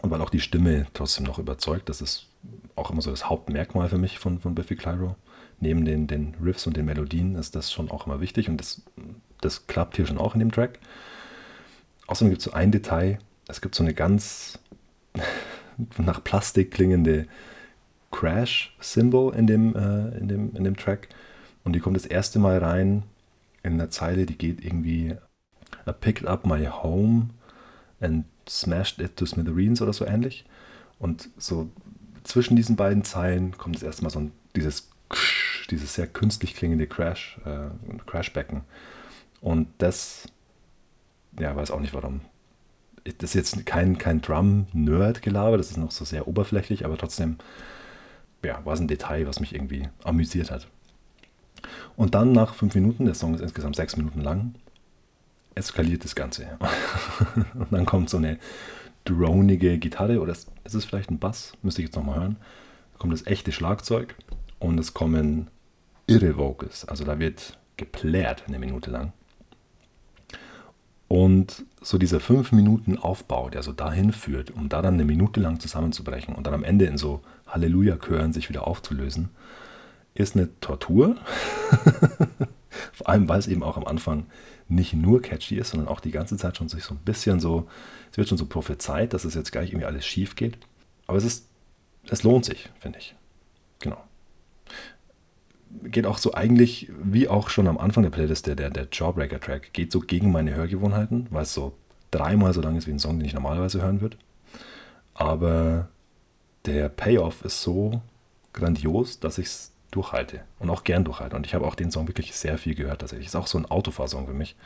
und 0.00 0.10
weil 0.10 0.20
auch 0.20 0.30
die 0.30 0.40
Stimme 0.40 0.86
trotzdem 0.94 1.24
noch 1.24 1.38
überzeugt. 1.38 1.88
Das 1.88 2.00
ist 2.00 2.28
auch 2.76 2.90
immer 2.90 3.02
so 3.02 3.10
das 3.10 3.28
Hauptmerkmal 3.28 3.88
für 3.88 3.98
mich 3.98 4.18
von, 4.18 4.40
von 4.40 4.54
Biffy 4.54 4.76
Clyro 4.76 5.16
neben 5.62 5.84
den, 5.84 6.06
den 6.06 6.34
Riffs 6.42 6.66
und 6.66 6.76
den 6.76 6.86
Melodien 6.86 7.36
ist 7.36 7.54
das 7.54 7.72
schon 7.72 7.90
auch 7.90 8.06
immer 8.06 8.20
wichtig 8.20 8.48
und 8.48 8.58
das, 8.58 8.82
das 9.44 9.66
klappt 9.66 9.96
hier 9.96 10.06
schon 10.06 10.18
auch 10.18 10.34
in 10.34 10.40
dem 10.40 10.52
Track. 10.52 10.78
Außerdem 12.06 12.30
gibt 12.30 12.40
es 12.40 12.44
so 12.44 12.52
ein 12.52 12.72
Detail, 12.72 13.18
es 13.48 13.60
gibt 13.60 13.74
so 13.74 13.82
eine 13.82 13.94
ganz 13.94 14.58
nach 15.98 16.22
Plastik 16.22 16.70
klingende 16.70 17.26
Crash-Symbol 18.10 19.34
in, 19.34 19.46
dem, 19.46 19.74
äh, 19.74 20.18
in, 20.18 20.28
dem, 20.28 20.56
in 20.56 20.64
dem 20.64 20.76
Track 20.76 21.08
und 21.64 21.74
die 21.74 21.80
kommt 21.80 21.96
das 21.96 22.06
erste 22.06 22.38
Mal 22.38 22.58
rein 22.58 23.04
in 23.62 23.74
einer 23.74 23.90
Zeile, 23.90 24.26
die 24.26 24.36
geht 24.36 24.64
irgendwie 24.64 25.16
I 25.86 25.92
picked 25.98 26.26
up 26.26 26.46
my 26.46 26.66
home 26.66 27.30
and 28.00 28.26
smashed 28.48 29.00
it 29.00 29.16
to 29.16 29.26
smithereens 29.26 29.80
oder 29.80 29.92
so 29.92 30.04
ähnlich. 30.04 30.44
Und 30.98 31.28
so 31.38 31.70
zwischen 32.24 32.56
diesen 32.56 32.76
beiden 32.76 33.04
Zeilen 33.04 33.56
kommt 33.56 33.76
das 33.76 33.82
erste 33.82 34.02
Mal 34.02 34.10
so 34.10 34.20
ein, 34.20 34.32
dieses 34.54 34.90
dieses 35.70 35.94
sehr 35.94 36.06
künstlich 36.06 36.54
klingende 36.54 36.86
Crash, 36.86 37.38
äh, 37.44 37.68
Crashbecken. 38.06 38.62
Und 39.42 39.68
das, 39.78 40.28
ja, 41.38 41.54
weiß 41.54 41.70
auch 41.72 41.80
nicht 41.80 41.92
warum. 41.92 42.22
Das 43.04 43.30
ist 43.30 43.34
jetzt 43.34 43.66
kein, 43.66 43.98
kein 43.98 44.22
Drum-Nerd-Gelaber, 44.22 45.58
das 45.58 45.70
ist 45.70 45.76
noch 45.76 45.90
so 45.90 46.04
sehr 46.04 46.28
oberflächlich, 46.28 46.84
aber 46.84 46.96
trotzdem, 46.96 47.36
ja, 48.44 48.64
war 48.64 48.74
es 48.74 48.80
ein 48.80 48.88
Detail, 48.88 49.26
was 49.26 49.40
mich 49.40 49.54
irgendwie 49.54 49.88
amüsiert 50.04 50.50
hat. 50.52 50.68
Und 51.96 52.14
dann 52.14 52.32
nach 52.32 52.54
fünf 52.54 52.74
Minuten, 52.76 53.04
der 53.04 53.14
Song 53.14 53.34
ist 53.34 53.40
insgesamt 53.40 53.76
sechs 53.76 53.96
Minuten 53.96 54.20
lang, 54.20 54.54
eskaliert 55.56 56.04
das 56.04 56.14
Ganze. 56.14 56.58
Und 57.54 57.72
dann 57.72 57.84
kommt 57.84 58.08
so 58.08 58.16
eine 58.16 58.38
dronige 59.04 59.78
Gitarre, 59.78 60.20
oder 60.20 60.32
ist 60.32 60.48
es 60.64 60.84
vielleicht 60.84 61.10
ein 61.10 61.18
Bass, 61.18 61.54
müsste 61.62 61.82
ich 61.82 61.88
jetzt 61.88 61.96
nochmal 61.96 62.20
hören. 62.20 62.36
Da 62.92 62.98
kommt 62.98 63.12
das 63.12 63.26
echte 63.26 63.50
Schlagzeug 63.50 64.14
und 64.60 64.78
es 64.78 64.94
kommen 64.94 65.50
irre 66.06 66.36
Vocals. 66.36 66.86
Also 66.86 67.04
da 67.04 67.18
wird 67.18 67.58
geplärt 67.76 68.44
eine 68.46 68.60
Minute 68.60 68.92
lang. 68.92 69.12
Und 71.12 71.66
so 71.82 71.98
dieser 71.98 72.20
5 72.20 72.52
Minuten 72.52 72.96
Aufbau, 72.96 73.50
der 73.50 73.62
so 73.62 73.72
dahin 73.72 74.12
führt, 74.12 74.50
um 74.50 74.70
da 74.70 74.80
dann 74.80 74.94
eine 74.94 75.04
Minute 75.04 75.40
lang 75.40 75.60
zusammenzubrechen 75.60 76.34
und 76.34 76.46
dann 76.46 76.54
am 76.54 76.64
Ende 76.64 76.86
in 76.86 76.96
so 76.96 77.20
Halleluja-Chören 77.48 78.32
sich 78.32 78.48
wieder 78.48 78.66
aufzulösen, 78.66 79.28
ist 80.14 80.36
eine 80.36 80.48
Tortur. 80.60 81.16
Vor 82.94 83.10
allem, 83.10 83.28
weil 83.28 83.38
es 83.38 83.46
eben 83.46 83.62
auch 83.62 83.76
am 83.76 83.84
Anfang 83.84 84.24
nicht 84.68 84.94
nur 84.94 85.20
catchy 85.20 85.56
ist, 85.56 85.72
sondern 85.72 85.86
auch 85.86 86.00
die 86.00 86.12
ganze 86.12 86.38
Zeit 86.38 86.56
schon 86.56 86.70
sich 86.70 86.82
so 86.82 86.94
ein 86.94 87.04
bisschen 87.04 87.40
so, 87.40 87.68
es 88.10 88.16
wird 88.16 88.30
schon 88.30 88.38
so 88.38 88.46
prophezeit, 88.46 89.12
dass 89.12 89.26
es 89.26 89.34
jetzt 89.34 89.52
gleich 89.52 89.68
irgendwie 89.68 89.84
alles 89.84 90.06
schief 90.06 90.34
geht. 90.34 90.56
Aber 91.06 91.18
es 91.18 91.24
ist, 91.24 91.46
es 92.08 92.22
lohnt 92.22 92.46
sich, 92.46 92.70
finde 92.80 93.00
ich. 93.00 93.14
Genau 93.80 94.02
geht 95.84 96.06
auch 96.06 96.18
so 96.18 96.34
eigentlich, 96.34 96.90
wie 97.02 97.28
auch 97.28 97.48
schon 97.48 97.66
am 97.66 97.78
Anfang 97.78 98.02
der 98.02 98.10
Playlist, 98.10 98.46
der, 98.46 98.56
der, 98.56 98.70
der 98.70 98.88
Jawbreaker-Track, 98.90 99.72
geht 99.72 99.92
so 99.92 100.00
gegen 100.00 100.32
meine 100.32 100.54
Hörgewohnheiten, 100.54 101.26
weil 101.30 101.42
es 101.42 101.54
so 101.54 101.74
dreimal 102.10 102.52
so 102.52 102.60
lang 102.60 102.76
ist 102.76 102.86
wie 102.86 102.92
ein 102.92 102.98
Song, 102.98 103.18
den 103.18 103.26
ich 103.26 103.34
normalerweise 103.34 103.82
hören 103.82 104.00
würde. 104.00 104.16
Aber 105.14 105.88
der 106.66 106.88
Payoff 106.88 107.44
ist 107.44 107.62
so 107.62 108.02
grandios, 108.52 109.20
dass 109.20 109.38
ich 109.38 109.46
es 109.46 109.72
durchhalte 109.90 110.40
und 110.58 110.70
auch 110.70 110.84
gern 110.84 111.04
durchhalte. 111.04 111.36
Und 111.36 111.46
ich 111.46 111.54
habe 111.54 111.66
auch 111.66 111.74
den 111.74 111.90
Song 111.90 112.08
wirklich 112.08 112.34
sehr 112.34 112.58
viel 112.58 112.74
gehört 112.74 113.00
tatsächlich. 113.00 113.28
Ist 113.28 113.36
auch 113.36 113.46
so 113.46 113.58
ein 113.58 113.66
Autofahrsong 113.66 114.26
für 114.26 114.34
mich, 114.34 114.56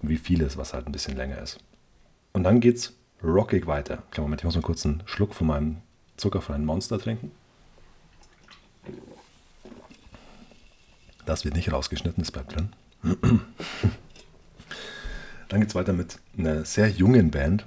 wie 0.00 0.16
vieles, 0.16 0.56
was 0.56 0.74
halt 0.74 0.86
ein 0.86 0.92
bisschen 0.92 1.16
länger 1.16 1.38
ist. 1.38 1.58
Und 2.32 2.44
dann 2.44 2.60
geht's 2.60 2.94
rockig 3.22 3.66
weiter. 3.66 4.02
Moment, 4.16 4.40
ich 4.40 4.44
muss 4.44 4.56
mal 4.56 4.62
kurz 4.62 4.84
einen 4.84 5.02
Schluck 5.06 5.34
von 5.34 5.46
meinem 5.46 5.78
zuckerfreien 6.16 6.64
Monster 6.64 6.98
trinken. 6.98 7.30
Das 11.26 11.44
wird 11.44 11.54
nicht 11.54 11.72
rausgeschnitten, 11.72 12.22
das 12.22 12.30
bleibt 12.30 12.54
drin. 12.54 12.70
Dann 15.48 15.60
geht 15.60 15.68
es 15.68 15.74
weiter 15.74 15.92
mit 15.92 16.18
einer 16.38 16.64
sehr 16.64 16.88
jungen 16.88 17.30
Band 17.30 17.66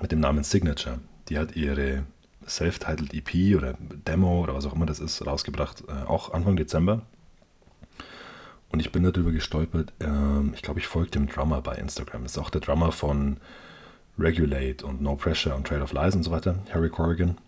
mit 0.00 0.12
dem 0.12 0.20
Namen 0.20 0.44
Signature. 0.44 1.00
Die 1.28 1.38
hat 1.38 1.56
ihre 1.56 2.04
Self-Titled 2.46 3.12
EP 3.12 3.56
oder 3.56 3.74
Demo 4.06 4.42
oder 4.42 4.54
was 4.54 4.64
auch 4.66 4.74
immer 4.74 4.86
das 4.86 5.00
ist, 5.00 5.26
rausgebracht, 5.26 5.84
äh, 5.88 6.06
auch 6.06 6.32
Anfang 6.32 6.56
Dezember. 6.56 7.02
Und 8.70 8.80
ich 8.80 8.92
bin 8.92 9.02
darüber 9.02 9.32
gestolpert. 9.32 9.92
Ähm, 10.00 10.52
ich 10.54 10.62
glaube, 10.62 10.80
ich 10.80 10.86
folge 10.86 11.10
dem 11.10 11.26
Drummer 11.26 11.60
bei 11.60 11.74
Instagram. 11.74 12.22
Das 12.22 12.32
ist 12.32 12.38
auch 12.38 12.50
der 12.50 12.60
Drummer 12.60 12.92
von 12.92 13.38
Regulate 14.18 14.84
und 14.84 15.00
No 15.00 15.16
Pressure 15.16 15.54
und 15.54 15.66
Trade 15.66 15.82
of 15.82 15.92
Lies 15.92 16.14
und 16.14 16.22
so 16.22 16.30
weiter, 16.30 16.58
Harry 16.72 16.90
Corrigan. 16.90 17.38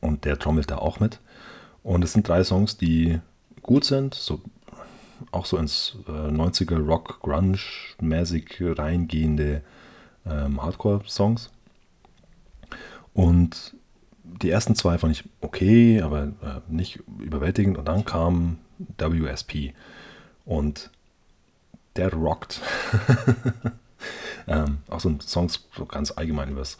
Und 0.00 0.24
der 0.24 0.38
trommelt 0.38 0.70
da 0.70 0.78
auch 0.78 1.00
mit. 1.00 1.20
Und 1.82 2.04
es 2.04 2.12
sind 2.12 2.28
drei 2.28 2.44
Songs, 2.44 2.76
die 2.76 3.20
gut 3.68 3.84
sind, 3.84 4.14
so 4.14 4.40
auch 5.30 5.44
so 5.44 5.58
ins 5.58 5.96
äh, 6.08 6.10
90er 6.10 6.78
Rock, 6.78 7.20
Grunge-mäßig 7.20 8.78
reingehende 8.78 9.60
ähm, 10.24 10.62
Hardcore-Songs. 10.62 11.50
Und 13.12 13.74
die 14.24 14.48
ersten 14.48 14.74
zwei 14.74 14.96
fand 14.96 15.12
ich 15.12 15.24
okay, 15.42 16.00
aber 16.00 16.28
äh, 16.28 16.60
nicht 16.68 17.00
überwältigend. 17.18 17.76
Und 17.76 17.88
dann 17.88 18.06
kam 18.06 18.56
WSP 18.96 19.74
und 20.46 20.90
der 21.96 22.10
rockt. 22.14 22.62
ähm, 24.46 24.78
auch 24.88 25.00
so 25.00 25.10
ein 25.10 25.20
Songs 25.20 25.68
so 25.76 25.84
ganz 25.84 26.12
allgemein 26.12 26.52
übers 26.52 26.78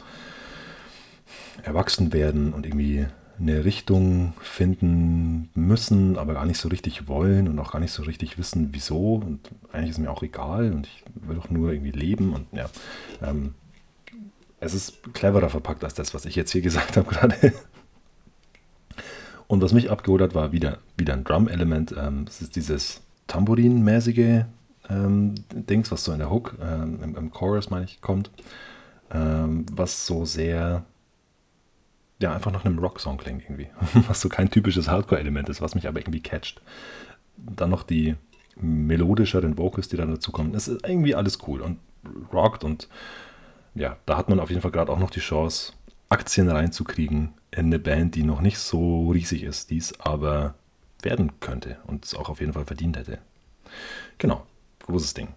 Erwachsenwerden 1.61 2.51
und 2.51 2.65
irgendwie 2.65 3.05
eine 3.39 3.63
Richtung 3.63 4.33
finden 4.41 5.49
müssen, 5.53 6.17
aber 6.17 6.33
gar 6.33 6.45
nicht 6.45 6.59
so 6.59 6.69
richtig 6.69 7.07
wollen 7.07 7.47
und 7.47 7.57
auch 7.59 7.71
gar 7.71 7.79
nicht 7.79 7.91
so 7.91 8.03
richtig 8.03 8.37
wissen, 8.37 8.69
wieso. 8.71 9.15
Und 9.15 9.49
eigentlich 9.71 9.91
ist 9.91 9.97
mir 9.97 10.11
auch 10.11 10.23
egal 10.23 10.73
und 10.73 10.87
ich 10.87 11.03
will 11.15 11.37
doch 11.37 11.49
nur 11.49 11.71
irgendwie 11.71 11.91
leben 11.91 12.33
und 12.33 12.47
ja. 12.51 12.69
Ähm, 13.21 13.53
es 14.59 14.73
ist 14.73 15.13
cleverer 15.13 15.49
verpackt 15.49 15.83
als 15.83 15.93
das, 15.93 16.13
was 16.13 16.25
ich 16.25 16.35
jetzt 16.35 16.51
hier 16.51 16.61
gesagt 16.69 16.97
habe 16.97 17.09
gerade. 17.09 17.53
Und 19.47 19.63
was 19.63 19.73
mich 19.73 19.89
abgeholt 19.89 20.21
hat, 20.21 20.35
war 20.35 20.51
wieder, 20.51 20.77
wieder 20.95 21.13
ein 21.13 21.23
Drum-Element. 21.23 21.95
Ähm, 21.97 22.25
das 22.25 22.41
ist 22.41 22.55
dieses 22.55 23.01
Tambourin-mäßige 23.27 24.45
ähm, 24.89 25.35
Dings, 25.51 25.91
was 25.91 26.03
so 26.03 26.11
in 26.11 26.19
der 26.19 26.29
Hook, 26.29 26.55
ähm, 26.61 26.99
im, 27.01 27.15
im, 27.15 27.31
Chorus, 27.31 27.69
meine 27.69 27.85
ich, 27.85 28.01
kommt. 28.01 28.29
Ähm, 29.11 29.65
was 29.71 30.05
so 30.05 30.25
sehr, 30.25 30.85
ja, 32.21 32.33
einfach 32.33 32.51
nach 32.51 32.65
einem 32.65 32.79
Rock-Song 32.79 33.17
klingt 33.17 33.43
irgendwie. 33.43 33.69
was 34.07 34.21
so 34.21 34.29
kein 34.29 34.51
typisches 34.51 34.89
Hardcore-Element 34.89 35.49
ist, 35.49 35.61
was 35.61 35.75
mich 35.75 35.87
aber 35.87 35.99
irgendwie 35.99 36.21
catcht. 36.21 36.61
Dann 37.37 37.69
noch 37.69 37.83
die 37.83 38.15
melodischeren 38.57 39.57
Vocals, 39.57 39.87
die 39.87 39.97
dann 39.97 40.11
dazu 40.11 40.31
kommen. 40.31 40.53
Es 40.53 40.67
ist 40.67 40.85
irgendwie 40.85 41.15
alles 41.15 41.39
cool 41.47 41.61
und 41.61 41.79
rockt 42.33 42.63
und 42.63 42.89
ja, 43.75 43.97
da 44.05 44.17
hat 44.17 44.29
man 44.29 44.39
auf 44.39 44.49
jeden 44.49 44.61
Fall 44.61 44.71
gerade 44.71 44.91
auch 44.91 44.99
noch 44.99 45.11
die 45.11 45.21
Chance, 45.21 45.73
Aktien 46.09 46.49
reinzukriegen 46.49 47.33
in 47.51 47.67
eine 47.67 47.79
Band, 47.79 48.15
die 48.15 48.23
noch 48.23 48.41
nicht 48.41 48.59
so 48.59 49.09
riesig 49.11 49.43
ist, 49.43 49.69
die 49.69 49.77
es 49.77 49.99
aber 49.99 50.55
werden 51.01 51.39
könnte 51.39 51.77
und 51.87 52.03
es 52.03 52.15
auch 52.15 52.29
auf 52.29 52.41
jeden 52.41 52.53
Fall 52.53 52.65
verdient 52.65 52.97
hätte. 52.97 53.19
Genau, 54.17 54.45
großes 54.85 55.13
Ding. 55.13 55.29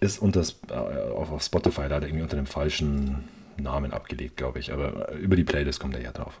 Ist 0.00 0.18
unter, 0.18 0.44
äh, 0.68 0.74
auf 0.74 1.42
Spotify 1.42 1.86
leider 1.88 2.06
irgendwie 2.06 2.22
unter 2.22 2.36
dem 2.36 2.46
falschen 2.46 3.24
Namen 3.62 3.92
abgelegt, 3.92 4.36
glaube 4.36 4.58
ich, 4.58 4.72
aber 4.72 5.12
über 5.12 5.36
die 5.36 5.44
Playlist 5.44 5.80
kommt 5.80 5.94
er 5.94 6.02
ja 6.02 6.12
drauf. 6.12 6.40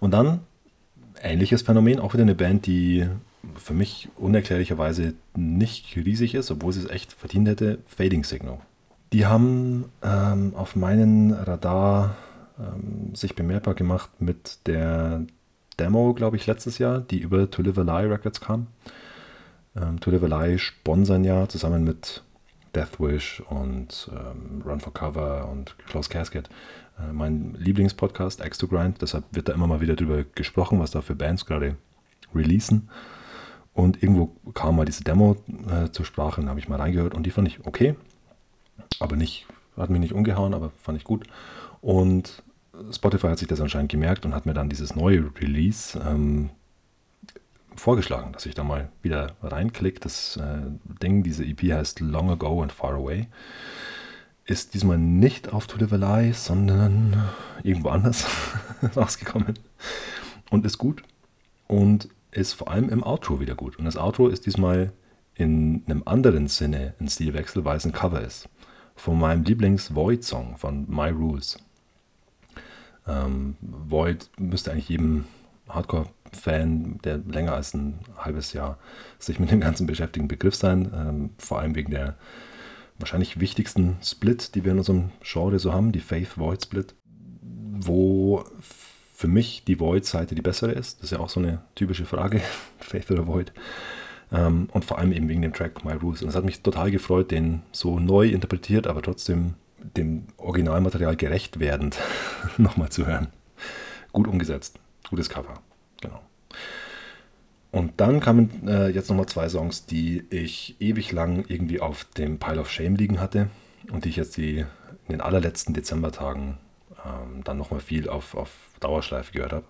Und 0.00 0.12
dann, 0.12 0.40
ähnliches 1.22 1.62
Phänomen, 1.62 2.00
auch 2.00 2.14
wieder 2.14 2.22
eine 2.22 2.34
Band, 2.34 2.66
die 2.66 3.08
für 3.56 3.74
mich 3.74 4.08
unerklärlicherweise 4.16 5.14
nicht 5.36 5.96
riesig 5.96 6.34
ist, 6.34 6.50
obwohl 6.50 6.72
sie 6.72 6.80
es 6.80 6.90
echt 6.90 7.12
verdient 7.12 7.48
hätte, 7.48 7.78
Fading 7.86 8.24
Signal. 8.24 8.58
Die 9.12 9.26
haben 9.26 9.86
ähm, 10.02 10.54
auf 10.56 10.74
meinen 10.76 11.32
Radar 11.32 12.16
ähm, 12.58 13.14
sich 13.14 13.34
bemerkbar 13.34 13.74
gemacht 13.74 14.10
mit 14.20 14.58
der 14.66 15.26
Demo, 15.78 16.14
glaube 16.14 16.36
ich, 16.36 16.46
letztes 16.46 16.78
Jahr, 16.78 17.00
die 17.00 17.18
über 17.18 17.50
To 17.50 17.62
Live 17.62 17.78
a 17.78 17.82
Lie 17.82 18.10
Records 18.10 18.40
kam. 18.40 18.68
Ähm, 19.76 20.00
to 20.00 20.10
Live 20.10 20.22
a 20.22 20.44
Lie 20.44 20.58
sponsern 20.58 21.24
ja 21.24 21.48
zusammen 21.48 21.84
mit 21.84 22.22
Deathwish 22.74 23.42
und 23.48 24.10
ähm, 24.12 24.62
Run 24.64 24.80
for 24.80 24.92
Cover 24.92 25.48
und 25.50 25.76
Close 25.86 26.08
Casket 26.08 26.48
äh, 26.98 27.12
mein 27.12 27.54
Lieblingspodcast, 27.58 28.44
X 28.44 28.58
to 28.58 28.68
Grind. 28.68 29.02
Deshalb 29.02 29.24
wird 29.30 29.48
da 29.48 29.52
immer 29.52 29.66
mal 29.66 29.80
wieder 29.80 29.96
drüber 29.96 30.24
gesprochen, 30.24 30.80
was 30.80 30.90
da 30.90 31.02
für 31.02 31.14
Bands 31.14 31.46
gerade 31.46 31.76
releasen. 32.34 32.88
Und 33.74 34.02
irgendwo 34.02 34.26
kam 34.52 34.76
mal 34.76 34.84
diese 34.84 35.02
Demo 35.04 35.36
äh, 35.70 35.90
zur 35.90 36.04
Sprache, 36.04 36.40
und 36.40 36.48
habe 36.48 36.60
ich 36.60 36.68
mal 36.68 36.80
reingehört 36.80 37.14
und 37.14 37.24
die 37.24 37.30
fand 37.30 37.48
ich 37.48 37.64
okay 37.66 37.96
aber 39.00 39.16
nicht, 39.16 39.46
hat 39.76 39.90
mich 39.90 40.00
nicht 40.00 40.12
umgehauen, 40.12 40.54
aber 40.54 40.70
fand 40.70 40.98
ich 40.98 41.04
gut. 41.04 41.26
Und 41.80 42.42
Spotify 42.92 43.28
hat 43.28 43.38
sich 43.38 43.48
das 43.48 43.60
anscheinend 43.60 43.90
gemerkt 43.90 44.24
und 44.24 44.34
hat 44.34 44.46
mir 44.46 44.54
dann 44.54 44.68
dieses 44.68 44.94
neue 44.94 45.30
Release 45.40 45.98
ähm, 45.98 46.50
vorgeschlagen, 47.76 48.32
dass 48.32 48.46
ich 48.46 48.54
da 48.54 48.64
mal 48.64 48.88
wieder 49.02 49.36
reinklicke. 49.42 50.00
Das 50.00 50.36
äh, 50.36 50.62
Ding, 51.02 51.22
diese 51.22 51.44
EP 51.44 51.62
heißt 51.62 52.00
Long 52.00 52.30
Ago 52.30 52.62
and 52.62 52.72
Far 52.72 52.94
Away. 52.94 53.28
Ist 54.44 54.74
diesmal 54.74 54.98
nicht 54.98 55.52
auf 55.52 55.66
To 55.66 55.78
Live 55.78 55.92
a 55.92 55.96
Lie, 55.96 56.32
sondern 56.32 57.28
irgendwo 57.62 57.90
anders 57.90 58.26
rausgekommen. 58.96 59.58
Und 60.50 60.66
ist 60.66 60.78
gut. 60.78 61.02
Und 61.68 62.08
ist 62.30 62.54
vor 62.54 62.70
allem 62.70 62.88
im 62.88 63.02
Outro 63.02 63.40
wieder 63.40 63.54
gut. 63.54 63.78
Und 63.78 63.84
das 63.84 63.96
Outro 63.96 64.28
ist 64.28 64.46
diesmal 64.46 64.92
in 65.34 65.82
einem 65.86 66.02
anderen 66.04 66.48
Sinne 66.48 66.94
ein 67.00 67.08
Stilwechsel, 67.08 67.64
weil 67.64 67.76
es 67.76 67.84
ein 67.84 67.92
Cover 67.92 68.20
ist 68.20 68.48
von 68.96 69.18
meinem 69.18 69.44
Lieblings-Void-Song 69.44 70.56
von 70.56 70.86
My 70.88 71.10
Rules. 71.10 71.58
Ähm, 73.06 73.56
Void 73.60 74.30
müsste 74.38 74.72
eigentlich 74.72 74.88
jedem 74.88 75.24
Hardcore-Fan, 76.32 76.98
der 77.04 77.18
länger 77.18 77.52
als 77.52 77.74
ein 77.74 78.00
halbes 78.16 78.52
Jahr 78.52 78.78
sich 79.18 79.38
mit 79.38 79.50
dem 79.50 79.60
Ganzen 79.60 79.86
beschäftigen, 79.86 80.28
Begriff 80.28 80.54
sein. 80.54 80.90
Ähm, 80.94 81.30
vor 81.38 81.60
allem 81.60 81.74
wegen 81.74 81.90
der 81.90 82.16
wahrscheinlich 82.98 83.40
wichtigsten 83.40 83.96
Split, 84.02 84.54
die 84.54 84.64
wir 84.64 84.72
in 84.72 84.78
unserem 84.78 85.10
Genre 85.22 85.58
so 85.58 85.72
haben, 85.72 85.92
die 85.92 86.00
Faith-Void-Split, 86.00 86.94
wo 87.40 88.44
für 89.14 89.28
mich 89.28 89.64
die 89.64 89.78
Void-Seite 89.80 90.34
die 90.34 90.42
bessere 90.42 90.72
ist. 90.72 90.98
Das 90.98 91.04
ist 91.04 91.10
ja 91.12 91.20
auch 91.20 91.28
so 91.28 91.40
eine 91.40 91.62
typische 91.74 92.04
Frage, 92.04 92.40
Faith 92.80 93.10
oder 93.10 93.26
Void. 93.26 93.52
Ähm, 94.30 94.68
und 94.72 94.84
vor 94.84 94.98
allem 94.98 95.12
eben 95.12 95.28
wegen 95.28 95.42
dem 95.42 95.52
Track 95.52 95.84
My 95.84 95.92
Rules. 95.92 96.22
Und 96.22 96.28
es 96.28 96.34
hat 96.34 96.44
mich 96.44 96.62
total 96.62 96.90
gefreut, 96.90 97.30
den 97.30 97.62
so 97.72 97.98
neu 97.98 98.28
interpretiert, 98.28 98.86
aber 98.86 99.02
trotzdem 99.02 99.54
dem 99.96 100.26
Originalmaterial 100.36 101.16
gerecht 101.16 101.58
werdend 101.58 101.98
nochmal 102.56 102.90
zu 102.90 103.06
hören. 103.06 103.28
Gut 104.12 104.28
umgesetzt. 104.28 104.78
Gutes 105.08 105.28
Cover. 105.28 105.60
Genau. 106.02 106.20
Und 107.70 108.00
dann 108.02 108.20
kamen 108.20 108.68
äh, 108.68 108.90
jetzt 108.90 109.08
nochmal 109.08 109.26
zwei 109.26 109.48
Songs, 109.48 109.86
die 109.86 110.24
ich 110.28 110.76
ewig 110.78 111.10
lang 111.10 111.46
irgendwie 111.48 111.80
auf 111.80 112.04
dem 112.04 112.38
Pile 112.38 112.60
of 112.60 112.70
Shame 112.70 112.96
liegen 112.96 113.18
hatte 113.18 113.48
und 113.90 114.04
die 114.04 114.10
ich 114.10 114.16
jetzt 114.16 114.36
die, 114.36 114.58
in 114.58 115.08
den 115.08 115.20
allerletzten 115.22 115.72
Dezembertagen 115.72 116.58
ähm, 117.02 117.42
dann 117.44 117.56
nochmal 117.56 117.80
viel 117.80 118.10
auf, 118.10 118.34
auf 118.34 118.50
Dauerschleife 118.80 119.32
gehört 119.32 119.54
habe. 119.54 119.64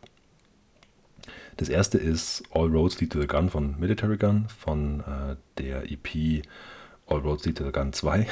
Das 1.56 1.68
erste 1.68 1.96
ist 1.96 2.42
All 2.52 2.66
Roads 2.66 3.00
Lead 3.00 3.12
to 3.12 3.20
the 3.20 3.28
Gun 3.28 3.50
von 3.50 3.78
Military 3.78 4.16
Gun, 4.16 4.48
von 4.48 5.00
äh, 5.00 5.36
der 5.58 5.84
EP 5.92 6.42
All 7.06 7.18
Roads 7.18 7.44
Lead 7.44 7.58
to 7.58 7.64
the 7.64 7.72
Gun 7.72 7.92
2. 7.92 8.26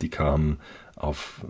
Die 0.00 0.08
kam 0.08 0.58
auf 0.96 1.44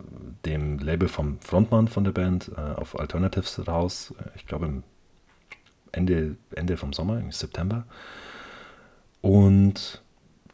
dem 0.45 0.79
Label 0.79 1.09
vom 1.09 1.41
Frontmann 1.41 1.87
von 1.87 2.03
der 2.03 2.13
Band, 2.13 2.51
äh, 2.57 2.61
auf 2.61 2.99
Alternatives 2.99 3.67
raus. 3.69 4.15
Ich 4.35 4.47
glaube 4.47 4.83
Ende, 5.93 6.37
Ende 6.55 6.77
vom 6.77 6.93
Sommer, 6.93 7.23
September. 7.31 7.85
Und 9.21 10.03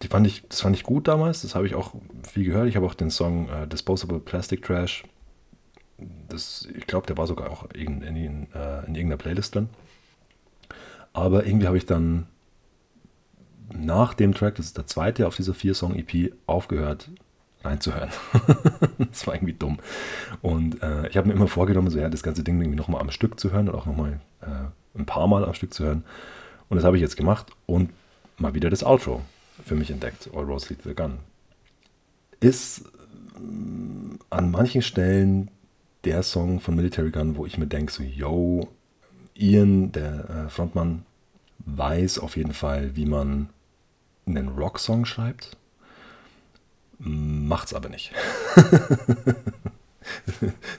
die 0.03 0.09
fand 0.09 0.27
ich, 0.27 0.47
das 0.49 0.61
fand 0.61 0.77
ich 0.77 0.83
gut 0.83 1.09
damals, 1.09 1.43
das 1.43 1.55
habe 1.55 1.67
ich 1.67 1.75
auch 1.75 1.95
viel 2.29 2.45
gehört. 2.45 2.69
Ich 2.69 2.77
habe 2.77 2.87
auch 2.87 2.95
den 2.95 3.11
Song 3.11 3.49
äh, 3.49 3.67
Disposable 3.67 4.21
Plastic 4.21 4.63
Trash. 4.63 5.05
Das, 6.29 6.69
ich 6.77 6.87
glaube, 6.87 7.07
der 7.07 7.17
war 7.17 7.27
sogar 7.27 7.51
auch 7.51 7.71
in, 7.71 8.03
in, 8.03 8.17
in, 8.17 8.53
äh, 8.53 8.87
in 8.87 8.95
irgendeiner 8.95 9.17
Playlist 9.17 9.55
drin. 9.55 9.69
Aber 11.13 11.47
irgendwie 11.47 11.67
habe 11.67 11.79
ich 11.79 11.87
dann 11.87 12.27
nach 13.73 14.13
dem 14.15 14.35
Track, 14.35 14.57
das 14.57 14.67
ist 14.67 14.77
der 14.77 14.87
zweite 14.87 15.27
auf 15.27 15.37
dieser 15.37 15.55
Vier-Song-EP, 15.55 16.35
aufgehört 16.47 17.09
reinzuhören. 17.65 18.11
das 18.99 19.27
war 19.27 19.35
irgendwie 19.35 19.55
dumm. 19.55 19.79
Und 20.43 20.83
äh, 20.83 21.09
ich 21.09 21.17
habe 21.17 21.29
mir 21.29 21.35
immer 21.35 21.49
vorgenommen, 21.49 21.91
so 21.91 21.99
ja, 21.99 22.09
das 22.09 22.23
ganze 22.23 22.45
Ding 22.45 22.61
irgendwie 22.61 22.77
nochmal 22.77 23.01
am 23.01 23.11
Stück 23.11 23.41
zu 23.41 23.53
hören 23.53 23.69
und 23.69 23.75
auch 23.75 23.87
nochmal 23.87 24.21
äh, 24.43 24.47
ein 24.97 25.07
paar 25.07 25.27
Mal 25.27 25.45
am 25.45 25.55
Stück 25.55 25.73
zu 25.73 25.85
hören. 25.85 26.05
Und 26.69 26.77
das 26.77 26.85
habe 26.85 26.97
ich 26.97 27.03
jetzt 27.03 27.17
gemacht 27.17 27.53
und 27.67 27.91
mal 28.39 28.55
wieder 28.55 28.71
das 28.71 28.85
Outro 28.85 29.23
für 29.65 29.75
mich 29.75 29.91
entdeckt, 29.91 30.29
All 30.35 30.45
Roads 30.45 30.69
Lead 30.69 30.83
the 30.83 30.95
Gun. 30.95 31.19
Ist 32.41 32.81
äh, 32.81 33.41
an 34.31 34.51
manchen 34.51 34.83
Stellen 34.83 35.51
der 36.05 36.23
Song 36.23 36.61
von 36.61 36.77
Military 36.77 37.11
Gun, 37.11 37.37
wo 37.37 37.47
ich 37.47 37.59
mir 37.59 37.67
denke, 37.67 37.93
so, 37.93 38.03
yo, 38.03 38.69
Ian, 39.35 39.93
der 39.93 40.31
äh, 40.47 40.49
Frontmann, 40.51 41.05
weiß 41.59 42.19
auf 42.19 42.37
jeden 42.37 42.53
Fall, 42.53 42.95
wie 42.97 43.07
man 43.07 43.49
einen 44.27 44.49
Rocksong 44.49 45.05
schreibt. 45.05 45.57
Macht's 46.99 47.75
aber 47.75 47.89
nicht. 47.89 48.13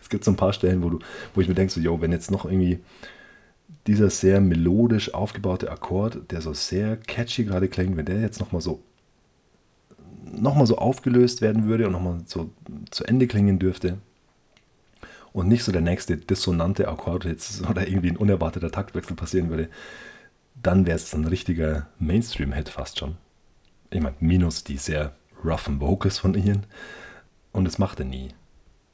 es 0.02 0.10
gibt 0.10 0.24
so 0.24 0.32
ein 0.32 0.38
paar 0.38 0.54
Stellen, 0.54 0.82
wo, 0.84 0.90
du, 0.90 1.00
wo 1.36 1.42
ich 1.42 1.48
mir 1.48 1.54
denke, 1.54 1.74
so, 1.74 1.80
yo, 1.80 2.02
wenn 2.02 2.12
jetzt 2.12 2.32
noch 2.32 2.46
irgendwie 2.46 2.80
dieser 3.86 4.10
sehr 4.10 4.42
melodisch 4.42 5.14
aufgebaute 5.14 5.72
Akkord, 5.72 6.32
der 6.32 6.42
so 6.42 6.54
sehr 6.54 6.98
catchy 6.98 7.46
gerade 7.46 7.68
klingt, 7.68 7.98
wenn 7.98 8.06
der 8.06 8.20
jetzt 8.20 8.40
nochmal 8.40 8.62
so 8.62 8.82
nochmal 10.32 10.68
so 10.68 10.78
aufgelöst 10.78 11.42
werden 11.42 11.68
würde 11.68 11.88
und 11.88 11.94
nochmal 11.94 12.22
so 12.26 12.50
zu 12.92 13.06
Ende 13.06 13.28
klingen 13.28 13.60
dürfte 13.60 13.98
und 15.32 15.48
nicht 15.48 15.64
so 15.64 15.72
der 15.72 15.82
nächste 15.82 16.18
dissonante 16.18 16.88
Akkord 16.88 17.26
jetzt 17.26 17.62
oder 17.70 17.88
irgendwie 17.88 18.12
ein 18.12 18.18
unerwarteter 18.18 18.72
Taktwechsel 18.72 19.16
passieren 19.16 19.50
würde, 19.50 19.70
dann 20.62 20.86
wäre 20.86 20.98
es 20.98 21.14
ein 21.14 21.26
richtiger 21.26 21.88
Mainstream-Hit 22.00 22.70
fast 22.70 23.00
schon. 23.00 23.18
Ich 23.90 24.02
meine, 24.02 24.16
minus 24.20 24.64
die 24.64 24.78
sehr 24.78 25.14
roughen 25.44 25.80
Vocals 25.80 26.18
von 26.18 26.34
Ian. 26.34 26.66
Und 27.52 27.66
das 27.66 27.78
macht 27.78 28.00
er 28.00 28.06
nie. 28.06 28.30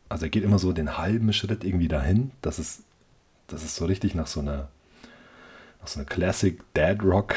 Also 0.10 0.26
er 0.26 0.30
geht 0.30 0.44
immer 0.44 0.60
so 0.60 0.74
den 0.74 0.98
halben 0.98 1.34
Schritt 1.34 1.64
irgendwie 1.64 1.88
dahin, 1.88 2.32
dass 2.42 2.60
es, 2.60 2.84
dass 3.54 3.64
es 3.64 3.76
so 3.76 3.86
richtig 3.86 4.16
nach 4.16 4.28
so 4.28 4.40
einer, 4.40 4.70
nach 5.80 5.88
so 5.88 6.00
einer 6.00 6.10
Classic 6.10 6.60
Dad 6.74 7.04
Rock 7.04 7.36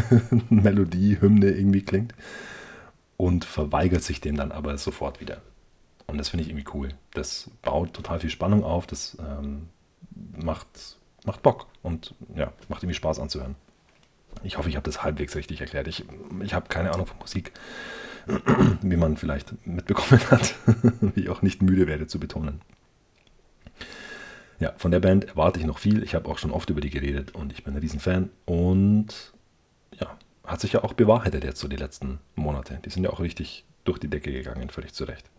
Melodie, 0.50 1.20
Hymne 1.20 1.50
irgendwie 1.50 1.82
klingt. 1.82 2.14
Und 3.16 3.44
verweigert 3.44 4.02
sich 4.02 4.20
dem 4.20 4.36
dann 4.36 4.52
aber 4.52 4.78
sofort 4.78 5.20
wieder. 5.20 5.42
Und 6.06 6.18
das 6.18 6.28
finde 6.28 6.44
ich 6.44 6.50
irgendwie 6.50 6.70
cool. 6.72 6.90
Das 7.12 7.50
baut 7.62 7.92
total 7.92 8.20
viel 8.20 8.30
Spannung 8.30 8.64
auf, 8.64 8.86
das 8.86 9.16
ähm, 9.20 9.68
macht, 10.36 10.66
macht 11.24 11.42
Bock 11.42 11.66
und 11.82 12.14
ja, 12.34 12.52
macht 12.68 12.82
irgendwie 12.82 12.94
Spaß 12.94 13.18
anzuhören. 13.18 13.56
Ich 14.44 14.56
hoffe, 14.56 14.68
ich 14.68 14.76
habe 14.76 14.84
das 14.84 15.02
halbwegs 15.02 15.34
richtig 15.34 15.60
erklärt. 15.60 15.88
Ich, 15.88 16.04
ich 16.42 16.54
habe 16.54 16.68
keine 16.68 16.92
Ahnung 16.92 17.06
von 17.06 17.18
Musik, 17.18 17.52
wie 18.82 18.96
man 18.96 19.16
vielleicht 19.16 19.66
mitbekommen 19.66 20.20
hat, 20.30 20.54
wie 21.00 21.22
ich 21.22 21.28
auch 21.28 21.42
nicht 21.42 21.60
müde 21.60 21.86
werde 21.86 22.06
zu 22.06 22.20
betonen. 22.20 22.60
Ja, 24.60 24.72
von 24.76 24.90
der 24.90 25.00
Band 25.00 25.24
erwarte 25.24 25.60
ich 25.60 25.66
noch 25.66 25.78
viel. 25.78 26.02
Ich 26.02 26.14
habe 26.14 26.28
auch 26.28 26.38
schon 26.38 26.50
oft 26.50 26.68
über 26.70 26.80
die 26.80 26.90
geredet 26.90 27.34
und 27.34 27.52
ich 27.52 27.64
bin 27.64 27.74
ein 27.74 27.80
Riesenfan. 27.80 28.30
Und 28.44 29.32
ja, 29.98 30.16
hat 30.44 30.60
sich 30.60 30.72
ja 30.72 30.82
auch 30.82 30.94
bewahrheitet 30.94 31.44
jetzt 31.44 31.60
so 31.60 31.68
die 31.68 31.76
letzten 31.76 32.18
Monate. 32.34 32.80
Die 32.84 32.90
sind 32.90 33.04
ja 33.04 33.10
auch 33.10 33.20
richtig 33.20 33.64
durch 33.84 33.98
die 33.98 34.08
Decke 34.08 34.32
gegangen, 34.32 34.70
völlig 34.70 34.92
zu 34.92 35.04
Recht. 35.04 35.30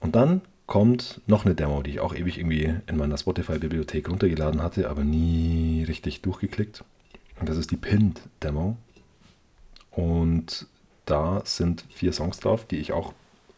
Und 0.00 0.16
dann 0.16 0.40
kommt 0.66 1.20
noch 1.26 1.44
eine 1.44 1.54
Demo, 1.54 1.82
die 1.82 1.90
ich 1.90 2.00
auch 2.00 2.14
ewig 2.14 2.38
irgendwie 2.38 2.74
in 2.86 2.96
meiner 2.96 3.18
Spotify-Bibliothek 3.18 4.08
runtergeladen 4.08 4.62
hatte, 4.62 4.88
aber 4.88 5.04
nie 5.04 5.84
richtig 5.86 6.22
durchgeklickt. 6.22 6.84
Und 7.38 7.48
das 7.48 7.56
ist 7.56 7.70
die 7.70 7.76
Pinned-Demo. 7.76 8.76
Und 9.90 10.66
da 11.06 11.42
sind 11.44 11.84
vier 11.90 12.12
Songs 12.12 12.38
drauf, 12.38 12.64
die 12.64 12.76
ich 12.76 12.92
auch 12.92 13.14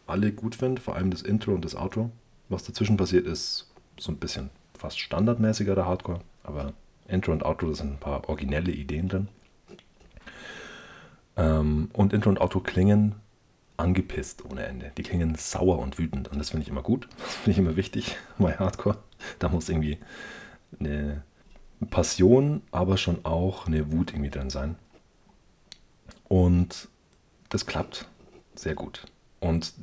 alle 0.07 0.31
gut 0.31 0.55
finde, 0.55 0.81
vor 0.81 0.95
allem 0.95 1.11
das 1.11 1.21
Intro 1.21 1.53
und 1.53 1.65
das 1.65 1.75
Outro. 1.75 2.11
Was 2.49 2.63
dazwischen 2.63 2.97
passiert, 2.97 3.25
ist 3.25 3.72
so 3.99 4.11
ein 4.11 4.17
bisschen 4.17 4.49
fast 4.77 4.99
standardmäßiger 4.99 5.85
Hardcore, 5.85 6.19
aber 6.43 6.73
Intro 7.07 7.31
und 7.31 7.43
Outro, 7.43 7.69
da 7.69 7.75
sind 7.75 7.93
ein 7.93 7.99
paar 7.99 8.27
originelle 8.29 8.71
Ideen 8.71 9.09
drin. 9.09 9.27
Ähm, 11.35 11.89
und 11.93 12.13
Intro 12.13 12.29
und 12.29 12.41
Outro 12.41 12.59
klingen 12.59 13.15
angepisst 13.77 14.45
ohne 14.45 14.65
Ende. 14.65 14.91
Die 14.97 15.03
klingen 15.03 15.35
sauer 15.35 15.79
und 15.79 15.97
wütend 15.97 16.27
und 16.27 16.37
das 16.37 16.51
finde 16.51 16.63
ich 16.63 16.69
immer 16.69 16.83
gut. 16.83 17.07
Das 17.17 17.35
finde 17.35 17.51
ich 17.51 17.57
immer 17.57 17.75
wichtig 17.75 18.17
bei 18.37 18.53
Hardcore. 18.53 18.97
Da 19.39 19.49
muss 19.49 19.69
irgendwie 19.69 19.97
eine 20.79 21.23
Passion, 21.89 22.61
aber 22.71 22.97
schon 22.97 23.25
auch 23.25 23.67
eine 23.67 23.91
Wut 23.91 24.11
irgendwie 24.11 24.29
drin 24.29 24.49
sein. 24.49 24.75
Und 26.27 26.87
das 27.49 27.65
klappt 27.65 28.07
sehr 28.55 28.75
gut. 28.75 29.05
Und 29.39 29.73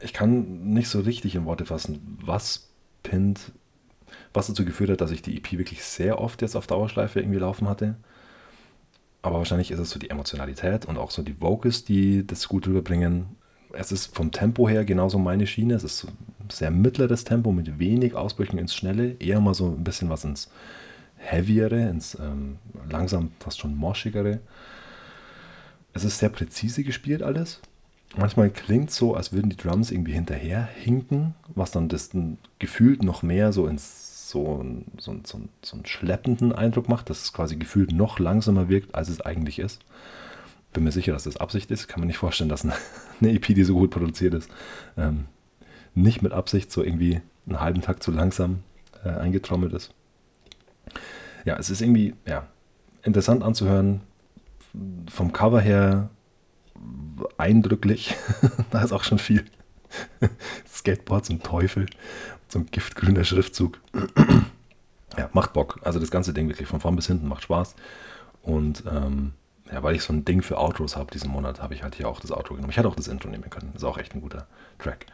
ich 0.00 0.12
kann 0.12 0.72
nicht 0.72 0.88
so 0.88 1.00
richtig 1.00 1.34
in 1.34 1.44
Worte 1.44 1.66
fassen, 1.66 2.18
was 2.22 2.68
Pint, 3.04 3.52
was 4.32 4.48
dazu 4.48 4.64
geführt 4.64 4.90
hat, 4.90 5.00
dass 5.00 5.12
ich 5.12 5.22
die 5.22 5.36
EP 5.36 5.52
wirklich 5.52 5.84
sehr 5.84 6.20
oft 6.20 6.42
jetzt 6.42 6.56
auf 6.56 6.66
Dauerschleife 6.66 7.20
irgendwie 7.20 7.38
laufen 7.38 7.68
hatte. 7.68 7.94
Aber 9.22 9.38
wahrscheinlich 9.38 9.70
ist 9.70 9.78
es 9.78 9.90
so 9.90 10.00
die 10.00 10.10
Emotionalität 10.10 10.86
und 10.86 10.98
auch 10.98 11.12
so 11.12 11.22
die 11.22 11.40
Vocals, 11.40 11.84
die 11.84 12.26
das 12.26 12.48
gut 12.48 12.66
rüberbringen. 12.66 13.36
Es 13.72 13.90
ist 13.90 14.14
vom 14.14 14.32
Tempo 14.32 14.68
her 14.68 14.84
genauso 14.84 15.18
meine 15.18 15.46
Schiene. 15.46 15.74
Es 15.74 15.84
ist 15.84 16.06
sehr 16.50 16.70
mittleres 16.70 17.24
Tempo 17.24 17.52
mit 17.52 17.78
wenig 17.78 18.14
Ausbrüchen 18.14 18.58
ins 18.58 18.74
Schnelle. 18.74 19.16
Eher 19.20 19.40
mal 19.40 19.54
so 19.54 19.66
ein 19.66 19.84
bisschen 19.84 20.10
was 20.10 20.24
ins 20.24 20.50
Heaviere, 21.16 21.88
ins 21.88 22.16
ähm, 22.20 22.58
langsam 22.90 23.30
fast 23.40 23.60
schon 23.60 23.76
moschigere. 23.76 24.40
Es 25.94 26.04
ist 26.04 26.18
sehr 26.18 26.28
präzise 26.28 26.84
gespielt 26.84 27.22
alles. 27.22 27.60
Manchmal 28.16 28.50
klingt 28.50 28.90
so, 28.90 29.14
als 29.14 29.32
würden 29.32 29.50
die 29.50 29.56
Drums 29.56 29.90
irgendwie 29.90 30.12
hinterher 30.12 30.64
hinken, 30.64 31.34
was 31.54 31.70
dann 31.72 31.88
das 31.88 32.10
gefühlt 32.58 33.02
noch 33.02 33.22
mehr 33.22 33.52
so 33.52 33.66
ins 33.66 34.30
so, 34.30 34.64
so, 34.98 35.14
so, 35.24 35.40
so 35.62 35.76
einen 35.76 35.86
schleppenden 35.86 36.52
Eindruck 36.52 36.88
macht, 36.88 37.10
dass 37.10 37.22
es 37.22 37.32
quasi 37.32 37.56
gefühlt 37.56 37.92
noch 37.92 38.18
langsamer 38.18 38.68
wirkt, 38.68 38.94
als 38.94 39.08
es 39.08 39.20
eigentlich 39.20 39.58
ist. 39.58 39.80
Bin 40.72 40.82
mir 40.82 40.92
sicher, 40.92 41.12
dass 41.12 41.24
das 41.24 41.36
Absicht 41.36 41.70
ist. 41.70 41.86
Kann 41.86 42.00
mir 42.00 42.06
nicht 42.06 42.18
vorstellen, 42.18 42.50
dass 42.50 42.64
eine, 42.64 42.74
eine 43.20 43.32
EP, 43.32 43.46
die 43.46 43.64
so 43.64 43.74
gut 43.74 43.90
produziert 43.90 44.34
ist, 44.34 44.50
ähm, 44.96 45.26
nicht 45.94 46.22
mit 46.22 46.32
Absicht 46.32 46.72
so 46.72 46.82
irgendwie 46.82 47.20
einen 47.46 47.60
halben 47.60 47.82
Takt 47.82 48.02
zu 48.02 48.10
langsam 48.10 48.62
äh, 49.04 49.10
eingetrommelt 49.10 49.72
ist 49.72 49.92
ja, 51.44 51.56
es 51.56 51.70
ist 51.70 51.80
irgendwie 51.80 52.14
ja, 52.26 52.46
interessant 53.02 53.42
anzuhören. 53.42 54.00
Vom 55.08 55.32
Cover 55.32 55.60
her 55.60 56.10
eindrücklich. 57.38 58.14
da 58.70 58.82
ist 58.82 58.92
auch 58.92 59.04
schon 59.04 59.18
viel 59.18 59.44
Skateboard 60.66 61.24
zum 61.24 61.42
Teufel, 61.42 61.86
ein 62.54 62.66
giftgrüner 62.70 63.24
Schriftzug. 63.24 63.80
ja, 65.18 65.28
macht 65.32 65.52
Bock. 65.52 65.80
Also 65.82 65.98
das 65.98 66.10
ganze 66.10 66.32
Ding 66.32 66.48
wirklich 66.48 66.68
von 66.68 66.80
vorn 66.80 66.96
bis 66.96 67.06
hinten 67.06 67.28
macht 67.28 67.42
Spaß. 67.42 67.74
Und 68.42 68.84
ähm, 68.90 69.32
ja, 69.70 69.82
weil 69.82 69.96
ich 69.96 70.02
so 70.02 70.12
ein 70.12 70.24
Ding 70.24 70.42
für 70.42 70.58
Outros 70.58 70.96
habe 70.96 71.10
diesen 71.10 71.30
Monat, 71.30 71.62
habe 71.62 71.74
ich 71.74 71.82
halt 71.82 71.94
hier 71.94 72.08
auch 72.08 72.20
das 72.20 72.30
Outro 72.30 72.54
genommen. 72.54 72.70
Ich 72.70 72.76
hätte 72.76 72.88
auch 72.88 72.96
das 72.96 73.08
Intro 73.08 73.28
nehmen 73.28 73.50
können. 73.50 73.72
Ist 73.74 73.84
auch 73.84 73.98
echt 73.98 74.14
ein 74.14 74.20
guter 74.20 74.46
Track. 74.78 75.06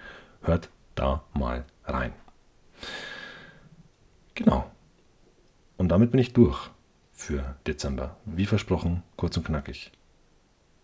Hört 0.43 0.69
da 0.95 1.23
mal 1.33 1.65
rein. 1.85 2.13
Genau. 4.35 4.71
Und 5.77 5.89
damit 5.89 6.11
bin 6.11 6.21
ich 6.21 6.33
durch 6.33 6.71
für 7.13 7.57
Dezember. 7.67 8.17
Wie 8.25 8.47
versprochen, 8.47 9.03
kurz 9.17 9.37
und 9.37 9.45
knackig. 9.45 9.93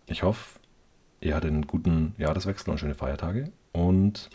Ich 0.07 0.23
hoffe, 0.23 0.59
ihr 1.21 1.35
hattet 1.35 1.51
einen 1.51 1.67
guten 1.67 2.15
Jahreswechsel 2.17 2.71
und 2.71 2.79
schöne 2.79 2.95
Feiertage. 2.95 3.51
Und 3.71 4.29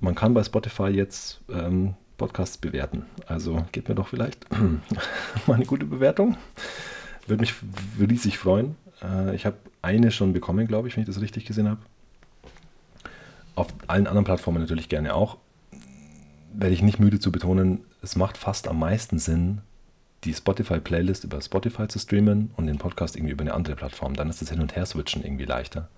man 0.00 0.14
kann 0.14 0.34
bei 0.34 0.42
Spotify 0.42 0.88
jetzt 0.88 1.40
ähm, 1.48 1.94
Podcasts 2.18 2.58
bewerten. 2.58 3.06
Also 3.26 3.64
gebt 3.72 3.88
mir 3.88 3.94
doch 3.94 4.08
vielleicht 4.08 4.46
mal 5.46 5.54
eine 5.54 5.66
gute 5.66 5.86
Bewertung. 5.86 6.36
Würde 7.26 7.40
mich 7.40 7.54
riesig 7.98 8.38
freuen. 8.38 8.76
Äh, 9.02 9.34
ich 9.34 9.46
habe 9.46 9.56
eine 9.80 10.10
schon 10.10 10.32
bekommen, 10.32 10.66
glaube 10.66 10.88
ich, 10.88 10.96
wenn 10.96 11.02
ich 11.02 11.08
das 11.08 11.20
richtig 11.20 11.44
gesehen 11.44 11.68
habe. 11.68 11.80
Auf 13.54 13.68
allen 13.86 14.06
anderen 14.06 14.24
Plattformen 14.24 14.60
natürlich 14.60 14.88
gerne 14.88 15.14
auch. 15.14 15.38
Werde 16.54 16.74
ich 16.74 16.82
nicht 16.82 17.00
müde 17.00 17.18
zu 17.18 17.32
betonen, 17.32 17.80
es 18.02 18.16
macht 18.16 18.36
fast 18.36 18.68
am 18.68 18.78
meisten 18.78 19.18
Sinn, 19.18 19.62
die 20.24 20.34
Spotify-Playlist 20.34 21.24
über 21.24 21.40
Spotify 21.40 21.88
zu 21.88 21.98
streamen 21.98 22.50
und 22.56 22.66
den 22.66 22.78
Podcast 22.78 23.16
irgendwie 23.16 23.32
über 23.32 23.42
eine 23.42 23.54
andere 23.54 23.74
Plattform. 23.74 24.14
Dann 24.14 24.30
ist 24.30 24.40
das 24.40 24.50
Hin- 24.50 24.60
und 24.60 24.76
Her-Switchen 24.76 25.24
irgendwie 25.24 25.44
leichter. 25.44 25.88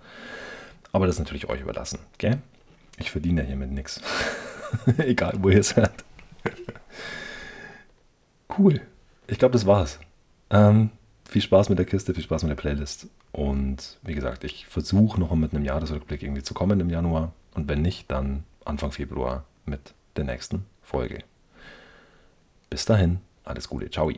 Aber 0.91 1.05
das 1.05 1.15
ist 1.15 1.19
natürlich 1.19 1.49
euch 1.49 1.61
überlassen. 1.61 1.99
Gell? 2.17 2.39
Ich 2.97 3.11
verdiene 3.11 3.41
ja 3.41 3.47
hiermit 3.47 3.71
nichts. 3.71 4.01
Egal, 4.97 5.33
wo 5.39 5.49
ihr 5.49 5.59
es 5.59 5.75
hört. 5.75 6.03
cool. 8.57 8.81
Ich 9.27 9.37
glaube, 9.37 9.53
das 9.53 9.65
war's. 9.65 9.99
Ähm, 10.49 10.89
viel 11.27 11.41
Spaß 11.41 11.69
mit 11.69 11.77
der 11.77 11.85
Kiste, 11.85 12.13
viel 12.13 12.23
Spaß 12.23 12.43
mit 12.43 12.51
der 12.51 12.55
Playlist. 12.55 13.07
Und 13.31 13.97
wie 14.03 14.15
gesagt, 14.15 14.43
ich 14.43 14.65
versuche 14.67 15.19
noch 15.19 15.33
mit 15.35 15.53
einem 15.53 15.65
Jahresrückblick 15.65 16.23
irgendwie 16.23 16.43
zu 16.43 16.53
kommen 16.53 16.79
im 16.79 16.89
Januar. 16.89 17.33
Und 17.53 17.67
wenn 17.67 17.81
nicht, 17.81 18.09
dann 18.09 18.43
Anfang 18.63 18.91
Februar 18.91 19.43
mit 19.65 19.93
der 20.15 20.23
nächsten 20.23 20.65
Folge. 20.81 21.19
Bis 22.69 22.85
dahin. 22.85 23.19
Alles 23.45 23.67
Gute. 23.69 23.89
Ciao. 23.89 24.11